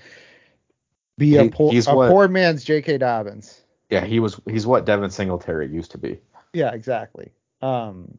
be 1.17 1.37
a 1.37 1.43
He- 1.43 1.49
poor 1.49 1.71
he's 1.71 1.87
a 1.87 1.95
what- 1.95 2.09
poor 2.09 2.27
man's 2.27 2.63
J.K. 2.63 2.97
Dobbins. 2.97 3.61
Yeah, 3.89 4.05
he 4.05 4.19
was 4.19 4.39
he's 4.49 4.67
what 4.67 4.85
Devin 4.85 5.09
Singletary 5.11 5.67
used 5.67 5.91
to 5.91 5.97
be. 5.97 6.19
Yeah, 6.53 6.71
exactly. 6.73 7.31
Um, 7.61 8.17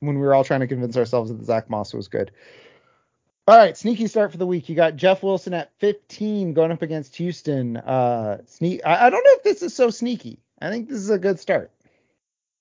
when 0.00 0.16
we 0.16 0.22
were 0.22 0.34
all 0.34 0.44
trying 0.44 0.60
to 0.60 0.66
convince 0.66 0.96
ourselves 0.96 1.30
that 1.30 1.44
Zach 1.44 1.68
Moss 1.70 1.92
was 1.94 2.08
good. 2.08 2.30
All 3.50 3.56
right, 3.56 3.76
sneaky 3.76 4.06
start 4.06 4.30
for 4.30 4.36
the 4.36 4.46
week. 4.46 4.68
You 4.68 4.76
got 4.76 4.94
Jeff 4.94 5.24
Wilson 5.24 5.54
at 5.54 5.72
15 5.80 6.54
going 6.54 6.70
up 6.70 6.82
against 6.82 7.16
Houston. 7.16 7.78
Uh, 7.78 8.38
sneak. 8.46 8.80
I, 8.86 9.06
I 9.06 9.10
don't 9.10 9.24
know 9.24 9.32
if 9.32 9.42
this 9.42 9.60
is 9.60 9.74
so 9.74 9.90
sneaky. 9.90 10.38
I 10.62 10.70
think 10.70 10.88
this 10.88 10.98
is 10.98 11.10
a 11.10 11.18
good 11.18 11.40
start. 11.40 11.72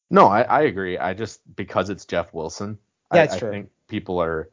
No, 0.09 0.25
I, 0.25 0.41
I 0.41 0.61
agree. 0.61 0.97
I 0.97 1.13
just 1.13 1.41
because 1.55 1.91
it's 1.91 2.05
Jeff 2.05 2.33
Wilson, 2.33 2.79
That's 3.11 3.35
I, 3.35 3.37
true. 3.37 3.49
I 3.49 3.51
think 3.51 3.69
people 3.87 4.19
are 4.19 4.49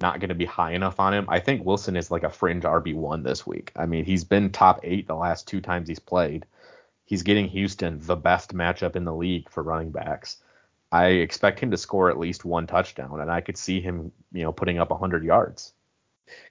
not 0.00 0.20
going 0.20 0.28
to 0.28 0.36
be 0.36 0.44
high 0.44 0.74
enough 0.74 1.00
on 1.00 1.12
him. 1.12 1.26
I 1.28 1.40
think 1.40 1.64
Wilson 1.64 1.96
is 1.96 2.08
like 2.08 2.22
a 2.22 2.30
fringe 2.30 2.62
RB 2.62 2.94
one 2.94 3.24
this 3.24 3.44
week. 3.44 3.72
I 3.74 3.86
mean, 3.86 4.04
he's 4.04 4.22
been 4.22 4.50
top 4.50 4.78
eight 4.84 5.08
the 5.08 5.16
last 5.16 5.48
two 5.48 5.60
times 5.60 5.88
he's 5.88 5.98
played. 5.98 6.46
He's 7.04 7.24
getting 7.24 7.48
Houston 7.48 7.98
the 8.00 8.14
best 8.14 8.54
matchup 8.54 8.94
in 8.94 9.04
the 9.04 9.12
league 9.12 9.50
for 9.50 9.64
running 9.64 9.90
backs. 9.90 10.36
I 10.92 11.06
expect 11.06 11.58
him 11.58 11.72
to 11.72 11.76
score 11.76 12.10
at 12.10 12.18
least 12.20 12.44
one 12.44 12.68
touchdown, 12.68 13.20
and 13.20 13.28
I 13.28 13.40
could 13.40 13.56
see 13.56 13.80
him, 13.80 14.12
you 14.30 14.44
know, 14.44 14.52
putting 14.52 14.78
up 14.78 14.90
100 14.90 15.24
yards. 15.24 15.72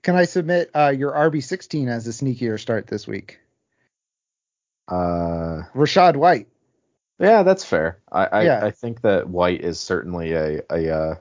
Can 0.01 0.15
I 0.15 0.25
submit 0.25 0.69
uh, 0.73 0.93
your 0.95 1.11
RB16 1.11 1.89
as 1.89 2.07
a 2.07 2.11
sneakier 2.11 2.59
start 2.59 2.87
this 2.87 3.07
week? 3.07 3.39
Uh, 4.87 5.63
Rachaad 5.75 6.15
White. 6.15 6.47
yeah, 7.19 7.43
that's 7.43 7.63
fair. 7.63 7.99
I 8.11 8.25
I, 8.25 8.43
Yeah. 8.43 8.65
I 8.65 8.71
think 8.71 9.01
that 9.01 9.29
White 9.29 9.61
is 9.61 9.79
certainly 9.79 10.33
a 10.33 10.61
a 10.69 10.89
uh, 10.89 11.15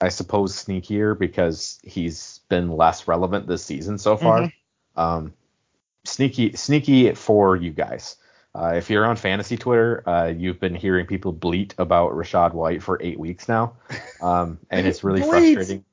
I 0.00 0.08
suppose 0.08 0.52
sneakier 0.54 1.18
because 1.18 1.78
he's 1.84 2.40
been 2.48 2.70
less 2.70 3.06
relevant 3.06 3.46
this 3.46 3.64
season 3.64 3.98
so 3.98 4.16
far. 4.16 4.40
Mm-hmm. 4.40 5.00
Um, 5.00 5.34
sneaky 6.04 6.56
sneaky 6.56 7.12
for 7.14 7.56
you 7.56 7.70
guys. 7.70 8.16
Uh, 8.52 8.72
if 8.74 8.90
you're 8.90 9.06
on 9.06 9.14
fantasy 9.14 9.56
Twitter, 9.56 10.02
uh, 10.08 10.26
you've 10.26 10.58
been 10.58 10.74
hearing 10.74 11.06
people 11.06 11.32
bleat 11.32 11.74
about 11.78 12.12
Rachaad 12.12 12.52
White 12.52 12.82
for 12.82 12.98
eight 13.00 13.18
weeks 13.18 13.48
now, 13.48 13.74
um, 14.20 14.58
and 14.70 14.88
it's 14.88 15.04
really 15.04 15.20
Bleat. 15.20 15.54
frustrating. 15.54 15.84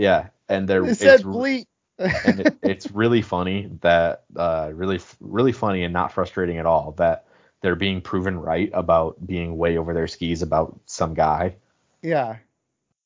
Yeah, 0.00 0.28
and 0.48 0.66
they're 0.68 0.84
It 0.84 0.96
said 0.96 1.14
it's, 1.16 1.22
bleat. 1.22 1.68
and 1.98 2.40
it, 2.40 2.58
it's 2.62 2.90
really 2.90 3.22
funny 3.22 3.70
that 3.82 4.24
uh, 4.34 4.70
really 4.72 5.00
really 5.20 5.52
funny 5.52 5.84
and 5.84 5.92
not 5.92 6.12
frustrating 6.12 6.58
at 6.58 6.66
all 6.66 6.92
that 6.92 7.26
they're 7.60 7.76
being 7.76 8.00
proven 8.00 8.38
right 8.38 8.70
about 8.72 9.24
being 9.24 9.58
way 9.58 9.76
over 9.76 9.92
their 9.92 10.08
skis 10.08 10.40
about 10.42 10.80
some 10.86 11.14
guy. 11.14 11.56
yeah. 12.02 12.36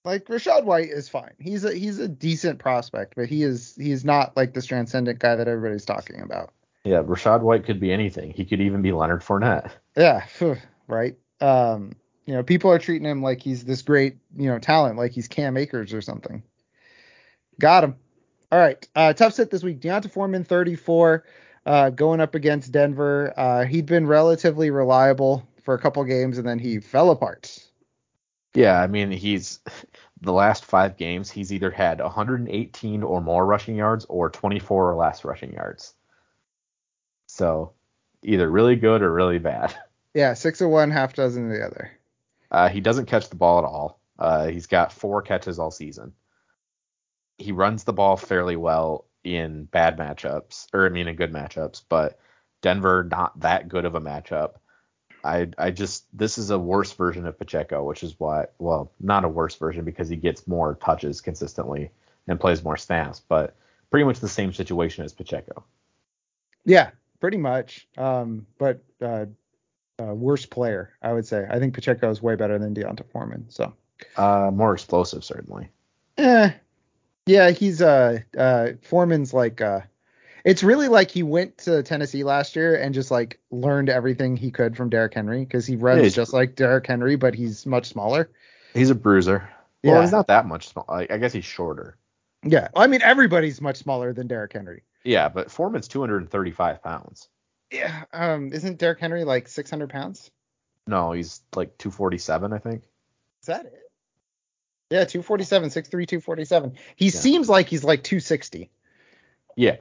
Like 0.05 0.27
Rachaad 0.27 0.65
White 0.65 0.91
is 0.91 1.09
fine. 1.09 1.33
He's 1.39 1.65
a 1.65 1.73
he's 1.75 1.99
a 1.99 2.07
decent 2.07 2.59
prospect, 2.59 3.15
but 3.17 3.27
he 3.27 3.43
is 3.43 3.75
he's 3.75 4.05
not 4.05 4.37
like 4.37 4.53
this 4.53 4.67
transcendent 4.67 5.19
guy 5.19 5.35
that 5.35 5.49
everybody's 5.49 5.87
talking 5.87 6.21
about. 6.21 6.53
Yeah, 6.85 7.03
Rachaad 7.03 7.41
White 7.41 7.65
could 7.65 7.81
be 7.81 7.91
anything. 7.91 8.31
He 8.31 8.45
could 8.45 8.61
even 8.61 8.83
be 8.83 8.93
Leonard 8.93 9.23
Fournette. 9.23 9.71
Yeah, 9.97 10.27
right. 10.89 11.17
Um, 11.41 11.97
you 12.27 12.35
know, 12.35 12.43
people 12.43 12.71
are 12.71 12.79
treating 12.79 13.09
him 13.09 13.23
like 13.23 13.41
he's 13.41 13.65
this 13.65 13.81
great, 13.81 14.17
you 14.37 14.51
know, 14.51 14.59
talent, 14.59 14.99
like 14.99 15.13
he's 15.13 15.27
Cam 15.27 15.57
Akers 15.57 15.95
or 15.95 16.03
something. 16.03 16.43
Got 17.59 17.85
him. 17.85 17.97
All 18.53 18.59
right. 18.59 18.89
Uh, 18.95 19.13
tough 19.13 19.35
set 19.35 19.51
this 19.51 19.63
week. 19.63 19.81
D'Onta 19.81 20.11
Foreman, 20.11 20.45
34, 20.45 21.25
uh, 21.67 21.91
going 21.91 22.21
up 22.21 22.35
against 22.35 22.73
Denver. 22.73 23.33
Uh, 23.37 23.65
he'd 23.65 23.87
been 23.87 24.07
relatively 24.07 24.71
reliable 24.71 25.49
for 25.63 25.75
a 25.75 25.79
couple 25.79 26.05
games, 26.05 26.39
and 26.39 26.47
then 26.47 26.59
he 26.59 26.81
fell 26.81 27.11
apart. 27.11 27.59
Yeah, 28.55 28.81
I 28.81 28.87
mean 28.87 29.11
he's 29.11 29.61
the 30.21 30.33
last 30.33 30.65
five 30.65 30.97
games 30.97 31.31
he's 31.31 31.53
either 31.53 31.71
had 31.71 32.01
118 32.01 33.03
or 33.03 33.21
more 33.21 33.45
rushing 33.45 33.77
yards 33.77 34.07
or 34.07 34.31
24 34.31 34.91
or 34.91 34.95
less 34.95 35.25
rushing 35.25 35.53
yards. 35.53 35.93
So 37.27 37.73
either 38.23 38.49
really 38.49 38.77
good 38.77 39.03
or 39.03 39.13
really 39.13 39.39
bad. 39.39 39.75
Yeah, 40.17 40.35
six 40.35 40.61
of 40.61 40.71
one, 40.71 40.93
half 40.93 41.15
dozen 41.15 41.47
of 41.47 41.51
the 41.51 41.67
other. 41.67 41.91
Uh, 42.49 42.69
he 42.69 42.81
doesn't 42.81 43.07
catch 43.07 43.31
the 43.31 43.35
ball 43.35 43.59
at 43.59 43.65
all. 43.65 43.99
Uh, 44.17 44.47
he's 44.47 44.69
got 44.69 44.93
four 44.93 45.23
catches 45.23 45.59
all 45.59 45.73
season. 45.73 46.13
He 47.39 47.53
runs 47.53 47.85
the 47.85 47.93
ball 47.93 48.17
fairly 48.17 48.57
well 48.57 49.07
in 49.25 49.65
bad 49.65 49.99
matchups, 49.99 50.67
or 50.73 50.87
I 50.87 50.91
mean 50.91 51.09
in 51.09 51.17
good 51.17 51.33
matchups, 51.33 51.83
but 51.89 52.19
Denver 52.63 53.05
not 53.05 53.39
that 53.41 53.69
good 53.69 53.85
of 53.85 53.95
a 53.95 54.01
matchup. 54.01 54.55
I 55.25 55.49
I 55.59 55.71
just 55.71 56.05
this 56.17 56.39
is 56.39 56.51
a 56.51 56.59
worse 56.59 56.93
version 56.93 57.27
of 57.27 57.39
Pacheco, 57.39 57.85
which 57.85 58.03
is 58.03 58.15
why 58.19 58.47
well 58.59 58.93
not 59.01 59.25
a 59.25 59.29
worse 59.29 59.57
version 59.57 59.85
because 59.85 60.09
he 60.09 60.17
gets 60.17 60.47
more 60.47 60.77
touches 60.77 61.21
consistently 61.21 61.91
and 62.29 62.41
plays 62.41 62.63
more 62.63 62.77
snaps, 62.77 63.21
but 63.27 63.57
pretty 63.91 64.05
much 64.05 64.21
the 64.21 64.29
same 64.29 64.53
situation 64.53 65.05
as 65.05 65.13
Pacheco. 65.13 65.65
Yeah, 66.65 66.91
pretty 67.21 67.37
much. 67.37 67.87
Um, 67.97 68.47
but 68.59 68.83
uh, 69.01 69.27
uh, 70.01 70.15
worse 70.15 70.47
player, 70.47 70.93
I 71.03 71.13
would 71.13 71.27
say. 71.27 71.47
I 71.49 71.59
think 71.59 71.75
Pacheco 71.75 72.11
is 72.11 72.23
way 72.23 72.35
better 72.37 72.59
than 72.59 72.75
D'Onta 72.75 73.05
Foreman. 73.05 73.47
So. 73.49 73.73
Uh, 74.17 74.51
more 74.53 74.75
explosive 74.75 75.25
certainly. 75.25 75.69
Eh. 76.19 76.51
Yeah, 77.27 77.51
he's 77.51 77.81
uh 77.81 78.21
uh 78.37 78.71
Foreman's 78.83 79.33
like 79.33 79.61
uh 79.61 79.81
it's 80.45 80.63
really 80.63 80.89
like 80.89 81.11
he 81.11 81.23
went 81.23 81.57
to 81.59 81.83
Tennessee 81.83 82.23
last 82.23 82.55
year 82.55 82.77
and 82.77 82.95
just 82.95 83.11
like 83.11 83.41
learned 83.51 83.89
everything 83.89 84.37
he 84.37 84.51
could 84.51 84.77
from 84.77 84.91
Derrick 84.91 85.15
Henry 85.15 85.41
because 85.45 85.67
he 85.67 85.77
runs 85.77 86.03
Yeah, 86.03 86.09
just 86.11 86.35
like 86.35 86.55
Derrick 86.55 86.87
Henry, 86.87 87.17
but 87.17 87.35
he's 87.35 87.65
much 87.65 87.87
smaller. 87.87 88.31
He's 88.75 88.91
a 88.91 88.95
bruiser. 88.95 89.49
Well, 89.83 89.95
Yeah. 89.97 90.01
he's 90.03 90.13
not 90.13 90.27
that 90.27 90.47
much 90.47 90.69
small. 90.69 90.85
I, 90.89 91.07
I 91.09 91.17
guess 91.19 91.33
he's 91.33 91.45
shorter. 91.47 91.97
Yeah. 92.43 92.69
I 92.77 92.87
mean 92.89 93.01
everybody's 93.03 93.61
much 93.61 93.77
smaller 93.79 94.13
than 94.13 94.27
Derrick 94.27 94.53
Henry. 94.53 94.83
Yeah, 95.03 95.29
but 95.31 95.51
Foreman's 95.51 95.89
235 95.89 96.83
pounds. 96.83 97.29
Yeah. 97.73 98.05
Um 98.13 98.53
isn't 98.53 98.79
Derrick 98.79 99.01
Henry 99.01 99.25
like 99.25 99.49
six 99.49 99.71
hundred 99.71 99.89
pounds? 99.89 100.31
No, 100.87 101.13
he's 101.13 101.41
like 101.57 101.79
247, 101.79 102.53
I 102.53 102.59
think. 102.59 102.83
Is 103.41 103.47
that 103.47 103.65
it? 103.65 103.84
Yeah, 104.91 105.05
247, 105.05 105.71
6'3", 105.71 105.91
247. 106.07 106.73
He 106.97 107.07
Yeah. 107.07 107.11
seems 107.11 107.49
like 107.49 107.69
he's 107.69 107.85
like 107.85 108.03
260. 108.03 108.71
Yeah. 109.57 109.77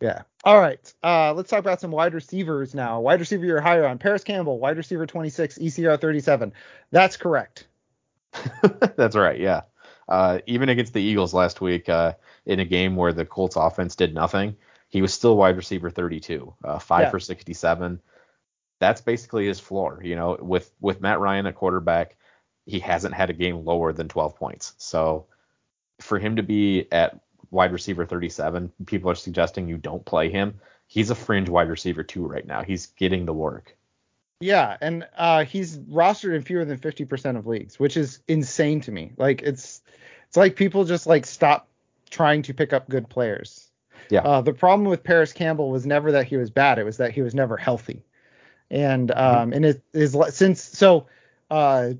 Yeah. 0.00 0.22
All 0.44 0.58
right. 0.58 0.94
Uh, 1.02 1.34
let's 1.34 1.50
talk 1.50 1.60
about 1.60 1.80
some 1.80 1.90
wide 1.90 2.14
receivers 2.14 2.74
now. 2.74 3.00
Wide 3.00 3.20
receiver 3.20 3.44
you're 3.44 3.60
higher 3.60 3.86
on. 3.86 3.98
Parris 3.98 4.24
Campbell, 4.24 4.58
wide 4.58 4.76
receiver 4.78 5.06
26, 5.06 5.58
ECR 5.58 6.00
37. 6.00 6.52
That's 6.90 7.16
correct. 7.16 7.66
That's 8.96 9.14
right. 9.16 9.38
Yeah. 9.38 9.62
Uh, 10.08 10.40
even 10.46 10.68
against 10.68 10.94
the 10.94 11.02
Eagles 11.02 11.34
last 11.34 11.60
week, 11.60 11.88
uh, 11.88 12.14
in 12.46 12.60
a 12.60 12.64
game 12.64 12.96
where 12.96 13.12
the 13.12 13.26
Colts 13.26 13.56
offense 13.56 13.94
did 13.94 14.14
nothing, 14.14 14.56
he 14.88 15.02
was 15.02 15.12
still 15.14 15.36
wide 15.36 15.56
receiver 15.56 15.90
32, 15.90 16.52
uh, 16.64 16.78
five 16.78 17.02
yeah. 17.02 17.10
for 17.10 17.20
67. 17.20 18.00
That's 18.80 19.00
basically 19.02 19.46
his 19.46 19.60
floor. 19.60 20.00
You 20.02 20.16
know, 20.16 20.36
with 20.40 20.72
with 20.80 21.00
Matt 21.00 21.20
Ryan 21.20 21.46
at 21.46 21.54
quarterback, 21.54 22.16
he 22.70 22.80
hasn't 22.80 23.14
had 23.14 23.30
a 23.30 23.34
game 23.34 23.64
lower 23.64 23.92
than 23.92 24.08
12 24.08 24.36
points. 24.36 24.74
So 24.78 25.26
for 26.00 26.18
him 26.18 26.36
to 26.36 26.42
be 26.42 26.86
at 26.90 27.20
wide 27.50 27.72
receiver 27.72 28.06
37. 28.06 28.72
People 28.86 29.10
are 29.10 29.14
suggesting 29.14 29.68
you 29.68 29.76
don't 29.76 30.04
play 30.04 30.30
him. 30.30 30.60
He's 30.86 31.10
a 31.10 31.14
fringe 31.14 31.48
wide 31.48 31.68
receiver 31.68 32.02
too 32.02 32.26
right 32.26 32.46
now. 32.46 32.62
He's 32.62 32.86
getting 32.86 33.26
the 33.26 33.32
work. 33.32 33.76
Yeah, 34.40 34.76
and 34.80 35.06
uh, 35.16 35.44
he's 35.44 35.78
rostered 35.78 36.34
in 36.34 36.42
fewer 36.42 36.64
than 36.64 36.78
50% 36.78 37.36
of 37.36 37.46
leagues, 37.46 37.78
which 37.78 37.96
is 37.96 38.20
insane 38.26 38.80
to 38.82 38.92
me. 38.92 39.12
Like 39.16 39.42
it's 39.42 39.82
it's 40.28 40.36
like 40.36 40.56
people 40.56 40.84
just 40.84 41.06
like 41.06 41.26
stop 41.26 41.68
trying 42.08 42.42
to 42.42 42.54
pick 42.54 42.72
up 42.72 42.88
good 42.88 43.08
players. 43.08 43.70
Yeah. 44.08 44.20
Uh, 44.20 44.40
the 44.40 44.54
problem 44.54 44.88
with 44.88 45.04
Parris 45.04 45.32
Campbell 45.32 45.70
was 45.70 45.86
never 45.86 46.12
that 46.12 46.26
he 46.26 46.36
was 46.36 46.50
bad; 46.50 46.78
it 46.78 46.84
was 46.84 46.96
that 46.96 47.12
he 47.12 47.20
was 47.20 47.34
never 47.34 47.56
healthy. 47.56 48.02
And 48.70 49.10
mm-hmm. 49.10 49.20
um, 49.20 49.34
mm-hmm. 49.34 49.52
and 49.52 49.64
it 49.66 49.82
is 49.92 50.16
since 50.30 50.62
so 50.62 51.06
uh, 51.50 51.90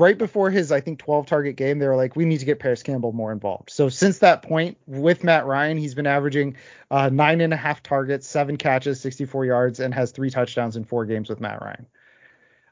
right 0.00 0.16
before 0.16 0.50
his, 0.50 0.72
I 0.72 0.80
think, 0.80 0.98
12 0.98 1.26
target 1.26 1.56
game, 1.56 1.78
they 1.78 1.86
were 1.86 1.96
like, 1.96 2.16
we 2.16 2.24
need 2.24 2.38
to 2.38 2.46
get 2.46 2.58
Parris 2.58 2.82
Campbell 2.82 3.12
more 3.12 3.30
involved. 3.30 3.70
So 3.70 3.88
since 3.88 4.18
that 4.18 4.42
point, 4.42 4.78
with 4.86 5.22
Matt 5.22 5.46
Ryan, 5.46 5.76
he's 5.78 5.94
been 5.94 6.06
averaging 6.06 6.56
uh, 6.90 7.10
nine 7.10 7.40
and 7.40 7.52
a 7.52 7.56
half 7.56 7.82
targets, 7.82 8.26
seven 8.26 8.56
catches, 8.56 9.00
64 9.00 9.44
yards, 9.44 9.80
and 9.80 9.94
has 9.94 10.10
three 10.10 10.30
touchdowns 10.30 10.76
in 10.76 10.84
four 10.84 11.04
games 11.04 11.28
with 11.28 11.40
Matt 11.40 11.60
Ryan. 11.60 11.86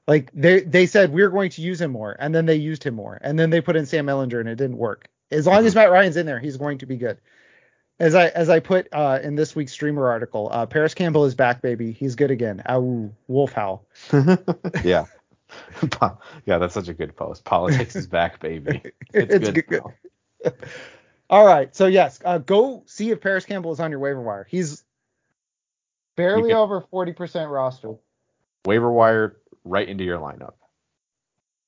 Like 0.09 0.31
they 0.33 0.63
they 0.63 0.87
said 0.87 1.13
we're 1.13 1.29
going 1.29 1.51
to 1.51 1.61
use 1.61 1.83
him 1.83 1.91
more, 1.91 2.17
and 2.19 2.35
then 2.35 2.47
they 2.47 2.57
used 2.57 2.83
him 2.83 2.95
more, 2.95 3.19
and 3.21 3.39
then 3.39 3.51
they 3.51 3.61
put 3.61 3.77
in 3.77 3.85
Sam 3.85 4.07
Ehlinger, 4.07 4.41
and 4.41 4.49
it 4.49 4.57
didn't 4.57 4.79
work. 4.79 5.11
As 5.31 5.47
long 5.47 5.67
as 5.67 5.75
Matt 5.75 5.91
Ryan's 5.91 6.17
in 6.17 6.25
there, 6.25 6.41
he's 6.41 6.57
going 6.57 6.79
to 6.79 6.87
be 6.87 6.97
good. 6.97 7.19
As 8.01 8.15
I 8.15 8.29
as 8.29 8.49
I 8.49 8.61
put 8.61 8.89
uh, 8.91 9.19
in 9.23 9.35
this 9.35 9.55
week's 9.55 9.73
streamer 9.73 10.09
article, 10.09 10.49
uh, 10.51 10.65
Parris 10.65 10.95
Campbell 10.95 11.27
is 11.27 11.35
back, 11.35 11.61
baby. 11.61 11.93
He's 11.93 12.15
good 12.15 12.31
again. 12.31 12.63
Ow, 12.67 13.11
wolf 13.27 13.53
howl. 13.53 13.85
yeah. 14.83 15.05
yeah, 16.47 16.59
that's 16.59 16.75
such 16.75 16.89
a 16.89 16.95
good 16.95 17.17
post. 17.17 17.45
Politics 17.45 17.97
is 17.97 18.07
back, 18.07 18.41
baby. 18.41 18.83
It's, 19.15 19.35
it's 19.35 19.51
good. 19.51 19.67
good. 19.67 20.55
All 21.31 21.47
right, 21.47 21.75
so 21.75 21.87
yes, 21.87 22.21
uh, 22.25 22.39
go 22.39 22.83
see 22.87 23.11
if 23.11 23.21
Parris 23.21 23.45
Campbell 23.45 23.73
is 23.73 23.81
on 23.81 23.91
your 23.91 24.01
waiver 24.01 24.23
wire. 24.23 24.47
He's 24.49 24.85
barely 26.17 26.51
can, 26.51 26.59
over 26.59 26.83
40% 26.93 27.51
roster. 27.51 27.95
Waiver 28.65 28.91
wire 28.91 29.37
right 29.65 29.89
into 29.89 30.05
your 30.05 30.19
lineup. 30.19 30.55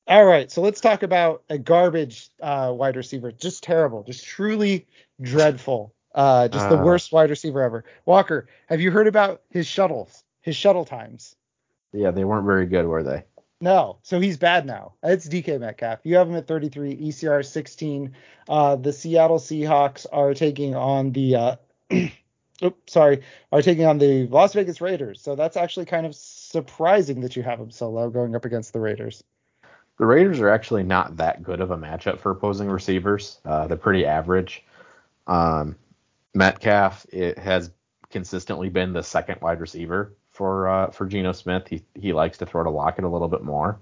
All 0.07 0.25
right, 0.25 0.51
so 0.51 0.61
let's 0.61 0.81
talk 0.81 1.03
about 1.03 1.45
a 1.49 1.59
garbage 1.59 2.31
uh, 2.43 2.73
wide 2.75 2.97
receiver. 2.97 3.33
Just 3.33 3.63
terrible, 3.63 4.03
just 4.03 4.25
truly 4.25 4.87
dreadful. 5.21 5.95
Uh, 6.15 6.49
just 6.49 6.69
the 6.69 6.79
uh. 6.79 6.83
worst 6.83 7.13
wide 7.13 7.31
receiver 7.31 7.63
ever. 7.63 7.85
Walker, 8.07 8.49
have 8.67 8.81
you 8.81 8.91
heard 8.91 9.07
about 9.07 9.43
his 9.51 9.67
shuttles? 9.67 10.25
His 10.41 10.57
shuttle 10.57 10.85
times? 10.85 11.37
Yeah, 11.93 12.11
they 12.11 12.25
weren't 12.25 12.47
very 12.47 12.67
good, 12.67 12.87
were 12.87 13.03
they? 13.03 13.25
No, 13.61 13.99
so 14.03 14.21
he's 14.21 14.39
bad 14.39 14.65
now. 14.65 14.95
It's 15.03 15.29
DK 15.29 15.61
Metcalf. 15.61 16.01
You 16.05 16.17
have 16.17 16.29
him 16.29 16.37
at 16.37 16.47
33, 16.47 16.97
ECR 16.97 17.45
16. 17.45 18.15
Uh, 18.49 18.77
the 18.77 18.93
Seattle 18.93 19.39
Seahawks 19.39 20.07
are 20.11 20.33
taking 20.33 20.75
on 20.75 21.13
the, 21.13 21.37
uh, 21.37 21.57
oops, 22.65 22.93
sorry, 22.93 23.23
are 23.53 23.61
taking 23.61 23.85
on 23.85 23.99
the 23.99 24.27
Las 24.29 24.55
Vegas 24.55 24.81
Raiders. 24.81 25.21
So 25.21 25.37
that's 25.37 25.59
actually 25.59 25.85
kind 25.85 26.07
of 26.07 26.15
surprising 26.15 27.21
that 27.21 27.37
you 27.37 27.43
have 27.43 27.61
him 27.61 27.71
so 27.71 27.91
low 27.91 28.09
going 28.09 28.35
up 28.35 28.47
against 28.47 28.73
the 28.73 28.81
Raiders. 28.81 29.23
The 29.99 30.07
Raiders 30.07 30.41
are 30.41 30.49
actually 30.49 30.85
not 30.85 31.19
that 31.19 31.43
good 31.43 31.61
of 31.61 31.71
a 31.71 31.77
matchup 31.77 32.19
for 32.19 32.31
opposing 32.31 32.71
receivers. 32.71 33.41
Uh, 33.45 33.67
they're 33.67 33.77
pretty 33.77 34.07
average. 34.07 34.65
Um, 35.27 35.77
Metcalf 36.33 37.05
it 37.13 37.39
has 37.39 37.71
consistently 38.09 38.71
been 38.71 38.95
the 38.95 39.03
second 39.03 39.43
wide 39.43 39.61
receiver 39.61 40.15
for 40.41 40.71
uh, 40.71 40.91
for 40.91 41.05
Geno 41.05 41.33
Smith. 41.33 41.69
He 41.69 41.85
he 41.95 42.15
likes 42.15 42.39
to 42.39 42.47
throw 42.47 42.65
to 42.65 42.71
Lockett 42.71 43.05
a 43.05 43.09
little 43.09 43.29
bit 43.29 43.43
more. 43.43 43.79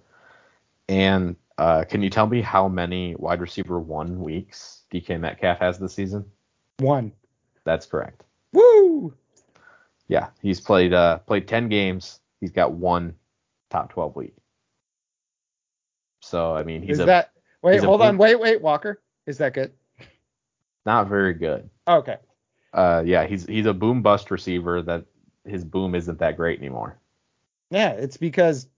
And 0.88 1.36
uh, 1.56 1.84
can 1.88 2.02
you 2.02 2.10
tell 2.10 2.26
me 2.26 2.42
how 2.42 2.66
many 2.66 3.14
wide 3.14 3.40
receiver 3.40 3.78
one 3.78 4.20
weeks 4.20 4.82
DK 4.92 5.20
Metcalf 5.20 5.60
has 5.60 5.78
this 5.78 5.94
season? 5.94 6.24
One. 6.78 7.12
That's 7.62 7.86
correct. 7.86 8.24
Woo! 8.52 9.14
Yeah, 10.08 10.30
he's 10.42 10.60
played 10.60 10.92
uh 10.92 11.18
played 11.18 11.46
ten 11.46 11.68
games. 11.68 12.18
He's 12.40 12.50
got 12.50 12.72
one 12.72 13.14
top 13.70 13.92
twelve 13.92 14.16
week. 14.16 14.34
So 16.22 16.56
I 16.56 16.64
mean, 16.64 16.82
he's 16.82 16.94
is 16.94 17.00
a, 17.00 17.04
that 17.04 17.30
wait 17.62 17.84
hold 17.84 18.02
on 18.02 18.18
wait 18.18 18.40
wait 18.40 18.60
Walker 18.60 19.00
is 19.26 19.38
that 19.38 19.54
good? 19.54 19.70
Not 20.84 21.06
very 21.06 21.34
good. 21.34 21.70
okay. 21.86 22.16
Uh 22.72 23.04
yeah 23.06 23.26
he's 23.26 23.46
he's 23.46 23.66
a 23.66 23.74
boom 23.74 24.02
bust 24.02 24.32
receiver 24.32 24.82
that 24.82 25.04
his 25.48 25.64
boom 25.64 25.94
isn't 25.94 26.18
that 26.18 26.36
great 26.36 26.58
anymore. 26.58 26.98
Yeah, 27.70 27.90
it's 27.90 28.16
because 28.16 28.68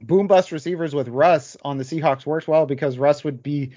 boom 0.00 0.26
bust 0.26 0.52
receivers 0.52 0.94
with 0.94 1.08
Russ 1.08 1.56
on 1.64 1.78
the 1.78 1.84
Seahawks 1.84 2.26
worked 2.26 2.48
well 2.48 2.66
because 2.66 2.98
Russ 2.98 3.24
would 3.24 3.42
be 3.42 3.72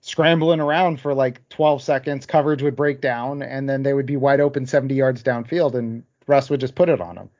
scrambling 0.00 0.60
around 0.60 1.00
for 1.00 1.14
like 1.14 1.48
12 1.48 1.82
seconds, 1.82 2.26
coverage 2.26 2.62
would 2.62 2.76
break 2.76 3.00
down, 3.00 3.42
and 3.42 3.68
then 3.68 3.82
they 3.82 3.94
would 3.94 4.06
be 4.06 4.16
wide 4.16 4.40
open 4.40 4.66
70 4.66 4.94
yards 4.94 5.22
downfield, 5.22 5.74
and 5.74 6.04
Russ 6.26 6.50
would 6.50 6.60
just 6.60 6.74
put 6.74 6.88
it 6.88 7.00
on 7.00 7.14
them. 7.16 7.30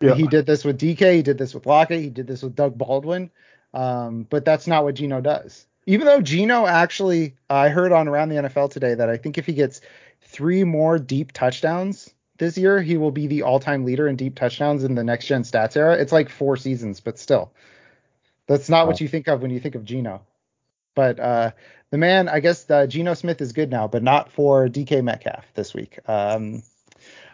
Yeah. 0.00 0.14
He 0.14 0.26
did 0.26 0.46
this 0.46 0.64
with 0.64 0.78
DK, 0.78 1.16
he 1.16 1.22
did 1.22 1.38
this 1.38 1.54
with 1.54 1.66
Lockett, 1.66 2.00
he 2.00 2.10
did 2.10 2.26
this 2.26 2.42
with 2.42 2.54
Doug 2.54 2.76
Baldwin, 2.76 3.30
um, 3.74 4.26
but 4.30 4.44
that's 4.44 4.66
not 4.66 4.84
what 4.84 4.94
Geno 4.94 5.20
does. 5.20 5.66
Even 5.86 6.06
though 6.06 6.20
Geno 6.20 6.66
actually, 6.66 7.34
I 7.50 7.68
heard 7.68 7.90
on 7.90 8.06
around 8.06 8.28
the 8.28 8.36
NFL 8.36 8.70
today 8.70 8.94
that 8.94 9.08
I 9.08 9.16
think 9.16 9.36
if 9.36 9.46
he 9.46 9.52
gets 9.52 9.80
three 10.20 10.62
more 10.62 10.98
deep 10.98 11.32
touchdowns 11.32 12.14
this 12.42 12.58
year, 12.58 12.82
he 12.82 12.96
will 12.96 13.12
be 13.12 13.28
the 13.28 13.42
all-time 13.42 13.84
leader 13.84 14.08
in 14.08 14.16
deep 14.16 14.34
touchdowns 14.34 14.82
in 14.82 14.96
the 14.96 15.04
next 15.04 15.26
gen 15.26 15.44
stats 15.44 15.76
era. 15.76 15.94
It's 15.94 16.10
like 16.10 16.28
four 16.28 16.56
seasons, 16.56 16.98
but 16.98 17.16
still, 17.16 17.52
that's 18.48 18.68
not 18.68 18.88
what 18.88 19.00
you 19.00 19.06
think 19.06 19.28
of 19.28 19.42
when 19.42 19.52
you 19.52 19.60
think 19.60 19.76
of 19.76 19.84
Geno. 19.84 20.22
But 20.96 21.20
uh, 21.20 21.52
the 21.90 21.98
man, 21.98 22.28
I 22.28 22.40
guess 22.40 22.68
uh, 22.68 22.88
Geno 22.88 23.14
Smith 23.14 23.40
is 23.40 23.52
good 23.52 23.70
now, 23.70 23.86
but 23.86 24.02
not 24.02 24.32
for 24.32 24.68
DK 24.68 25.04
Metcalf 25.04 25.44
this 25.54 25.72
week. 25.72 26.00
Um, 26.08 26.64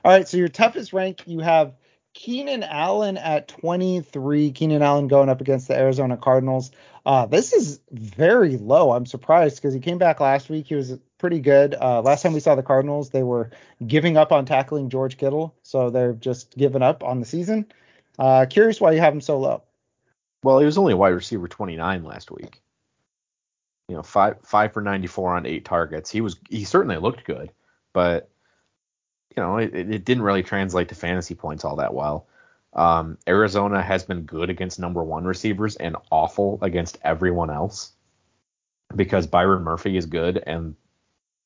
all 0.05 0.13
right, 0.13 0.29
so 0.29 0.37
your 0.37 0.49
toughest 0.49 0.93
rank, 0.93 1.23
you 1.27 1.41
have 1.41 1.73
Keenan 2.13 2.63
Allen 2.63 3.17
at 3.17 3.49
23. 3.49 4.53
Keenan 4.53 4.83
Allen 4.83 5.09
going 5.09 5.31
up 5.31 5.41
against 5.41 5.69
the 5.69 5.75
Arizona 5.75 6.19
Cardinals. 6.19 6.71
Uh, 7.07 7.25
this 7.25 7.55
is 7.55 7.81
very 7.91 8.59
low. 8.59 8.93
I'm 8.93 9.07
surprised 9.07 9.57
because 9.57 9.73
he 9.73 9.81
came 9.81 9.97
back 9.97 10.21
last 10.21 10.51
week. 10.51 10.67
He 10.67 10.75
was 10.75 10.99
pretty 11.19 11.41
good. 11.41 11.75
Uh, 11.75 12.01
last 12.01 12.23
time 12.23 12.33
we 12.33 12.41
saw 12.41 12.55
the 12.55 12.63
Cardinals, 12.63 13.11
they 13.11 13.23
were 13.23 13.51
giving 13.87 14.17
up 14.17 14.33
on 14.33 14.47
tackling 14.47 14.89
George 14.89 15.19
Kittle, 15.19 15.55
so 15.63 15.91
they're 15.91 16.15
just 16.15 16.57
giving 16.57 16.83
up 16.83 17.03
on 17.03 17.21
the 17.21 17.27
season. 17.27 17.67
Uh, 18.19 18.47
curious 18.49 18.81
why 18.81 18.93
you 18.93 19.01
have 19.01 19.13
him 19.13 19.21
so 19.21 19.39
low. 19.39 19.63
Well, 20.43 20.59
he 20.61 20.65
was 20.67 20.79
only 20.79 20.93
a 20.93 20.97
wide 20.97 21.09
receiver 21.09 21.49
29 21.49 22.05
last 22.05 22.31
week. 22.31 22.63
You 23.89 23.97
know, 23.97 24.03
five 24.03 24.37
five 24.43 24.73
for 24.73 24.83
94 24.83 25.37
on 25.37 25.47
eight 25.47 25.65
targets. 25.65 26.11
He 26.11 26.21
was 26.21 26.37
he 26.51 26.65
certainly 26.65 26.99
looked 26.99 27.25
good, 27.25 27.51
but 27.93 28.29
you 29.35 29.43
know 29.43 29.57
it, 29.57 29.75
it 29.75 30.05
didn't 30.05 30.23
really 30.23 30.43
translate 30.43 30.91
to 30.91 30.95
fantasy 30.95 31.35
points 31.35 31.65
all 31.65 31.77
that 31.77 31.95
well. 31.95 32.27
Um, 32.75 33.17
Arizona 33.27 33.83
has 33.83 34.05
been 34.05 34.23
good 34.23 34.51
against 34.51 34.79
number 34.79 35.03
one 35.03 35.25
receivers 35.25 35.77
and 35.77 35.97
awful 36.11 36.59
against 36.61 36.99
everyone 37.03 37.51
else 37.51 37.93
because 38.95 39.27
Byron 39.27 39.63
Murphy 39.63 39.97
is 39.97 40.05
good 40.05 40.43
and 40.47 40.77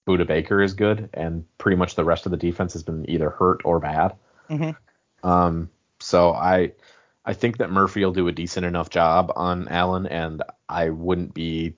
Budda 0.07 0.27
Baker 0.27 0.61
is 0.61 0.75
good, 0.75 1.11
and 1.15 1.45
pretty 1.59 1.77
much 1.77 1.95
the 1.95 2.05
rest 2.05 2.27
of 2.27 2.33
the 2.33 2.39
defense 2.39 2.73
has 2.73 2.83
been 2.83 3.09
either 3.09 3.31
hurt 3.31 3.63
or 3.65 3.79
bad. 3.79 4.17
Mm-hmm. 4.51 5.29
Um, 5.29 5.71
so 6.01 6.33
I 6.33 6.73
I 7.25 7.35
think 7.35 7.59
that 7.59 7.71
Murphy 7.71 8.05
will 8.05 8.13
do 8.13 8.29
a 8.29 8.33
decent 8.33 8.67
enough 8.67 8.91
job 8.91 9.33
on 9.37 9.69
Allen, 9.69 10.07
and 10.07 10.43
I 10.69 10.91
wouldn't 10.91 11.35
be 11.35 11.77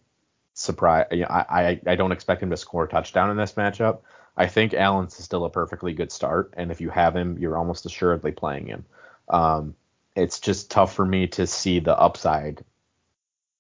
surprised. 0.54 1.12
You 1.12 1.20
know, 1.20 1.28
I, 1.28 1.44
I 1.48 1.80
I 1.86 1.96
don't 1.96 2.12
expect 2.12 2.42
him 2.42 2.50
to 2.50 2.56
score 2.56 2.84
a 2.84 2.88
touchdown 2.88 3.30
in 3.30 3.36
this 3.36 3.52
matchup. 3.52 4.00
I 4.36 4.46
think 4.46 4.74
Allen's 4.74 5.14
still 5.14 5.44
a 5.44 5.50
perfectly 5.50 5.92
good 5.92 6.10
start, 6.10 6.54
and 6.56 6.70
if 6.70 6.80
you 6.80 6.90
have 6.90 7.14
him, 7.14 7.38
you're 7.38 7.58
almost 7.58 7.86
assuredly 7.86 8.32
playing 8.32 8.66
him. 8.66 8.84
Um, 9.28 9.74
it's 10.16 10.40
just 10.40 10.70
tough 10.70 10.94
for 10.94 11.04
me 11.04 11.26
to 11.28 11.46
see 11.46 11.80
the 11.80 11.96
upside 11.96 12.64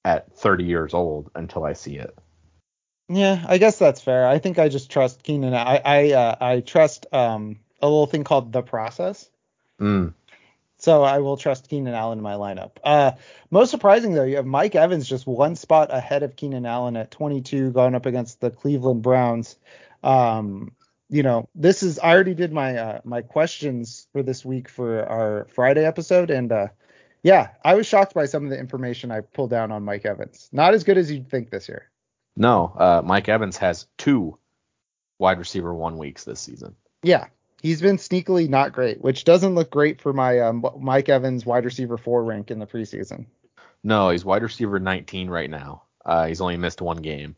at 0.04 0.36
30 0.36 0.64
years 0.64 0.94
old 0.94 1.30
until 1.34 1.64
I 1.64 1.72
see 1.72 1.96
it. 1.96 2.16
Yeah, 3.08 3.44
I 3.46 3.58
guess 3.58 3.78
that's 3.78 4.00
fair. 4.00 4.26
I 4.26 4.38
think 4.38 4.58
I 4.58 4.68
just 4.68 4.90
trust 4.90 5.22
Keenan. 5.22 5.54
I 5.54 5.80
I 5.84 6.12
uh, 6.12 6.36
I 6.40 6.60
trust 6.60 7.06
um 7.12 7.58
a 7.82 7.86
little 7.86 8.06
thing 8.06 8.24
called 8.24 8.52
the 8.52 8.62
process. 8.62 9.28
Mm. 9.78 10.14
So 10.78 11.02
I 11.02 11.18
will 11.20 11.36
trust 11.36 11.68
Keenan 11.68 11.94
Allen 11.94 12.18
in 12.18 12.22
my 12.22 12.34
lineup. 12.34 12.72
Uh, 12.82 13.12
most 13.50 13.70
surprising 13.70 14.12
though, 14.12 14.24
you 14.24 14.36
have 14.36 14.46
Mike 14.46 14.74
Evans 14.74 15.08
just 15.08 15.26
one 15.26 15.56
spot 15.56 15.88
ahead 15.92 16.22
of 16.22 16.36
Keenan 16.36 16.66
Allen 16.66 16.96
at 16.96 17.10
22, 17.10 17.70
going 17.70 17.94
up 17.94 18.06
against 18.06 18.40
the 18.40 18.50
Cleveland 18.50 19.02
Browns. 19.02 19.56
Um, 20.02 20.72
you 21.08 21.22
know, 21.22 21.48
this 21.54 21.82
is 21.82 21.98
I 21.98 22.12
already 22.12 22.34
did 22.34 22.52
my 22.52 22.76
uh, 22.76 23.00
my 23.04 23.22
questions 23.22 24.08
for 24.12 24.22
this 24.22 24.44
week 24.44 24.68
for 24.68 25.06
our 25.06 25.46
Friday 25.54 25.84
episode, 25.84 26.30
and 26.30 26.50
uh, 26.50 26.68
yeah, 27.22 27.50
I 27.64 27.74
was 27.74 27.86
shocked 27.86 28.14
by 28.14 28.26
some 28.26 28.44
of 28.44 28.50
the 28.50 28.58
information 28.58 29.10
I 29.10 29.20
pulled 29.20 29.50
down 29.50 29.72
on 29.72 29.84
Mike 29.84 30.04
Evans. 30.04 30.48
Not 30.52 30.74
as 30.74 30.84
good 30.84 30.98
as 30.98 31.10
you'd 31.10 31.30
think 31.30 31.50
this 31.50 31.68
year. 31.68 31.88
No, 32.36 32.74
uh, 32.76 33.02
Mike 33.04 33.28
Evans 33.28 33.56
has 33.58 33.86
two 33.96 34.38
wide 35.18 35.38
receiver 35.38 35.72
one 35.72 35.98
weeks 35.98 36.24
this 36.24 36.40
season. 36.40 36.74
Yeah, 37.02 37.26
he's 37.62 37.80
been 37.80 37.96
sneakily 37.96 38.48
not 38.48 38.72
great, 38.72 39.00
which 39.00 39.24
doesn't 39.24 39.54
look 39.54 39.70
great 39.70 40.00
for 40.00 40.12
my 40.12 40.40
um, 40.40 40.64
Mike 40.80 41.08
Evans 41.08 41.46
wide 41.46 41.64
receiver 41.64 41.96
four 41.96 42.24
rank 42.24 42.50
in 42.50 42.58
the 42.58 42.66
preseason. 42.66 43.26
No, 43.82 44.10
he's 44.10 44.24
wide 44.24 44.42
receiver 44.42 44.80
19 44.80 45.28
right 45.28 45.50
now. 45.50 45.82
Uh, 46.04 46.26
he's 46.26 46.40
only 46.40 46.56
missed 46.56 46.80
one 46.80 46.98
game. 46.98 47.36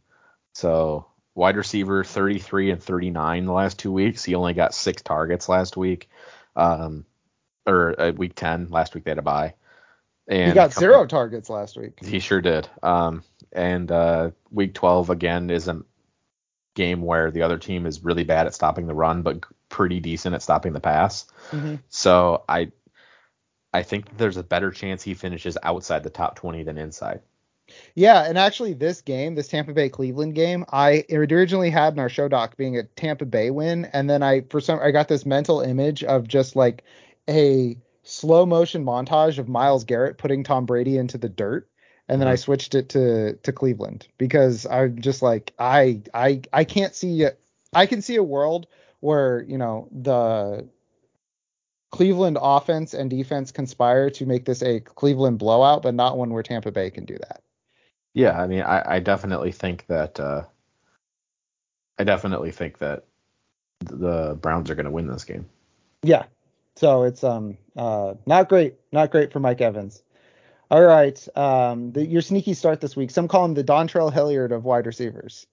So 0.55 1.07
wide 1.35 1.57
receiver 1.57 2.03
33 2.03 2.71
and 2.71 2.83
39 2.83 3.45
the 3.45 3.53
last 3.53 3.79
two 3.79 3.93
weeks. 3.93 4.25
He 4.25 4.35
only 4.35 4.55
got 4.55 4.75
six 4.75 5.03
targets 5.03 5.49
last 5.49 5.77
week, 5.77 6.09
um, 6.55 7.05
or 7.67 8.01
uh, 8.01 8.13
week 8.13 8.35
10. 8.35 8.69
Last 8.71 8.95
week 8.95 9.05
they 9.05 9.11
had 9.11 9.19
a 9.19 9.23
bye. 9.23 9.55
And 10.29 10.49
he 10.49 10.55
got 10.55 10.73
zero 10.73 11.07
targets 11.07 11.49
last 11.49 11.77
week. 11.77 12.05
He 12.05 12.19
sure 12.19 12.41
did. 12.41 12.69
Um, 12.83 13.23
and 13.57 13.91
uh, 13.91 14.31
week 14.51 14.75
12 14.75 15.11
again 15.11 15.51
is 15.51 15.67
a 15.69 15.83
game 16.75 17.03
where 17.03 17.31
the 17.31 17.43
other 17.43 17.59
team 17.59 17.87
is 17.87 18.05
really 18.05 18.25
bad 18.25 18.47
at 18.47 18.55
stopping 18.55 18.87
the 18.87 18.95
run, 18.95 19.23
but 19.23 19.45
pretty 19.69 19.99
decent 19.99 20.35
at 20.35 20.43
stopping 20.43 20.73
the 20.73 20.81
pass. 20.81 21.27
Mm-hmm. 21.51 21.77
So 21.89 22.45
I 22.49 22.71
I 23.73 23.83
think 23.83 24.17
there's 24.17 24.37
a 24.37 24.43
better 24.43 24.71
chance 24.71 25.03
he 25.03 25.15
finishes 25.15 25.59
outside 25.63 26.03
the 26.03 26.11
top 26.11 26.37
20 26.37 26.63
than 26.63 26.79
inside. 26.79 27.21
Yeah, 27.95 28.23
and 28.23 28.39
actually 28.39 28.75
this 28.75 29.03
game, 29.03 29.35
this 29.35 29.49
Tampa 29.49 29.73
Bay 29.73 29.89
Cleveland 29.89 30.35
game, 30.35 30.65
I 30.71 31.05
originally 31.11 31.71
had 31.71 31.93
in 31.93 31.99
our 31.99 32.09
show 32.09 32.29
doc 32.29 32.57
being 32.57 32.79
a 32.79 32.85
Tampa 32.85 33.27
Bay 33.27 33.51
win, 33.51 33.87
and 33.87 34.09
then 34.09 34.23
I 34.23 34.43
for 34.43 34.61
some 34.61 34.79
I 34.81 34.93
got 34.93 35.09
this 35.09 35.27
mental 35.27 35.61
image 35.61 36.05
of 36.05 36.29
just 36.29 36.55
like 36.55 36.85
a 37.29 37.77
slow 38.03 38.47
motion 38.47 38.85
montage 38.85 39.39
of 39.39 39.49
Myles 39.49 39.85
Garrett 39.85 40.17
putting 40.17 40.45
Tom 40.45 40.65
Brady 40.65 40.97
into 40.97 41.19
the 41.19 41.29
dirt, 41.29 41.69
and 42.09 42.21
then 42.21 42.27
mm-hmm. 42.27 42.33
I 42.33 42.37
switched 42.37 42.75
it 42.75 42.89
to 42.91 43.35
to 43.35 43.53
Cleveland 43.53 44.09
because 44.19 44.67
I'm 44.67 45.01
just 45.01 45.23
like 45.23 45.53
I 45.59 46.03
I 46.15 46.43
I 46.53 46.65
can't 46.65 46.95
see 46.95 47.27
I 47.73 47.87
can 47.87 48.03
see 48.03 48.17
a 48.17 48.23
world 48.23 48.67
where 49.01 49.43
you 49.43 49.59
know 49.59 49.89
the 49.93 50.69
Cleveland 51.91 52.39
offense 52.41 52.95
and 52.95 53.09
defense 53.09 53.53
conspire 53.53 54.11
to 54.11 54.27
make 54.27 54.45
this 54.45 54.63
a 54.63 54.81
Cleveland 54.81 55.39
blowout, 55.39 55.83
but 55.83 55.95
not 55.95 56.19
one 56.19 56.31
where 56.31 56.43
Tampa 56.43 56.71
Bay 56.71 56.91
can 56.91 57.05
do 57.05 57.17
that. 57.19 57.43
Yeah, 58.13 58.41
I 58.41 58.47
mean, 58.47 58.63
I, 58.63 58.97
I 58.97 59.01
definitely 59.01 59.53
think 59.53 59.87
that 59.87 60.19
uh, 60.19 60.43
I 61.99 62.05
definitely 62.05 62.51
think 62.51 62.79
that 62.79 63.05
the 63.81 64.39
Browns 64.41 64.71
are 64.71 64.75
going 64.75 64.87
to 64.87 64.91
win 64.91 65.07
this 65.07 65.25
game. 65.25 65.47
Yeah, 66.03 66.25
so 66.77 67.05
it's 67.05 67.25
um 67.25 67.57
uh 67.77 68.15
not 68.27 68.49
great, 68.49 68.75
not 68.93 69.11
great 69.11 69.33
for 69.33 69.41
Mike 69.41 69.61
Evans. 69.61 70.03
All 70.71 70.83
right, 70.83 71.29
um, 71.37 71.93
the, 71.93 72.05
your 72.05 72.23
sneaky 72.23 72.55
start 72.55 72.81
this 72.81 72.97
week. 72.97 73.11
Some 73.11 73.29
call 73.29 73.45
him 73.45 73.55
the 73.55 73.63
Dontrell 73.63 74.13
Hilliard 74.13 74.51
of 74.51 74.65
wide 74.65 74.87
receivers. 74.87 75.47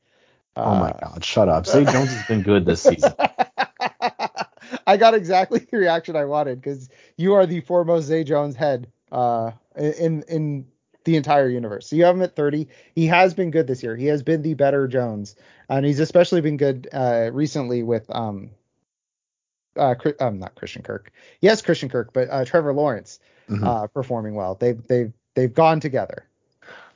Uh, 0.55 0.63
oh 0.65 0.75
my 0.75 0.89
uh, 0.89 1.09
God, 1.09 1.23
shut 1.23 1.49
up. 1.49 1.67
Zay 1.67 1.85
Jones 1.85 2.11
has 2.11 2.25
been 2.27 2.41
good 2.41 2.65
this 2.65 2.81
season. 2.81 3.13
I 4.87 4.97
got 4.97 5.13
exactly 5.13 5.59
the 5.59 5.77
reaction 5.77 6.15
I 6.15 6.25
wanted 6.25 6.61
because 6.61 6.89
you 7.17 7.33
are 7.33 7.45
the 7.45 7.61
foremost 7.61 8.07
Zay 8.07 8.23
Jones 8.23 8.55
head 8.55 8.87
uh, 9.11 9.51
in 9.75 10.23
in 10.27 10.65
the 11.03 11.15
entire 11.15 11.49
universe. 11.49 11.87
So 11.87 11.95
you 11.95 12.05
have 12.05 12.15
him 12.15 12.21
at 12.21 12.35
30. 12.35 12.67
He 12.95 13.07
has 13.07 13.33
been 13.33 13.51
good 13.51 13.67
this 13.67 13.83
year. 13.83 13.95
He 13.95 14.05
has 14.07 14.23
been 14.23 14.41
the 14.41 14.53
better 14.53 14.87
Jones, 14.87 15.35
and 15.69 15.85
he's 15.85 15.99
especially 15.99 16.41
been 16.41 16.57
good 16.57 16.87
uh, 16.93 17.29
recently 17.33 17.83
with 17.83 18.05
um 18.09 18.49
uh 19.75 19.95
um 20.19 20.39
not 20.39 20.55
Christian 20.55 20.83
Kirk. 20.83 21.11
Yes, 21.41 21.61
Christian 21.61 21.89
Kirk, 21.89 22.11
but 22.13 22.29
uh, 22.29 22.45
Trevor 22.45 22.73
Lawrence 22.73 23.19
mm-hmm. 23.49 23.63
uh, 23.63 23.87
performing 23.87 24.35
well. 24.35 24.55
They've 24.55 24.81
they've 24.87 25.13
they've 25.35 25.53
gone 25.53 25.79
together. 25.79 26.25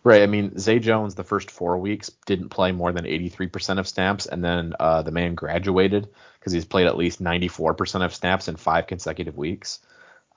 Right. 0.04 0.22
I 0.22 0.28
mean, 0.28 0.58
Zay 0.58 0.80
Jones 0.80 1.16
the 1.16 1.24
first 1.24 1.52
four 1.52 1.78
weeks 1.78 2.10
didn't 2.26 2.50
play 2.50 2.72
more 2.72 2.94
than 2.94 3.04
83% 3.04 3.78
of 3.78 3.88
snaps, 3.90 4.26
and 4.26 4.42
then 4.42 4.74
uh, 4.80 5.02
the 5.02 5.12
man 5.12 5.36
graduated 5.36 6.08
because 6.40 6.54
he's 6.54 6.64
played 6.64 6.88
at 6.88 6.96
least 6.96 7.22
94% 7.22 8.06
of 8.06 8.16
snaps 8.16 8.48
in 8.48 8.56
five 8.56 8.88
consecutive 8.88 9.36
weeks. 9.36 9.80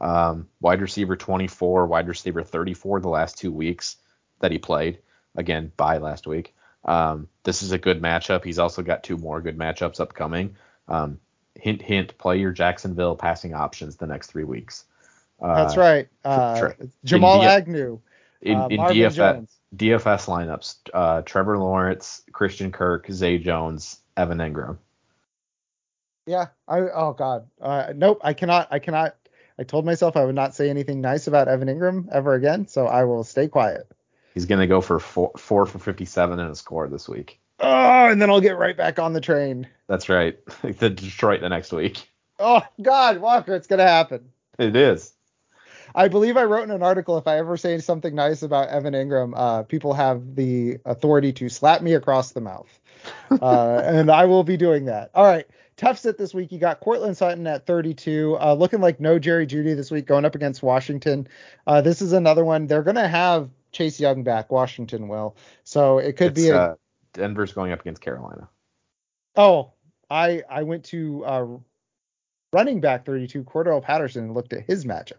Um, 0.01 0.49
wide 0.61 0.81
receiver 0.81 1.15
24, 1.15 1.87
wide 1.87 2.09
receiver 2.09 2.43
34 2.43 3.01
the 3.01 3.09
last 3.09 3.39
two 3.39 3.53
weeks 3.53 3.97
that 4.41 4.51
he 4.51 4.59
played. 4.59 4.99
Again, 5.37 5.71
by 5.77 5.99
last 5.99 6.27
week. 6.27 6.53
Um, 6.85 7.29
this 7.45 7.63
is 7.63 7.71
a 7.71 7.79
good 7.79 8.03
matchup. 8.03 8.45
He's 8.45 8.59
also 8.59 8.83
got 8.83 9.05
two 9.05 9.19
more 9.19 9.41
good 9.41 9.57
matchups 9.57 10.01
upcoming. 10.01 10.57
Um, 10.89 11.21
hint, 11.55 11.83
hint, 11.83 12.17
play 12.19 12.39
your 12.39 12.53
Jacksonville 12.53 13.17
passing 13.17 13.55
options 13.55 13.97
the 13.97 14.07
next 14.07 14.29
three 14.29 14.45
weeks. 14.45 14.85
Uh, 15.41 15.55
That's 15.55 15.77
right. 15.77 16.09
Uh, 16.25 16.71
Jamal 17.05 17.43
Agnew. 17.43 18.01
In, 18.43 18.57
uh, 18.57 18.69
in 18.69 18.81
DFS, 18.81 19.49
DFS 19.77 20.27
lineups, 20.27 20.77
uh, 20.95 21.21
Trevor 21.23 21.59
Lawrence, 21.59 22.23
Christian 22.33 22.73
Kirk, 22.73 23.07
Zay 23.11 23.39
Jones, 23.39 23.99
Evan 24.17 24.39
Engram. 24.39 24.79
Yeah. 26.27 26.47
I 26.67 26.79
oh 26.79 27.13
god. 27.13 27.49
Uh, 27.61 27.93
nope. 27.95 28.21
I 28.23 28.33
cannot. 28.33 28.69
I 28.71 28.79
cannot. 28.79 29.17
I 29.59 29.65
told 29.65 29.85
myself 29.85 30.17
I 30.17 30.25
would 30.25 30.35
not 30.35 30.55
say 30.55 30.71
anything 30.71 31.03
nice 31.03 31.27
about 31.27 31.49
Evan 31.49 31.69
Engram 31.69 32.09
ever 32.11 32.35
again, 32.35 32.67
so 32.67 32.87
I 32.87 33.05
will 33.05 33.25
stay 33.25 33.49
quiet. 33.49 33.87
He's 34.33 34.47
gonna 34.47 34.67
go 34.67 34.81
for 34.81 34.99
four, 34.99 35.33
four 35.37 35.67
for 35.67 35.79
57 35.79 36.39
and 36.39 36.51
a 36.51 36.55
score 36.55 36.89
this 36.89 37.09
week. 37.09 37.41
Oh, 37.59 38.09
and 38.09 38.23
then 38.23 38.31
I'll 38.31 38.41
get 38.41 38.57
right 38.57 38.77
back 38.77 38.99
on 38.99 39.13
the 39.13 39.21
train. 39.21 39.67
That's 39.91 40.09
right. 40.09 40.39
the 40.63 40.89
Detroit 40.89 41.41
the 41.41 41.49
next 41.49 41.73
week. 41.73 42.09
Oh 42.39 42.63
God, 42.81 43.19
Walker, 43.19 43.57
it's 43.57 43.67
gonna 43.67 43.87
happen. 43.87 44.31
It 44.57 44.77
is. 44.77 45.13
I 45.97 46.07
believe 46.07 46.37
I 46.37 46.45
wrote 46.45 46.63
in 46.63 46.71
an 46.71 46.85
article 46.85 47.19
if 47.19 47.27
I 47.27 47.39
ever 47.39 47.57
say 47.57 47.77
something 47.79 48.15
nice 48.15 48.43
about 48.43 48.69
Evan 48.69 48.95
Engram, 48.95 49.33
uh, 49.35 49.65
people 49.65 49.93
have 49.95 50.37
the 50.37 50.79
authority 50.85 51.33
to 51.33 51.49
slap 51.49 51.83
me 51.83 51.95
across 51.95 52.31
the 52.31 52.41
mouth. 52.41 52.69
Uh, 53.31 53.83
and 53.85 54.13
I 54.13 54.27
will 54.27 54.45
be 54.45 54.57
doing 54.57 54.85
that. 54.85 55.11
All 55.13 55.25
right. 55.25 55.45
Tough 55.77 55.99
sit 55.99 56.17
this 56.17 56.33
week. 56.33 56.53
You 56.53 56.61
got 56.61 56.79
Courtland 56.79 57.17
Sutton 57.17 57.45
at 57.49 57.67
32, 57.67 58.39
uh, 58.41 58.55
looking 58.55 58.81
like 58.81 59.01
no 59.01 59.19
Jerry 59.19 59.47
Jeudy 59.47 59.75
this 59.75 59.91
week, 59.91 60.07
going 60.07 60.25
up 60.25 60.37
against 60.37 60.63
Washington. 60.63 61.27
Uh, 61.67 61.81
this 61.81 62.01
is 62.01 62.13
another 62.13 62.45
one. 62.45 62.69
They're 62.69 62.85
going 62.85 62.95
to 62.97 63.09
have 63.09 63.51
Chase 63.73 63.99
Young 63.99 64.23
back. 64.23 64.53
Washington 64.53 65.09
will. 65.09 65.37
So 65.65 65.99
it 65.99 66.17
could 66.17 66.29
it's, 66.29 66.41
be 66.41 66.49
a. 66.51 66.57
Uh, 66.57 66.75
Denver's 67.13 67.53
going 67.53 67.73
up 67.73 67.81
against 67.81 68.03
Carolina. 68.03 68.49
Oh, 69.37 69.73
I 70.11 70.43
I 70.51 70.63
went 70.63 70.85
to 70.87 71.25
uh, 71.25 71.47
running 72.53 72.81
back 72.81 73.07
32, 73.07 73.45
Cordarrelle 73.45 73.83
Patterson, 73.83 74.25
and 74.25 74.35
looked 74.35 74.53
at 74.53 74.65
his 74.67 74.85
matchup. 74.85 75.15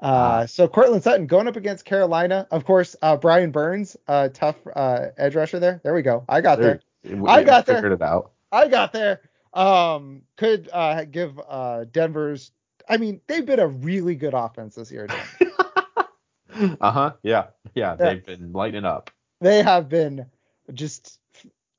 Uh, 0.00 0.46
so 0.46 0.66
Courtland 0.68 1.02
Sutton 1.02 1.26
going 1.26 1.48
up 1.48 1.56
against 1.56 1.84
Carolina. 1.84 2.46
Of 2.50 2.64
course, 2.64 2.96
uh, 3.00 3.16
Brian 3.16 3.50
Burns, 3.50 3.96
uh, 4.08 4.28
tough 4.32 4.56
uh, 4.74 5.06
edge 5.16 5.34
rusher 5.34 5.58
there. 5.58 5.80
There 5.82 5.94
we 5.94 6.02
go. 6.02 6.24
I 6.28 6.40
got 6.40 6.58
there. 6.58 6.80
there. 7.02 7.22
I 7.26 7.42
got 7.42 7.66
there. 7.66 7.76
Figured 7.76 7.92
it 7.92 8.02
out. 8.02 8.32
I 8.50 8.68
got 8.68 8.92
there. 8.92 9.20
Um, 9.52 10.22
could 10.36 10.68
uh, 10.72 11.04
give 11.04 11.40
uh, 11.48 11.84
Denver's. 11.84 12.52
I 12.88 12.96
mean, 12.96 13.20
they've 13.26 13.46
been 13.46 13.60
a 13.60 13.68
really 13.68 14.14
good 14.14 14.34
offense 14.34 14.74
this 14.74 14.90
year. 14.90 15.08
uh 16.80 16.90
huh. 16.90 17.12
Yeah. 17.22 17.46
yeah. 17.74 17.94
They've 17.94 18.24
been 18.24 18.52
lighting 18.52 18.84
up. 18.84 19.10
They 19.40 19.62
have 19.62 19.88
been 19.88 20.26
just 20.72 21.18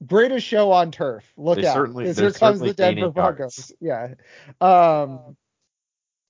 greatest 0.06 0.46
show 0.46 0.72
on 0.72 0.92
turf. 0.92 1.24
Look 1.38 1.60
they 1.60 1.68
out, 1.68 1.94
because 1.94 2.18
here 2.18 2.32
comes 2.32 2.60
the 2.60 2.74
Denver 2.74 3.10
Broncos. 3.10 3.72
Yeah. 3.80 4.16
Um, 4.60 5.36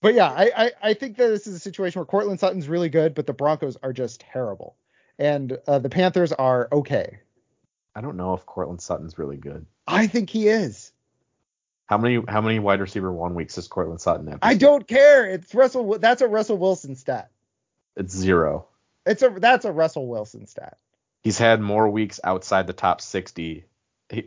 but 0.02 0.14
yeah, 0.14 0.30
I, 0.30 0.52
I, 0.56 0.72
I 0.82 0.94
think 0.94 1.18
that 1.18 1.28
this 1.30 1.48
is 1.48 1.56
a 1.56 1.60
situation 1.60 2.00
where 2.00 2.06
Courtland 2.06 2.40
Sutton's 2.40 2.68
really 2.68 2.90
good, 2.90 3.16
but 3.16 3.26
the 3.26 3.34
Broncos 3.34 3.78
are 3.82 3.94
just 3.94 4.22
terrible, 4.22 4.76
and 5.18 5.58
uh, 5.68 5.80
the 5.80 5.90
Panthers 5.90 6.32
are 6.32 6.68
okay. 6.72 7.20
I 7.96 8.02
don't 8.02 8.18
know 8.18 8.34
if 8.34 8.46
Courtland 8.46 8.82
Sutton's 8.82 9.18
really 9.18 9.38
good. 9.38 9.66
I 9.88 10.08
think 10.08 10.30
he 10.30 10.48
is. 10.48 10.92
How 11.88 11.98
many 11.98 12.22
how 12.28 12.42
many 12.42 12.60
wide 12.60 12.82
receiver 12.82 13.12
one 13.12 13.36
weeks 13.36 13.56
does 13.56 13.68
Courtland 13.68 14.02
Sutton 14.02 14.28
have? 14.28 14.40
I 14.42 14.56
don't 14.56 14.88
care. 14.88 15.30
It's 15.30 15.54
Russell. 15.54 16.00
That's 16.00 16.22
a 16.22 16.28
Russell 16.28 16.58
Wilson 16.58 16.96
stat. 16.96 17.30
It's 17.96 18.16
zero. 18.16 18.68
It's 19.06 19.22
a 19.22 19.30
that's 19.30 19.66
a 19.66 19.72
Russell 19.72 20.08
Wilson 20.08 20.48
stat. 20.48 20.78
He's 21.26 21.40
had 21.40 21.60
more 21.60 21.90
weeks 21.90 22.20
outside 22.24 22.68
the 22.68 22.74
top 22.74 23.02
60, 23.02 23.66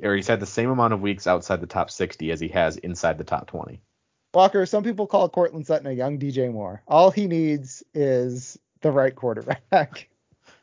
or 0.03 0.17
he's 0.17 0.27
had 0.27 0.41
the 0.41 0.47
same 0.47 0.69
amount 0.69 0.93
of 0.93 1.01
weeks 1.01 1.29
outside 1.29 1.61
the 1.61 1.69
top 1.69 1.93
60 1.93 2.33
as 2.33 2.41
he 2.41 2.49
has 2.49 2.77
inside 2.77 3.19
the 3.19 3.25
top 3.25 3.47
20. 3.47 3.81
Walker, 4.35 4.67
some 4.67 4.83
people 4.83 5.07
call 5.07 5.29
Courtland 5.29 5.65
Sutton 5.65 5.87
a 5.87 5.93
young 5.93 6.19
DJ 6.19 6.53
Moore. 6.53 6.83
All 6.89 7.13
he 7.13 7.29
needs 7.29 7.85
is 7.95 8.59
the 8.81 8.91
right 8.91 9.15
quarterback. 9.15 10.09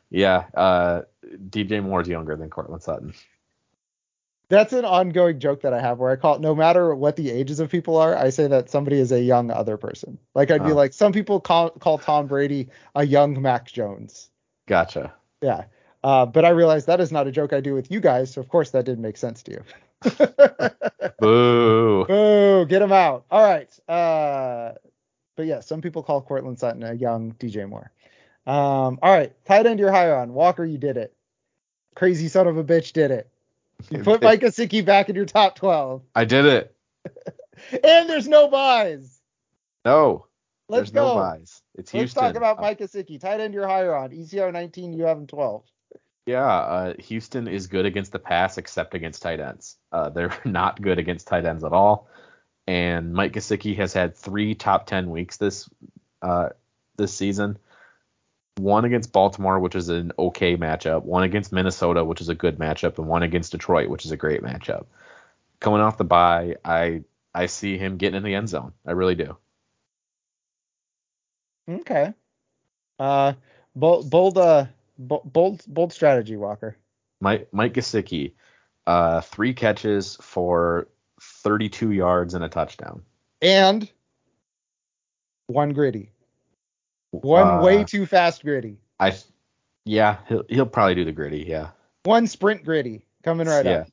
Yeah, 0.08 0.44
uh, 0.54 1.02
DJ 1.48 1.82
Moore's 1.82 2.06
younger 2.06 2.36
than 2.36 2.48
Courtland 2.48 2.80
Sutton. 2.80 3.12
That's 4.48 4.72
an 4.72 4.84
ongoing 4.84 5.40
joke 5.40 5.62
that 5.62 5.74
I 5.74 5.80
have 5.80 5.98
where 5.98 6.12
I 6.12 6.16
call 6.16 6.36
it 6.36 6.40
no 6.40 6.54
matter 6.54 6.94
what 6.94 7.16
the 7.16 7.28
ages 7.28 7.58
of 7.58 7.70
people 7.70 7.96
are, 7.96 8.16
I 8.16 8.30
say 8.30 8.46
that 8.46 8.70
somebody 8.70 9.00
is 9.00 9.10
a 9.10 9.20
young 9.20 9.50
other 9.50 9.76
person. 9.76 10.16
Like 10.32 10.52
I'd 10.52 10.60
oh. 10.60 10.64
be 10.64 10.72
like, 10.72 10.92
some 10.92 11.12
people 11.12 11.40
call, 11.40 11.70
call 11.70 11.98
Tom 11.98 12.28
Brady 12.28 12.68
a 12.94 13.04
young 13.04 13.42
Mac 13.42 13.66
Jones. 13.66 14.30
Gotcha. 14.68 15.12
Yeah. 15.42 15.64
Uh, 16.06 16.24
but 16.24 16.44
I 16.44 16.50
realized 16.50 16.86
that 16.86 17.00
is 17.00 17.10
not 17.10 17.26
a 17.26 17.32
joke 17.32 17.52
I 17.52 17.60
do 17.60 17.74
with 17.74 17.90
you 17.90 17.98
guys, 17.98 18.32
so 18.32 18.40
of 18.40 18.48
course 18.48 18.70
that 18.70 18.84
didn't 18.84 19.02
make 19.02 19.16
sense 19.16 19.42
to 19.42 19.50
you. 19.50 19.62
Boo. 21.18 22.04
Boo, 22.06 22.64
get 22.66 22.80
him 22.80 22.92
out. 22.92 23.24
All 23.28 23.42
right. 23.42 23.68
Uh, 23.88 24.74
but 25.34 25.46
yeah, 25.46 25.58
some 25.58 25.80
people 25.80 26.04
call 26.04 26.22
Courtland 26.22 26.60
Sutton 26.60 26.84
a 26.84 26.94
young 26.94 27.32
DJ 27.40 27.68
Moore. 27.68 27.90
Um, 28.46 29.00
all 29.02 29.12
right, 29.12 29.32
tight 29.46 29.66
end 29.66 29.80
you're 29.80 29.90
higher 29.90 30.14
on. 30.14 30.32
Walker, 30.32 30.64
you 30.64 30.78
did 30.78 30.96
it. 30.96 31.12
Crazy 31.96 32.28
son 32.28 32.46
of 32.46 32.56
a 32.56 32.62
bitch 32.62 32.92
did 32.92 33.10
it. 33.10 33.28
You 33.90 34.04
put 34.04 34.22
Mike 34.22 34.42
Gesicki 34.42 34.84
back 34.84 35.08
in 35.08 35.16
your 35.16 35.24
top 35.26 35.56
12. 35.56 36.02
I 36.14 36.24
did 36.24 36.46
it. 36.46 36.76
and 37.72 38.08
there's 38.08 38.28
no 38.28 38.46
byes. 38.48 39.20
No. 39.84 40.26
Let's 40.68 40.92
there's 40.92 41.04
go. 41.04 41.14
no 41.14 41.20
byes. 41.20 41.62
It's 41.74 41.92
Let's 41.92 42.12
Houston. 42.12 42.22
talk 42.22 42.34
about 42.36 42.58
Uh, 42.58 42.62
Mike 42.62 42.78
Gesicki. 42.78 43.20
Tight 43.20 43.40
end 43.40 43.54
you're 43.54 43.66
higher 43.66 43.94
on. 43.94 44.10
ECR 44.10 44.52
19, 44.52 44.92
you 44.92 45.02
have 45.02 45.18
him 45.18 45.26
12. 45.26 45.64
Yeah, 46.26 46.44
uh, 46.44 46.94
Houston 46.98 47.46
is 47.46 47.68
good 47.68 47.86
against 47.86 48.10
the 48.10 48.18
pass 48.18 48.58
except 48.58 48.94
against 48.94 49.22
tight 49.22 49.38
ends. 49.38 49.76
Uh, 49.92 50.10
they're 50.10 50.36
not 50.44 50.82
good 50.82 50.98
against 50.98 51.28
tight 51.28 51.44
ends 51.44 51.62
at 51.62 51.72
all. 51.72 52.08
And 52.66 53.12
Mike 53.14 53.32
Gesicki 53.32 53.76
has 53.76 53.92
had 53.92 54.16
three 54.16 54.56
top 54.56 54.86
ten 54.86 55.08
weeks 55.08 55.36
this 55.36 55.70
uh, 56.20 56.48
this 56.96 57.14
season. 57.14 57.58
One 58.56 58.84
against 58.84 59.12
Baltimore, 59.12 59.60
which 59.60 59.76
is 59.76 59.88
an 59.88 60.12
okay 60.18 60.56
matchup. 60.56 61.02
One 61.04 61.22
against 61.22 61.52
Minnesota, 61.52 62.04
which 62.04 62.20
is 62.20 62.28
a 62.28 62.34
good 62.34 62.58
matchup, 62.58 62.98
and 62.98 63.06
one 63.06 63.22
against 63.22 63.52
Detroit, 63.52 63.88
which 63.88 64.04
is 64.04 64.10
a 64.10 64.16
great 64.16 64.42
matchup. 64.42 64.86
Coming 65.60 65.80
off 65.80 65.98
the 65.98 66.04
bye, 66.04 66.56
I 66.64 67.04
I 67.32 67.46
see 67.46 67.78
him 67.78 67.98
getting 67.98 68.16
in 68.16 68.24
the 68.24 68.34
end 68.34 68.48
zone. 68.48 68.72
I 68.84 68.92
really 68.92 69.14
do. 69.14 69.36
Okay. 71.68 72.14
Uh, 72.98 73.34
bold, 73.74 74.10
bold, 74.10 74.38
uh, 74.38 74.66
bold, 74.98 75.62
bold 75.66 75.92
strategy, 75.92 76.36
Walker. 76.36 76.76
Mike 77.20 77.48
Mike 77.52 77.74
Gesicki, 77.74 78.32
uh, 78.86 79.20
three 79.22 79.54
catches 79.54 80.16
for 80.20 80.88
32 81.20 81.92
yards 81.92 82.34
and 82.34 82.44
a 82.44 82.48
touchdown. 82.48 83.02
And 83.40 83.90
one 85.46 85.72
gritty. 85.72 86.10
One 87.10 87.46
Uh, 87.46 87.62
way 87.62 87.84
too 87.84 88.06
fast 88.06 88.42
gritty. 88.42 88.78
I 89.00 89.14
yeah, 89.84 90.18
he'll 90.28 90.44
he'll 90.48 90.66
probably 90.66 90.94
do 90.96 91.04
the 91.04 91.12
gritty. 91.12 91.44
Yeah. 91.46 91.70
One 92.04 92.26
sprint 92.26 92.64
gritty 92.64 93.06
coming 93.22 93.46
right 93.46 93.64
yeah. 93.64 93.72
up. 93.72 93.88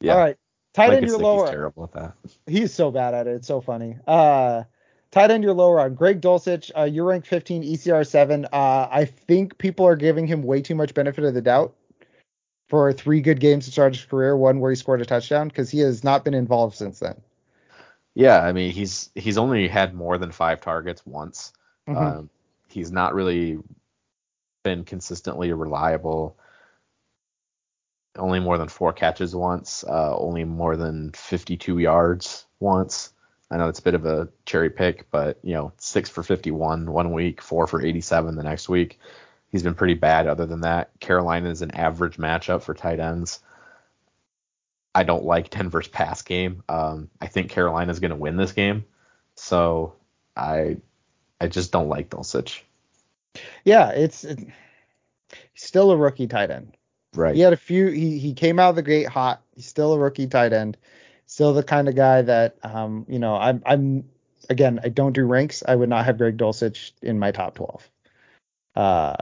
Yeah. 0.00 0.12
All 0.14 0.18
right. 0.18 0.36
Tight 0.72 0.88
Mike 0.88 0.96
end 0.98 1.06
you're 1.06 1.16
Gesicki's 1.16 1.22
lower. 1.22 1.50
terrible 1.50 1.84
at 1.84 1.92
that. 1.92 2.14
He's 2.46 2.72
so 2.72 2.90
bad 2.90 3.14
at 3.14 3.26
it. 3.26 3.36
It's 3.36 3.48
so 3.48 3.60
funny. 3.60 3.98
Uh, 4.06 4.64
tight 5.10 5.30
end 5.30 5.44
you're 5.44 5.54
lower 5.54 5.80
on. 5.80 5.94
Greg 5.94 6.20
Dulcich, 6.20 6.70
uh, 6.76 6.84
you're 6.84 7.06
ranked 7.06 7.26
15, 7.26 7.62
ECR 7.62 8.06
7. 8.06 8.46
Uh, 8.46 8.88
I 8.90 9.04
think 9.04 9.58
people 9.58 9.86
are 9.86 9.96
giving 9.96 10.26
him 10.26 10.42
way 10.42 10.62
too 10.62 10.74
much 10.74 10.94
benefit 10.94 11.24
of 11.24 11.34
the 11.34 11.42
doubt 11.42 11.74
for 12.68 12.92
three 12.92 13.20
good 13.20 13.40
games 13.40 13.64
to 13.64 13.72
start 13.72 13.94
his 13.94 14.04
career, 14.04 14.36
one 14.36 14.60
where 14.60 14.70
he 14.70 14.76
scored 14.76 15.00
a 15.00 15.04
touchdown, 15.04 15.48
because 15.48 15.70
he 15.70 15.80
has 15.80 16.04
not 16.04 16.24
been 16.24 16.34
involved 16.34 16.76
since 16.76 17.00
then. 17.00 17.20
Yeah, 18.14 18.40
I 18.40 18.52
mean 18.52 18.72
he's 18.72 19.10
he's 19.14 19.38
only 19.38 19.68
had 19.68 19.94
more 19.94 20.18
than 20.18 20.32
five 20.32 20.60
targets 20.60 21.04
once. 21.06 21.52
Mhm. 21.88 21.96
Um, 21.96 22.30
he's 22.68 22.90
not 22.90 23.14
really 23.14 23.58
been 24.62 24.84
consistently 24.84 25.52
reliable. 25.52 26.36
Only 28.16 28.40
more 28.40 28.58
than 28.58 28.68
four 28.68 28.92
catches 28.92 29.34
once. 29.34 29.84
Uh, 29.84 30.16
only 30.16 30.44
more 30.44 30.76
than 30.76 31.12
52 31.12 31.78
yards 31.78 32.46
once. 32.58 33.12
I 33.50 33.56
know 33.56 33.68
it's 33.68 33.80
a 33.80 33.82
bit 33.82 33.94
of 33.94 34.06
a 34.06 34.28
cherry 34.46 34.70
pick, 34.70 35.10
but 35.10 35.38
you 35.42 35.54
know, 35.54 35.72
six 35.78 36.08
for 36.08 36.22
51 36.22 36.90
one 36.90 37.12
week, 37.12 37.42
four 37.42 37.66
for 37.66 37.84
87 37.84 38.36
the 38.36 38.42
next 38.42 38.68
week. 38.68 38.98
He's 39.50 39.64
been 39.64 39.74
pretty 39.74 39.94
bad. 39.94 40.28
Other 40.28 40.46
than 40.46 40.60
that, 40.60 40.98
Carolina 41.00 41.50
is 41.50 41.62
an 41.62 41.72
average 41.72 42.16
matchup 42.16 42.62
for 42.62 42.74
tight 42.74 43.00
ends. 43.00 43.40
I 44.94 45.02
don't 45.02 45.24
like 45.24 45.50
Denver's 45.50 45.88
pass 45.88 46.22
game. 46.22 46.62
Um, 46.68 47.10
I 47.20 47.26
think 47.26 47.50
Carolina 47.50 47.90
is 47.90 48.00
going 48.00 48.10
to 48.10 48.16
win 48.16 48.36
this 48.36 48.52
game, 48.52 48.84
so 49.34 49.94
I 50.36 50.76
I 51.40 51.48
just 51.48 51.72
don't 51.72 51.88
like 51.88 52.10
Dulcich. 52.10 52.60
Yeah, 53.64 53.90
it's, 53.90 54.24
it, 54.24 54.38
still 55.54 55.90
a 55.90 55.96
rookie 55.96 56.26
tight 56.26 56.50
end. 56.50 56.76
Right. 57.14 57.34
He 57.34 57.40
had 57.40 57.52
a 57.52 57.56
few. 57.56 57.88
He 57.88 58.18
he 58.18 58.34
came 58.34 58.58
out 58.58 58.70
of 58.70 58.76
the 58.76 58.82
gate 58.82 59.08
hot. 59.08 59.42
He's 59.54 59.66
still 59.66 59.92
a 59.92 59.98
rookie 59.98 60.26
tight 60.28 60.52
end. 60.52 60.76
Still 61.30 61.52
the 61.52 61.62
kind 61.62 61.88
of 61.88 61.94
guy 61.94 62.22
that 62.22 62.56
um 62.64 63.06
you 63.08 63.20
know 63.20 63.36
I'm 63.36 63.62
I'm 63.64 64.04
again 64.48 64.80
I 64.82 64.88
don't 64.88 65.12
do 65.12 65.24
ranks. 65.24 65.62
I 65.66 65.76
would 65.76 65.88
not 65.88 66.04
have 66.04 66.18
Greg 66.18 66.36
Dulcich 66.36 66.90
in 67.02 67.20
my 67.20 67.30
top 67.30 67.54
12. 67.54 67.88
Uh, 68.74 69.14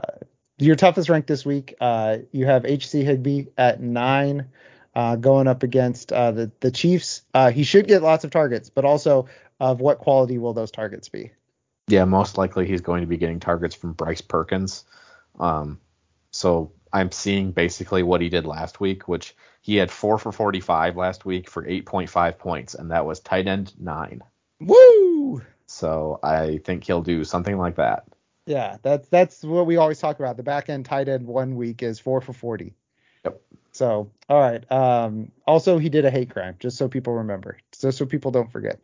your 0.57 0.75
toughest 0.75 1.07
rank 1.07 1.27
this 1.27 1.45
week. 1.45 1.75
Uh, 1.79 2.17
you 2.31 2.47
have 2.47 2.65
HC 2.65 3.05
Higbee 3.05 3.45
at 3.59 3.79
nine. 3.79 4.49
Uh, 4.95 5.17
going 5.17 5.47
up 5.47 5.61
against 5.61 6.11
uh, 6.11 6.31
the 6.31 6.51
the 6.61 6.71
Chiefs. 6.71 7.21
Uh, 7.35 7.51
he 7.51 7.63
should 7.63 7.87
get 7.87 8.01
lots 8.01 8.23
of 8.23 8.31
targets, 8.31 8.71
but 8.71 8.85
also 8.85 9.27
of 9.59 9.79
what 9.79 9.99
quality 9.99 10.39
will 10.39 10.53
those 10.53 10.71
targets 10.71 11.09
be? 11.09 11.29
Yeah, 11.89 12.05
most 12.05 12.39
likely 12.39 12.65
he's 12.65 12.81
going 12.81 13.01
to 13.01 13.07
be 13.07 13.17
getting 13.17 13.39
targets 13.39 13.75
from 13.75 13.93
Bryce 13.93 14.21
Perkins. 14.21 14.83
Um, 15.39 15.79
so 16.31 16.71
I'm 16.91 17.11
seeing 17.11 17.51
basically 17.51 18.03
what 18.03 18.21
he 18.21 18.29
did 18.29 18.45
last 18.45 18.79
week, 18.79 19.07
which 19.07 19.35
he 19.61 19.75
had 19.75 19.91
four 19.91 20.17
for 20.17 20.31
45 20.31 20.97
last 20.97 21.25
week 21.25 21.49
for 21.49 21.63
8.5 21.63 22.37
points, 22.37 22.73
and 22.75 22.91
that 22.91 23.05
was 23.05 23.19
tight 23.19 23.47
end 23.47 23.73
nine. 23.79 24.21
Woo! 24.59 25.41
So 25.67 26.19
I 26.23 26.59
think 26.63 26.83
he'll 26.83 27.01
do 27.01 27.23
something 27.23 27.57
like 27.57 27.75
that. 27.75 28.05
Yeah, 28.45 28.77
that's 28.81 29.07
that's 29.09 29.43
what 29.43 29.67
we 29.67 29.77
always 29.77 29.99
talk 29.99 30.19
about. 30.19 30.35
The 30.35 30.43
back 30.43 30.69
end 30.69 30.85
tight 30.85 31.07
end 31.07 31.27
one 31.27 31.55
week 31.55 31.83
is 31.83 31.99
four 31.99 32.19
for 32.19 32.33
forty. 32.33 32.73
Yep. 33.23 33.39
So 33.71 34.09
all 34.27 34.39
right. 34.39 34.69
Um, 34.71 35.31
also 35.45 35.77
he 35.77 35.89
did 35.89 36.05
a 36.05 36.09
hate 36.09 36.31
crime, 36.31 36.55
just 36.57 36.75
so 36.77 36.87
people 36.87 37.13
remember, 37.13 37.59
just 37.79 37.99
so 37.99 38.05
people 38.07 38.31
don't 38.31 38.51
forget. 38.51 38.79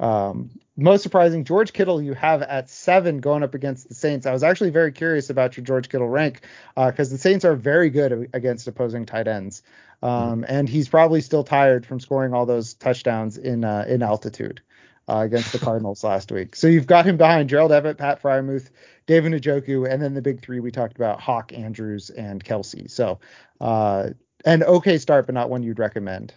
Um, 0.00 0.50
most 0.76 1.02
surprising, 1.02 1.44
George 1.44 1.72
Kittle 1.72 2.02
you 2.02 2.14
have 2.14 2.42
at 2.42 2.68
seven 2.68 3.18
going 3.18 3.42
up 3.42 3.54
against 3.54 3.88
the 3.88 3.94
Saints. 3.94 4.26
I 4.26 4.32
was 4.32 4.42
actually 4.42 4.70
very 4.70 4.90
curious 4.90 5.30
about 5.30 5.56
your 5.56 5.64
George 5.64 5.88
Kittle 5.88 6.08
rank 6.08 6.40
because 6.74 7.10
the 7.10 7.18
Saints 7.18 7.44
are 7.44 7.54
very 7.54 7.90
good 7.90 8.28
against 8.32 8.66
opposing 8.66 9.06
tight 9.06 9.28
ends, 9.28 9.62
um, 10.02 10.44
and 10.48 10.68
he's 10.68 10.88
probably 10.88 11.20
still 11.20 11.44
tired 11.44 11.86
from 11.86 12.00
scoring 12.00 12.34
all 12.34 12.44
those 12.44 12.74
touchdowns 12.74 13.38
in 13.38 13.64
uh, 13.64 13.84
in 13.86 14.02
altitude 14.02 14.62
uh, 15.08 15.18
against 15.18 15.52
the 15.52 15.60
Cardinals 15.60 16.02
last 16.04 16.32
week. 16.32 16.56
So 16.56 16.66
you've 16.66 16.88
got 16.88 17.06
him 17.06 17.16
behind 17.16 17.48
Gerald 17.48 17.70
Everett, 17.70 17.98
Pat 17.98 18.20
Freiermuth, 18.20 18.70
David 19.06 19.32
Njoku, 19.32 19.88
and 19.88 20.02
then 20.02 20.14
the 20.14 20.22
big 20.22 20.42
three 20.42 20.58
we 20.58 20.72
talked 20.72 20.96
about: 20.96 21.20
Hawk, 21.20 21.52
Andrews, 21.52 22.10
and 22.10 22.44
Kelce. 22.44 22.90
So 22.90 23.20
uh, 23.60 24.08
an 24.44 24.64
okay 24.64 24.98
start, 24.98 25.26
but 25.26 25.36
not 25.36 25.50
one 25.50 25.62
you'd 25.62 25.78
recommend. 25.78 26.34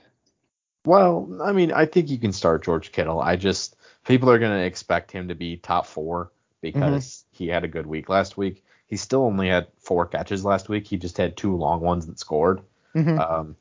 Well, 0.85 1.39
I 1.43 1.51
mean, 1.51 1.71
I 1.71 1.85
think 1.85 2.09
you 2.09 2.17
can 2.17 2.31
start 2.31 2.63
George 2.63 2.91
Kittle. 2.91 3.19
I 3.19 3.35
just 3.35 3.75
people 4.05 4.29
are 4.29 4.39
going 4.39 4.57
to 4.57 4.65
expect 4.65 5.11
him 5.11 5.27
to 5.27 5.35
be 5.35 5.57
top 5.57 5.85
four 5.85 6.31
because 6.61 7.25
he 7.31 7.47
had 7.47 7.63
a 7.63 7.67
good 7.67 7.85
week 7.85 8.09
last 8.09 8.37
week. 8.37 8.63
He 8.87 8.95
still 8.95 9.23
only 9.23 9.49
had 9.49 9.67
four 9.79 10.05
catches 10.05 10.45
last 10.45 10.69
week. 10.69 10.87
He 10.87 10.97
just 10.97 11.17
had 11.17 11.35
two 11.35 11.55
long 11.55 11.81
ones 11.81 12.07
that 12.07 12.19
scored. 12.19 12.61
Mhm. 12.95 13.19
Um, 13.19 13.55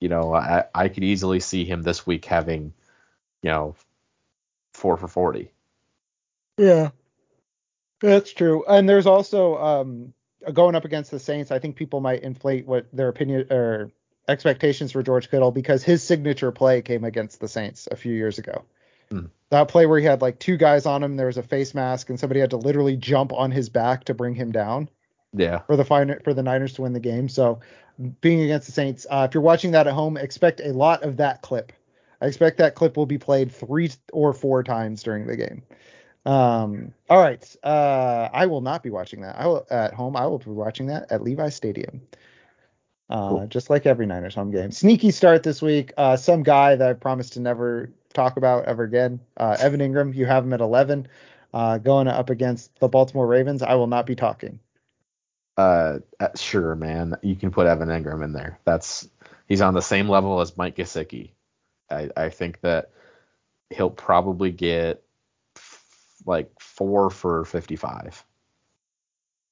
you 0.00 0.08
know, 0.10 0.34
I, 0.34 0.64
I 0.74 0.88
could 0.88 1.04
easily 1.04 1.40
see 1.40 1.64
him 1.64 1.82
this 1.82 2.06
week 2.06 2.26
having, 2.26 2.74
you 3.42 3.50
know, 3.50 3.74
four 4.74 4.98
for 4.98 5.08
forty. 5.08 5.50
Yeah, 6.58 6.90
that's 8.00 8.32
true. 8.32 8.64
And 8.68 8.88
there's 8.88 9.06
also 9.06 9.56
um, 9.56 10.12
going 10.52 10.74
up 10.74 10.84
against 10.84 11.10
the 11.10 11.18
Saints. 11.18 11.50
I 11.50 11.58
think 11.58 11.76
people 11.76 12.00
might 12.00 12.22
inflate 12.22 12.66
what 12.66 12.86
their 12.92 13.08
opinion 13.08 13.50
or 13.50 13.90
expectations 14.28 14.92
for 14.92 15.02
George 15.02 15.30
Kittle 15.30 15.50
because 15.50 15.82
his 15.82 16.02
signature 16.02 16.52
play 16.52 16.82
came 16.82 17.04
against 17.04 17.40
the 17.40 17.48
Saints 17.48 17.88
a 17.90 17.96
few 17.96 18.12
years 18.12 18.38
ago. 18.38 18.64
Hmm. 19.10 19.26
That 19.50 19.68
play 19.68 19.86
where 19.86 20.00
he 20.00 20.04
had 20.06 20.22
like 20.22 20.38
two 20.38 20.56
guys 20.56 20.86
on 20.86 21.02
him, 21.02 21.16
there 21.16 21.26
was 21.28 21.36
a 21.36 21.42
face 21.42 21.74
mask, 21.74 22.10
and 22.10 22.18
somebody 22.18 22.40
had 22.40 22.50
to 22.50 22.56
literally 22.56 22.96
jump 22.96 23.32
on 23.32 23.50
his 23.52 23.68
back 23.68 24.04
to 24.04 24.14
bring 24.14 24.34
him 24.34 24.50
down 24.50 24.88
Yeah. 25.32 25.60
for 25.60 25.76
the 25.76 25.84
fin- 25.84 26.20
for 26.24 26.34
the 26.34 26.42
Niners 26.42 26.72
to 26.74 26.82
win 26.82 26.92
the 26.92 27.00
game. 27.00 27.28
So 27.28 27.60
being 28.20 28.40
against 28.42 28.66
the 28.66 28.72
Saints, 28.72 29.06
uh, 29.08 29.26
if 29.28 29.34
you're 29.34 29.42
watching 29.42 29.70
that 29.72 29.86
at 29.86 29.92
home, 29.92 30.16
expect 30.16 30.60
a 30.60 30.72
lot 30.72 31.02
of 31.04 31.18
that 31.18 31.42
clip. 31.42 31.72
I 32.20 32.26
expect 32.26 32.58
that 32.58 32.74
clip 32.74 32.96
will 32.96 33.06
be 33.06 33.18
played 33.18 33.52
three 33.52 33.90
or 34.12 34.32
four 34.32 34.64
times 34.64 35.02
during 35.02 35.26
the 35.26 35.36
game. 35.36 35.62
Um, 36.24 36.92
all 37.08 37.20
right. 37.20 37.56
Uh, 37.62 38.28
I 38.32 38.46
will 38.46 38.60
not 38.62 38.82
be 38.82 38.90
watching 38.90 39.20
that. 39.20 39.36
I 39.38 39.46
will 39.46 39.66
at 39.70 39.94
home. 39.94 40.16
I 40.16 40.26
will 40.26 40.38
be 40.38 40.50
watching 40.50 40.86
that 40.86 41.12
at 41.12 41.22
Levi 41.22 41.50
Stadium. 41.50 42.00
Uh, 43.08 43.28
Cool. 43.28 43.46
just 43.46 43.70
like 43.70 43.86
every 43.86 44.06
Niners 44.06 44.34
home 44.34 44.50
game. 44.50 44.72
Sneaky 44.72 45.12
start 45.12 45.42
this 45.42 45.62
week. 45.62 45.92
Uh, 45.96 46.16
some 46.16 46.42
guy 46.42 46.74
that 46.74 46.88
I 46.88 46.92
promised 46.94 47.34
to 47.34 47.40
never 47.40 47.90
talk 48.12 48.36
about 48.36 48.64
ever 48.64 48.82
again. 48.82 49.20
Uh, 49.36 49.56
Evan 49.58 49.80
Engram. 49.80 50.14
You 50.14 50.26
have 50.26 50.44
him 50.44 50.52
at 50.52 50.60
11. 50.60 51.06
Uh, 51.54 51.78
going 51.78 52.08
up 52.08 52.30
against 52.30 52.78
the 52.80 52.88
Baltimore 52.88 53.26
Ravens. 53.26 53.62
I 53.62 53.74
will 53.76 53.86
not 53.86 54.06
be 54.06 54.16
talking. 54.16 54.58
Uh, 55.56 56.00
uh, 56.20 56.28
sure, 56.34 56.74
man. 56.74 57.16
You 57.22 57.36
can 57.36 57.50
put 57.50 57.66
Evan 57.66 57.88
Engram 57.88 58.22
in 58.24 58.32
there. 58.32 58.58
That's 58.64 59.08
he's 59.46 59.60
on 59.62 59.72
the 59.74 59.80
same 59.80 60.08
level 60.08 60.40
as 60.40 60.56
Mike 60.56 60.76
Gesicki. 60.76 61.30
I, 61.90 62.10
I 62.16 62.28
think 62.28 62.60
that 62.62 62.90
he'll 63.70 63.88
probably 63.88 64.50
get 64.50 65.02
f- 65.56 65.84
like 66.26 66.50
four 66.60 67.08
for 67.08 67.44
55. 67.44 68.24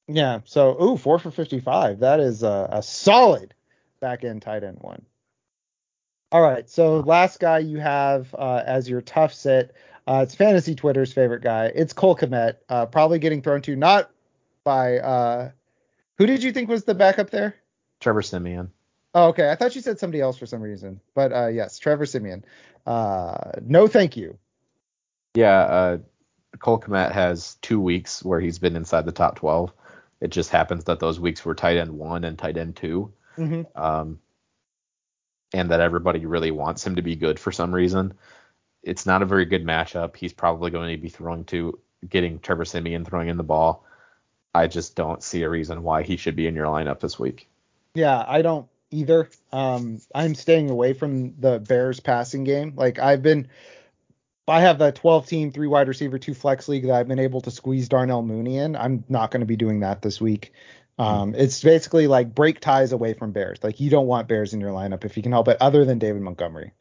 Yeah. 0.09 0.41
So, 0.45 0.81
ooh, 0.83 0.97
four 0.97 1.19
for 1.19 1.31
55. 1.31 2.01
That 2.01 2.21
is 2.21 2.43
a, 2.43 2.69
a 2.73 2.83
solid 2.83 3.55
back 4.01 4.25
end 4.25 4.43
tight 4.43 4.65
end 4.65 4.79
one. 4.81 5.03
All 6.31 6.43
right. 6.43 6.69
So 6.69 6.99
last 7.01 7.41
guy 7.41 7.61
you 7.61 7.79
have 7.79 8.35
uh, 8.35 8.63
as 8.67 8.89
your 8.89 9.01
tough 9.01 9.33
sit. 9.33 9.75
Uh, 10.07 10.21
it's 10.23 10.35
fantasy 10.35 10.75
Twitter's 10.75 11.13
favorite 11.13 11.43
guy. 11.43 11.67
It's 11.75 11.93
Cole 11.93 12.17
Kmet, 12.17 12.57
uh, 12.69 12.87
probably 12.87 13.19
getting 13.19 13.41
thrown 13.41 13.63
to 13.63 13.77
not 13.77 14.11
by 14.65 14.99
uh, 14.99 15.51
who 16.19 16.27
did 16.27 16.43
you 16.43 16.53
think 16.53 16.69
was 16.69 16.85
the 16.85 16.95
backup 16.95 17.31
there? 17.31 17.55
Trevor 18.01 18.21
Siemian. 18.21 18.71
Oh, 19.15 19.29
okay. 19.29 19.51
I 19.51 19.55
thought 19.55 19.75
you 19.75 19.81
said 19.81 19.99
somebody 19.99 20.21
else 20.21 20.37
for 20.37 20.47
some 20.47 20.61
reason, 20.61 21.01
but 21.15 21.33
uh, 21.33 21.47
yes, 21.47 21.79
Trevor 21.79 22.05
Siemian. 22.05 22.45
Uh, 22.87 23.53
no, 23.63 23.87
thank 23.87 24.17
you. 24.17 24.37
Yeah, 25.35 25.61
uh, 25.61 25.99
Cole 26.59 26.81
Kmet 26.81 27.13
has 27.13 27.55
two 27.63 27.81
weeks 27.81 28.25
where 28.25 28.41
he's 28.41 28.59
been 28.59 28.77
inside 28.77 29.07
the 29.07 29.13
top 29.13 29.37
12. 29.37 29.73
It 30.21 30.29
just 30.29 30.51
happens 30.51 30.85
that 30.85 31.01
those 31.01 31.21
weeks 31.21 31.45
were 31.45 31.55
tight 31.55 31.77
end 31.77 31.93
one 31.93 32.25
and 32.25 32.39
tight 32.39 32.57
end 32.57 32.77
2 32.77 33.13
mm-hmm. 33.37 33.83
um, 33.83 34.19
and 35.53 35.71
that 35.71 35.81
everybody 35.81 36.27
really 36.27 36.51
wants 36.51 36.87
him 36.87 36.97
to 36.97 37.03
be 37.03 37.17
good 37.17 37.39
for 37.39 37.53
some 37.53 37.75
reason. 37.75 38.15
It's 38.83 39.07
not 39.07 39.23
a 39.23 39.27
very 39.27 39.45
good 39.45 39.65
matchup. 39.65 40.17
He's 40.17 40.33
probably 40.33 40.71
going 40.71 40.95
to 40.95 41.01
be 41.01 41.09
throwing 41.09 41.45
to 41.47 41.79
getting 42.09 42.39
Trevor 42.39 42.65
Siemian 42.65 43.05
throwing 43.05 43.29
in 43.29 43.37
the 43.37 43.43
ball. 43.43 43.85
I 44.55 44.67
just 44.67 44.95
don't 44.95 45.23
see 45.23 45.43
a 45.43 45.51
reason 45.51 45.83
why 45.83 46.03
he 46.03 46.17
should 46.17 46.37
be 46.37 46.47
in 46.47 46.55
your 46.55 46.67
lineup 46.67 47.01
this 47.01 47.19
week. 47.19 47.49
Yeah, 47.95 48.25
I 48.27 48.43
don't 48.43 48.69
either. 48.91 49.29
Um, 49.53 50.01
I'm 50.15 50.35
staying 50.35 50.71
away 50.71 50.93
from 50.93 51.35
the 51.41 51.59
Bears 51.59 52.01
passing 52.01 52.45
game. 52.45 52.75
Like 52.77 52.99
I've 52.99 53.23
been, 53.23 53.49
I 54.47 54.61
have 54.61 54.79
the 54.79 54.93
12 54.93 55.27
team, 55.27 55.53
three 55.53 55.67
wide 55.67 55.89
receiver, 55.89 56.19
two 56.19 56.35
flex 56.35 56.69
league 56.69 56.87
that 56.87 56.93
I've 56.93 57.09
been 57.09 57.19
able 57.19 57.41
to 57.43 57.51
squeeze 57.51 57.89
Darnell 57.89 58.23
Mooney 58.23 58.59
in. 58.59 58.77
I'm 58.77 59.05
not 59.09 59.31
going 59.31 59.41
to 59.41 59.47
be 59.47 59.57
doing 59.57 59.81
that 59.81 60.03
this 60.03 60.21
week. 60.21 60.53
Um, 60.99 61.33
mm-hmm. 61.33 61.41
It's 61.41 61.63
basically 61.63 62.07
like 62.07 62.35
break 62.35 62.61
ties 62.61 62.93
away 62.93 63.15
from 63.15 63.33
Bears. 63.33 63.59
Like 63.63 63.81
you 63.81 63.91
don't 63.91 64.07
want 64.07 64.29
Bears 64.29 64.53
in 64.53 64.61
your 64.61 64.71
lineup 64.71 65.05
if 65.05 65.17
you 65.17 65.23
can 65.23 65.33
help 65.33 65.49
it, 65.49 65.57
other 65.61 65.85
than 65.85 65.99
David 65.99 66.23
Montgomery. 66.23 66.73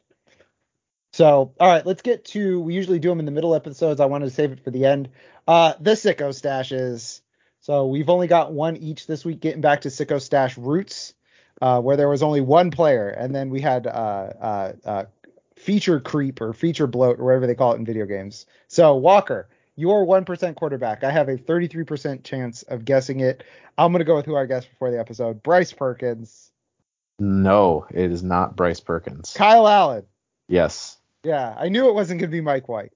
So, 1.12 1.54
all 1.60 1.68
right, 1.68 1.86
let's 1.86 2.02
get 2.02 2.24
to. 2.26 2.60
We 2.60 2.74
usually 2.74 2.98
do 2.98 3.08
them 3.08 3.20
in 3.20 3.24
the 3.24 3.32
middle 3.32 3.54
episodes. 3.54 4.00
I 4.00 4.06
wanted 4.06 4.26
to 4.26 4.30
save 4.32 4.52
it 4.52 4.64
for 4.64 4.70
the 4.70 4.84
end. 4.84 5.08
Uh, 5.46 5.74
the 5.80 5.92
sicko 5.92 6.30
stashes. 6.30 7.20
So 7.60 7.86
we've 7.86 8.10
only 8.10 8.26
got 8.26 8.52
one 8.52 8.76
each 8.76 9.06
this 9.06 9.24
week. 9.24 9.40
Getting 9.40 9.60
back 9.62 9.82
to 9.82 9.88
sicko 9.88 10.20
stash 10.20 10.58
roots 10.58 11.14
uh, 11.62 11.80
where 11.80 11.96
there 11.96 12.08
was 12.08 12.22
only 12.22 12.40
one 12.40 12.70
player, 12.70 13.08
and 13.08 13.34
then 13.34 13.50
we 13.50 13.60
had 13.60 13.86
uh, 13.86 13.90
uh, 13.90 14.72
uh, 14.84 15.04
feature 15.64 15.98
creep 15.98 16.42
or 16.42 16.52
feature 16.52 16.86
bloat 16.86 17.18
or 17.18 17.24
whatever 17.24 17.46
they 17.46 17.54
call 17.54 17.72
it 17.72 17.76
in 17.76 17.86
video 17.86 18.04
games. 18.04 18.44
So 18.68 18.96
Walker, 18.96 19.48
you're 19.76 20.04
one 20.04 20.26
percent 20.26 20.56
quarterback. 20.56 21.02
I 21.02 21.10
have 21.10 21.28
a 21.28 21.38
33% 21.38 22.22
chance 22.22 22.62
of 22.64 22.84
guessing 22.84 23.20
it. 23.20 23.42
I'm 23.78 23.90
gonna 23.90 24.04
go 24.04 24.16
with 24.16 24.26
who 24.26 24.36
I 24.36 24.44
guessed 24.44 24.68
before 24.68 24.90
the 24.90 25.00
episode. 25.00 25.42
Bryce 25.42 25.72
Perkins. 25.72 26.50
No, 27.18 27.86
it 27.90 28.12
is 28.12 28.22
not 28.22 28.56
Bryce 28.56 28.80
Perkins. 28.80 29.32
Kyle 29.34 29.66
Allen. 29.66 30.04
Yes. 30.48 30.98
Yeah, 31.22 31.54
I 31.58 31.70
knew 31.70 31.88
it 31.88 31.94
wasn't 31.94 32.20
gonna 32.20 32.30
be 32.30 32.42
Mike 32.42 32.68
White. 32.68 32.92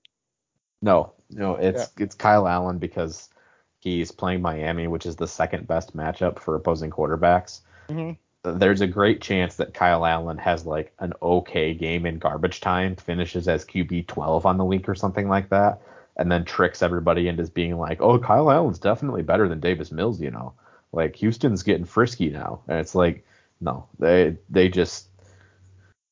No, 0.83 1.15
no, 1.31 1.57
it's 1.57 1.91
yeah. 1.97 2.05
it's 2.05 2.15
Kyle 2.15 2.47
Allen 2.47 2.79
because 2.79 3.31
he's 3.79 4.13
playing 4.13 4.43
Miami, 4.43 4.89
which 4.89 5.07
is 5.07 5.17
the 5.17 5.27
second 5.27 5.67
best 5.67 5.97
matchup 5.97 6.39
for 6.39 6.55
opposing 6.55 6.91
quarterbacks. 6.91 7.63
Mm-hmm 7.89 8.13
there's 8.53 8.81
a 8.81 8.87
great 8.87 9.21
chance 9.21 9.57
that 9.57 9.75
Kyle 9.75 10.05
Allen 10.05 10.39
has 10.39 10.67
like 10.67 10.93
an 10.99 11.13
okay 11.21 11.75
game 11.75 12.07
in 12.07 12.19
garbage 12.19 12.61
time, 12.61 12.97
finishes 12.97 13.49
as 13.49 13.65
QB 13.65 14.07
12 14.07 14.47
on 14.47 14.59
the 14.59 14.65
week 14.65 14.89
or 14.89 14.95
something 14.95 15.29
like 15.29 15.49
that, 15.51 15.81
and 16.17 16.31
then 16.31 16.45
tricks 16.45 16.83
everybody 16.83 17.29
into 17.29 17.45
being 17.51 17.79
like, 17.79 18.01
oh, 18.01 18.19
Kyle 18.19 18.51
Allen's 18.51 18.79
definitely 18.79 19.23
better 19.23 19.49
than 19.49 19.61
Davis 19.61 19.93
Mills, 19.93 20.21
you 20.21 20.31
know. 20.31 20.55
Like 20.93 21.17
Houston's 21.17 21.63
getting 21.63 21.85
frisky 21.85 22.31
now, 22.31 22.63
and 22.69 22.79
it's 22.79 22.95
like, 22.95 23.25
no, 23.61 23.89
they 23.99 24.37
they 24.49 24.69
just 24.69 25.09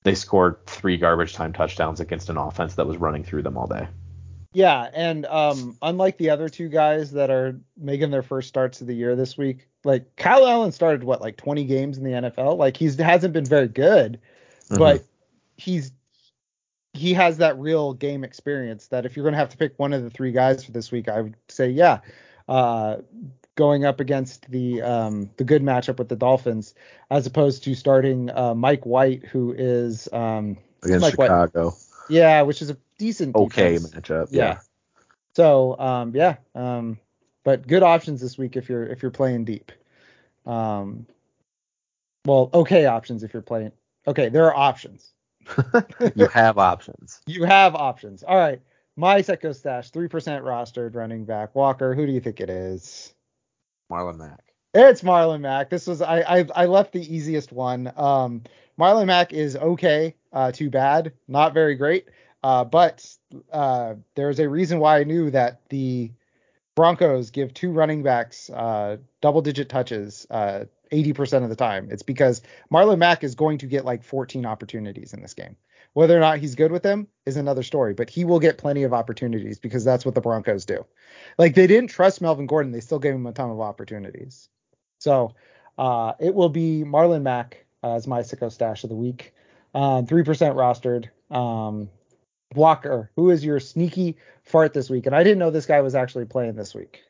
they 0.04 0.14
scored 0.14 0.64
three 0.66 0.96
garbage 0.96 1.34
time 1.34 1.52
touchdowns 1.52 2.00
against 2.00 2.30
an 2.30 2.36
offense 2.36 2.74
that 2.74 2.86
was 2.86 2.96
running 2.96 3.24
through 3.24 3.42
them 3.42 3.56
all 3.56 3.66
day. 3.66 3.88
Yeah, 4.56 4.88
and 4.94 5.26
um, 5.26 5.76
unlike 5.82 6.16
the 6.16 6.30
other 6.30 6.48
two 6.48 6.70
guys 6.70 7.10
that 7.12 7.28
are 7.28 7.60
making 7.76 8.10
their 8.10 8.22
first 8.22 8.48
starts 8.48 8.80
of 8.80 8.86
the 8.86 8.94
year 8.94 9.14
this 9.14 9.36
week, 9.36 9.68
like 9.84 10.16
Kyle 10.16 10.46
Allen 10.46 10.72
started 10.72 11.04
what 11.04 11.20
like 11.20 11.36
20 11.36 11.64
games 11.64 11.98
in 11.98 12.04
the 12.04 12.12
NFL. 12.12 12.56
Like 12.56 12.74
he's 12.74 12.96
hasn't 12.96 13.34
been 13.34 13.44
very 13.44 13.68
good, 13.68 14.18
mm-hmm. 14.64 14.78
but 14.78 15.04
he's 15.58 15.92
he 16.94 17.12
has 17.12 17.36
that 17.36 17.58
real 17.58 17.92
game 17.92 18.24
experience 18.24 18.86
that 18.86 19.04
if 19.04 19.14
you're 19.14 19.24
going 19.24 19.34
to 19.34 19.38
have 19.38 19.50
to 19.50 19.58
pick 19.58 19.74
one 19.78 19.92
of 19.92 20.02
the 20.02 20.08
three 20.08 20.32
guys 20.32 20.64
for 20.64 20.72
this 20.72 20.90
week, 20.90 21.10
I 21.10 21.20
would 21.20 21.36
say 21.48 21.68
yeah, 21.68 21.98
uh, 22.48 22.96
going 23.56 23.84
up 23.84 24.00
against 24.00 24.50
the 24.50 24.80
um, 24.80 25.28
the 25.36 25.44
good 25.44 25.60
matchup 25.60 25.98
with 25.98 26.08
the 26.08 26.16
Dolphins 26.16 26.72
as 27.10 27.26
opposed 27.26 27.62
to 27.64 27.74
starting 27.74 28.30
uh, 28.30 28.54
Mike 28.54 28.86
White 28.86 29.22
who 29.26 29.52
is 29.52 30.08
um, 30.14 30.56
against 30.82 31.02
Mike 31.02 31.10
Chicago. 31.10 31.66
White. 31.66 31.74
Yeah, 32.08 32.40
which 32.40 32.62
is 32.62 32.70
a 32.70 32.76
decent 32.98 33.34
okay 33.36 33.74
defense. 33.74 33.94
matchup. 33.94 34.28
Yeah. 34.30 34.44
yeah. 34.44 34.58
So 35.34 35.78
um, 35.78 36.12
yeah, 36.14 36.36
um, 36.54 36.98
but 37.44 37.66
good 37.66 37.82
options 37.82 38.20
this 38.20 38.38
week 38.38 38.56
if 38.56 38.68
you're 38.68 38.86
if 38.86 39.02
you're 39.02 39.10
playing 39.10 39.44
deep. 39.44 39.72
Um, 40.46 41.06
well, 42.24 42.50
okay 42.54 42.86
options 42.86 43.22
if 43.22 43.32
you're 43.32 43.42
playing. 43.42 43.72
Okay, 44.06 44.28
there 44.28 44.46
are 44.46 44.56
options. 44.56 45.12
you 46.14 46.26
have 46.28 46.58
options. 46.58 47.20
You 47.26 47.44
have 47.44 47.74
options. 47.74 48.22
All 48.22 48.36
right. 48.36 48.60
My 48.96 49.20
Sicko 49.20 49.54
stash, 49.54 49.90
three 49.90 50.08
percent 50.08 50.44
rostered 50.44 50.94
running 50.94 51.24
back. 51.24 51.54
Walker, 51.54 51.94
who 51.94 52.06
do 52.06 52.12
you 52.12 52.20
think 52.20 52.40
it 52.40 52.48
is? 52.48 53.14
Marlon 53.90 54.16
Mack. 54.16 54.42
It's 54.74 55.02
Marlon 55.02 55.40
Mack. 55.40 55.70
This 55.70 55.86
was 55.86 56.00
I 56.02 56.20
I, 56.20 56.46
I 56.54 56.66
left 56.66 56.92
the 56.92 57.14
easiest 57.14 57.52
one. 57.52 57.92
Um, 57.96 58.42
Marlon 58.78 59.06
Mack 59.06 59.32
is 59.32 59.56
okay, 59.56 60.14
uh, 60.32 60.52
too 60.52 60.70
bad, 60.70 61.12
not 61.28 61.54
very 61.54 61.74
great. 61.74 62.08
Uh, 62.46 62.62
but 62.62 63.04
uh, 63.52 63.94
there's 64.14 64.38
a 64.38 64.48
reason 64.48 64.78
why 64.78 65.00
I 65.00 65.02
knew 65.02 65.32
that 65.32 65.68
the 65.68 66.12
Broncos 66.76 67.30
give 67.30 67.52
two 67.52 67.72
running 67.72 68.04
backs 68.04 68.50
uh, 68.50 68.98
double 69.20 69.42
digit 69.42 69.68
touches 69.68 70.28
80% 70.30 70.30
uh, 70.30 71.42
of 71.42 71.48
the 71.48 71.56
time. 71.56 71.88
It's 71.90 72.04
because 72.04 72.42
Marlon 72.72 72.98
Mack 72.98 73.24
is 73.24 73.34
going 73.34 73.58
to 73.58 73.66
get 73.66 73.84
like 73.84 74.04
14 74.04 74.46
opportunities 74.46 75.12
in 75.12 75.22
this 75.22 75.34
game. 75.34 75.56
Whether 75.94 76.16
or 76.16 76.20
not 76.20 76.38
he's 76.38 76.54
good 76.54 76.70
with 76.70 76.84
them 76.84 77.08
is 77.24 77.36
another 77.36 77.64
story, 77.64 77.94
but 77.94 78.08
he 78.08 78.24
will 78.24 78.38
get 78.38 78.58
plenty 78.58 78.84
of 78.84 78.92
opportunities 78.92 79.58
because 79.58 79.82
that's 79.82 80.04
what 80.04 80.14
the 80.14 80.20
Broncos 80.20 80.64
do. 80.64 80.86
Like 81.38 81.56
they 81.56 81.66
didn't 81.66 81.90
trust 81.90 82.20
Melvin 82.20 82.46
Gordon, 82.46 82.70
they 82.70 82.78
still 82.78 83.00
gave 83.00 83.14
him 83.14 83.26
a 83.26 83.32
ton 83.32 83.50
of 83.50 83.60
opportunities. 83.60 84.48
So 85.00 85.34
uh, 85.78 86.12
it 86.20 86.32
will 86.32 86.50
be 86.50 86.84
Marlon 86.86 87.22
Mack 87.22 87.66
as 87.82 88.06
my 88.06 88.20
sicko 88.20 88.52
stash 88.52 88.84
of 88.84 88.90
the 88.90 88.94
week. 88.94 89.34
Um, 89.74 90.06
3% 90.06 90.24
rostered. 90.54 91.08
Um, 91.36 91.90
Walker, 92.54 93.10
who 93.16 93.30
is 93.30 93.44
your 93.44 93.60
sneaky 93.60 94.16
fart 94.42 94.72
this 94.72 94.88
week? 94.88 95.06
And 95.06 95.14
I 95.14 95.22
didn't 95.22 95.38
know 95.38 95.50
this 95.50 95.66
guy 95.66 95.80
was 95.80 95.94
actually 95.94 96.26
playing 96.26 96.54
this 96.54 96.74
week. 96.74 97.02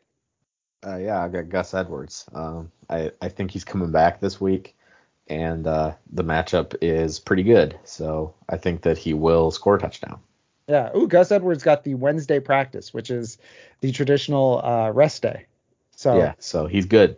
Uh, 0.86 0.96
yeah, 0.96 1.22
I 1.22 1.28
got 1.28 1.48
Gus 1.48 1.74
Edwards. 1.74 2.24
Um, 2.32 2.70
I, 2.88 3.10
I 3.20 3.28
think 3.28 3.50
he's 3.50 3.64
coming 3.64 3.90
back 3.90 4.20
this 4.20 4.40
week, 4.40 4.76
and 5.26 5.66
uh, 5.66 5.94
the 6.12 6.24
matchup 6.24 6.74
is 6.80 7.18
pretty 7.18 7.42
good. 7.42 7.78
So 7.84 8.34
I 8.48 8.56
think 8.56 8.82
that 8.82 8.98
he 8.98 9.14
will 9.14 9.50
score 9.50 9.76
a 9.76 9.78
touchdown. 9.78 10.20
Yeah. 10.68 10.90
Ooh, 10.96 11.08
Gus 11.08 11.32
Edwards 11.32 11.62
got 11.62 11.84
the 11.84 11.94
Wednesday 11.94 12.40
practice, 12.40 12.92
which 12.92 13.10
is 13.10 13.38
the 13.80 13.92
traditional 13.92 14.64
uh, 14.64 14.90
rest 14.90 15.22
day. 15.22 15.46
So 15.96 16.18
yeah, 16.18 16.34
so 16.38 16.66
he's 16.66 16.86
good 16.86 17.16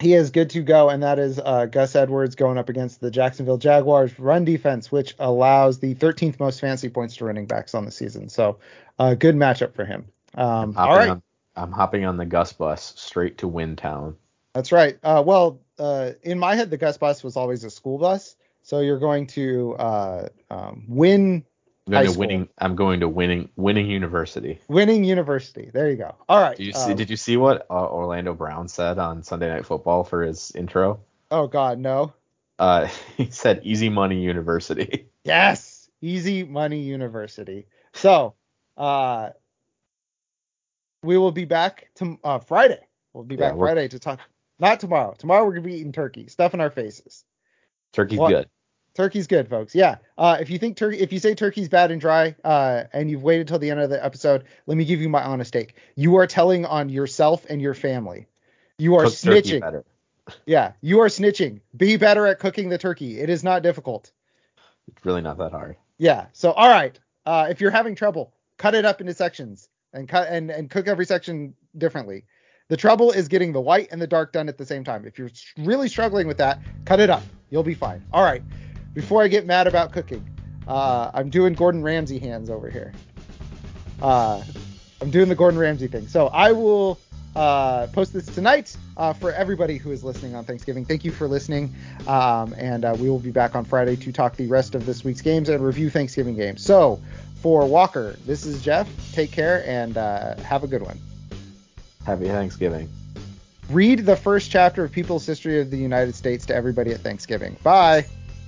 he 0.00 0.14
is 0.14 0.30
good 0.30 0.50
to 0.50 0.62
go, 0.62 0.88
and 0.88 1.02
that 1.02 1.18
is 1.18 1.38
uh, 1.38 1.66
Gus 1.66 1.94
Edwards 1.94 2.34
going 2.34 2.56
up 2.56 2.68
against 2.68 3.00
the 3.00 3.10
Jacksonville 3.10 3.58
Jaguars 3.58 4.18
run 4.18 4.44
defense, 4.44 4.90
which 4.90 5.14
allows 5.18 5.78
the 5.78 5.94
13th 5.94 6.40
most 6.40 6.60
fantasy 6.60 6.88
points 6.88 7.16
to 7.16 7.26
running 7.26 7.46
backs 7.46 7.74
on 7.74 7.84
the 7.84 7.90
season. 7.90 8.28
So, 8.28 8.58
uh, 8.98 9.14
good 9.14 9.36
matchup 9.36 9.74
for 9.74 9.84
him. 9.84 10.06
Um, 10.34 10.74
all 10.76 10.96
right. 10.96 11.10
On, 11.10 11.22
I'm 11.54 11.72
hopping 11.72 12.06
on 12.06 12.16
the 12.16 12.24
Gus 12.24 12.52
bus 12.52 12.94
straight 12.96 13.38
to 13.38 13.48
Wintown. 13.48 14.16
That's 14.54 14.72
right. 14.72 14.98
Uh, 15.02 15.22
well, 15.24 15.60
uh, 15.78 16.12
in 16.22 16.38
my 16.38 16.54
head, 16.54 16.70
the 16.70 16.78
Gus 16.78 16.96
bus 16.96 17.22
was 17.22 17.36
always 17.36 17.62
a 17.64 17.70
school 17.70 17.98
bus. 17.98 18.36
So 18.62 18.80
you're 18.80 18.98
going 18.98 19.26
to 19.28 19.74
uh, 19.74 20.28
um, 20.50 20.84
win 20.88 21.44
I'm 21.96 22.04
going 22.04 22.12
to 22.12 22.18
winning. 22.18 22.48
I'm 22.58 22.76
going 22.76 23.00
to 23.00 23.08
winning. 23.08 23.48
Winning 23.56 23.90
University. 23.90 24.60
Winning 24.68 25.04
University. 25.04 25.70
There 25.72 25.90
you 25.90 25.96
go. 25.96 26.14
All 26.28 26.40
right. 26.40 26.56
Did 26.56 26.66
you 26.66 26.72
see? 26.72 26.92
Um, 26.92 26.96
did 26.96 27.10
you 27.10 27.16
see 27.16 27.36
what 27.36 27.66
uh, 27.70 27.86
Orlando 27.86 28.34
Brown 28.34 28.68
said 28.68 28.98
on 28.98 29.22
Sunday 29.22 29.48
Night 29.48 29.66
Football 29.66 30.04
for 30.04 30.22
his 30.22 30.52
intro? 30.54 31.00
Oh 31.30 31.46
God, 31.46 31.78
no. 31.78 32.12
Uh, 32.58 32.88
he 33.16 33.30
said 33.30 33.62
Easy 33.64 33.88
Money 33.88 34.20
University. 34.22 35.06
Yes, 35.22 35.90
Easy 36.00 36.44
Money 36.44 36.80
University. 36.80 37.66
So, 37.92 38.36
uh, 38.78 39.28
we 41.02 41.18
will 41.18 41.30
be 41.30 41.44
back 41.44 41.90
to 41.96 42.18
uh, 42.24 42.38
Friday. 42.38 42.80
We'll 43.12 43.24
be 43.24 43.36
back 43.36 43.52
yeah, 43.52 43.58
Friday 43.58 43.88
to 43.88 43.98
talk. 43.98 44.18
Not 44.58 44.80
tomorrow. 44.80 45.14
Tomorrow 45.18 45.44
we're 45.44 45.52
gonna 45.52 45.66
be 45.66 45.74
eating 45.74 45.92
turkey, 45.92 46.28
stuff 46.28 46.54
in 46.54 46.62
our 46.62 46.70
faces. 46.70 47.26
Turkey's 47.92 48.18
what? 48.18 48.30
good. 48.30 48.48
Turkey's 48.94 49.26
good, 49.26 49.48
folks. 49.48 49.74
Yeah. 49.74 49.96
Uh, 50.18 50.38
if 50.40 50.50
you 50.50 50.58
think 50.58 50.76
turkey, 50.76 50.98
if 50.98 51.12
you 51.12 51.18
say 51.18 51.34
turkey's 51.34 51.68
bad 51.68 51.90
and 51.90 52.00
dry, 52.00 52.34
uh, 52.44 52.84
and 52.92 53.10
you've 53.10 53.22
waited 53.22 53.48
till 53.48 53.58
the 53.58 53.70
end 53.70 53.80
of 53.80 53.90
the 53.90 54.04
episode, 54.04 54.44
let 54.66 54.76
me 54.76 54.84
give 54.84 55.00
you 55.00 55.08
my 55.08 55.22
honest 55.22 55.52
take. 55.52 55.74
You 55.94 56.16
are 56.16 56.26
telling 56.26 56.66
on 56.66 56.88
yourself 56.88 57.46
and 57.48 57.62
your 57.62 57.74
family. 57.74 58.26
You 58.78 58.96
are 58.96 59.04
Cook 59.04 59.12
snitching. 59.12 59.84
Yeah, 60.46 60.72
you 60.80 61.00
are 61.00 61.08
snitching. 61.08 61.60
Be 61.76 61.96
better 61.96 62.26
at 62.26 62.38
cooking 62.38 62.68
the 62.68 62.78
turkey. 62.78 63.20
It 63.20 63.30
is 63.30 63.42
not 63.44 63.62
difficult. 63.62 64.10
It's 64.88 65.04
really 65.04 65.22
not 65.22 65.38
that 65.38 65.52
hard. 65.52 65.76
Yeah. 65.98 66.26
So 66.32 66.52
all 66.52 66.68
right. 66.68 66.98
Uh, 67.26 67.46
if 67.50 67.60
you're 67.60 67.70
having 67.70 67.94
trouble, 67.94 68.32
cut 68.56 68.74
it 68.74 68.84
up 68.84 69.00
into 69.00 69.14
sections 69.14 69.68
and 69.92 70.08
cut 70.08 70.28
and 70.28 70.50
and 70.50 70.70
cook 70.70 70.88
every 70.88 71.04
section 71.04 71.54
differently. 71.76 72.24
The 72.68 72.76
trouble 72.76 73.10
is 73.10 73.26
getting 73.28 73.52
the 73.52 73.60
white 73.60 73.88
and 73.90 74.00
the 74.00 74.06
dark 74.06 74.32
done 74.32 74.48
at 74.48 74.56
the 74.56 74.64
same 74.64 74.84
time. 74.84 75.04
If 75.04 75.18
you're 75.18 75.30
really 75.58 75.88
struggling 75.88 76.28
with 76.28 76.38
that, 76.38 76.60
cut 76.84 77.00
it 77.00 77.10
up. 77.10 77.24
You'll 77.50 77.64
be 77.64 77.74
fine. 77.74 78.04
All 78.12 78.22
right. 78.22 78.42
Before 78.94 79.22
I 79.22 79.28
get 79.28 79.46
mad 79.46 79.66
about 79.66 79.92
cooking, 79.92 80.24
uh, 80.66 81.10
I'm 81.14 81.30
doing 81.30 81.54
Gordon 81.54 81.82
Ramsay 81.82 82.18
hands 82.18 82.50
over 82.50 82.68
here. 82.68 82.92
Uh, 84.02 84.42
I'm 85.00 85.10
doing 85.10 85.28
the 85.28 85.34
Gordon 85.34 85.58
Ramsay 85.58 85.88
thing. 85.88 86.08
So 86.08 86.26
I 86.28 86.52
will 86.52 86.98
uh, 87.36 87.86
post 87.88 88.12
this 88.12 88.26
tonight 88.26 88.76
uh, 88.96 89.12
for 89.12 89.32
everybody 89.32 89.76
who 89.76 89.92
is 89.92 90.02
listening 90.02 90.34
on 90.34 90.44
Thanksgiving. 90.44 90.84
Thank 90.84 91.04
you 91.04 91.12
for 91.12 91.28
listening. 91.28 91.72
Um, 92.06 92.54
and 92.54 92.84
uh, 92.84 92.96
we 92.98 93.08
will 93.08 93.18
be 93.18 93.30
back 93.30 93.54
on 93.54 93.64
Friday 93.64 93.96
to 93.96 94.12
talk 94.12 94.36
the 94.36 94.46
rest 94.46 94.74
of 94.74 94.86
this 94.86 95.04
week's 95.04 95.20
games 95.20 95.48
and 95.48 95.64
review 95.64 95.90
Thanksgiving 95.90 96.36
games. 96.36 96.64
So 96.64 97.00
for 97.40 97.66
Walker, 97.66 98.16
this 98.26 98.44
is 98.44 98.62
Jeff. 98.62 98.88
Take 99.12 99.30
care 99.30 99.64
and 99.66 99.96
uh, 99.96 100.36
have 100.38 100.64
a 100.64 100.66
good 100.66 100.82
one. 100.82 100.98
Happy 102.04 102.26
Thanksgiving. 102.26 102.88
Read 103.70 104.04
the 104.04 104.16
first 104.16 104.50
chapter 104.50 104.82
of 104.82 104.90
People's 104.90 105.24
History 105.24 105.60
of 105.60 105.70
the 105.70 105.76
United 105.76 106.16
States 106.16 106.44
to 106.46 106.54
everybody 106.54 106.90
at 106.90 107.00
Thanksgiving. 107.00 107.56
Bye. 107.62 108.04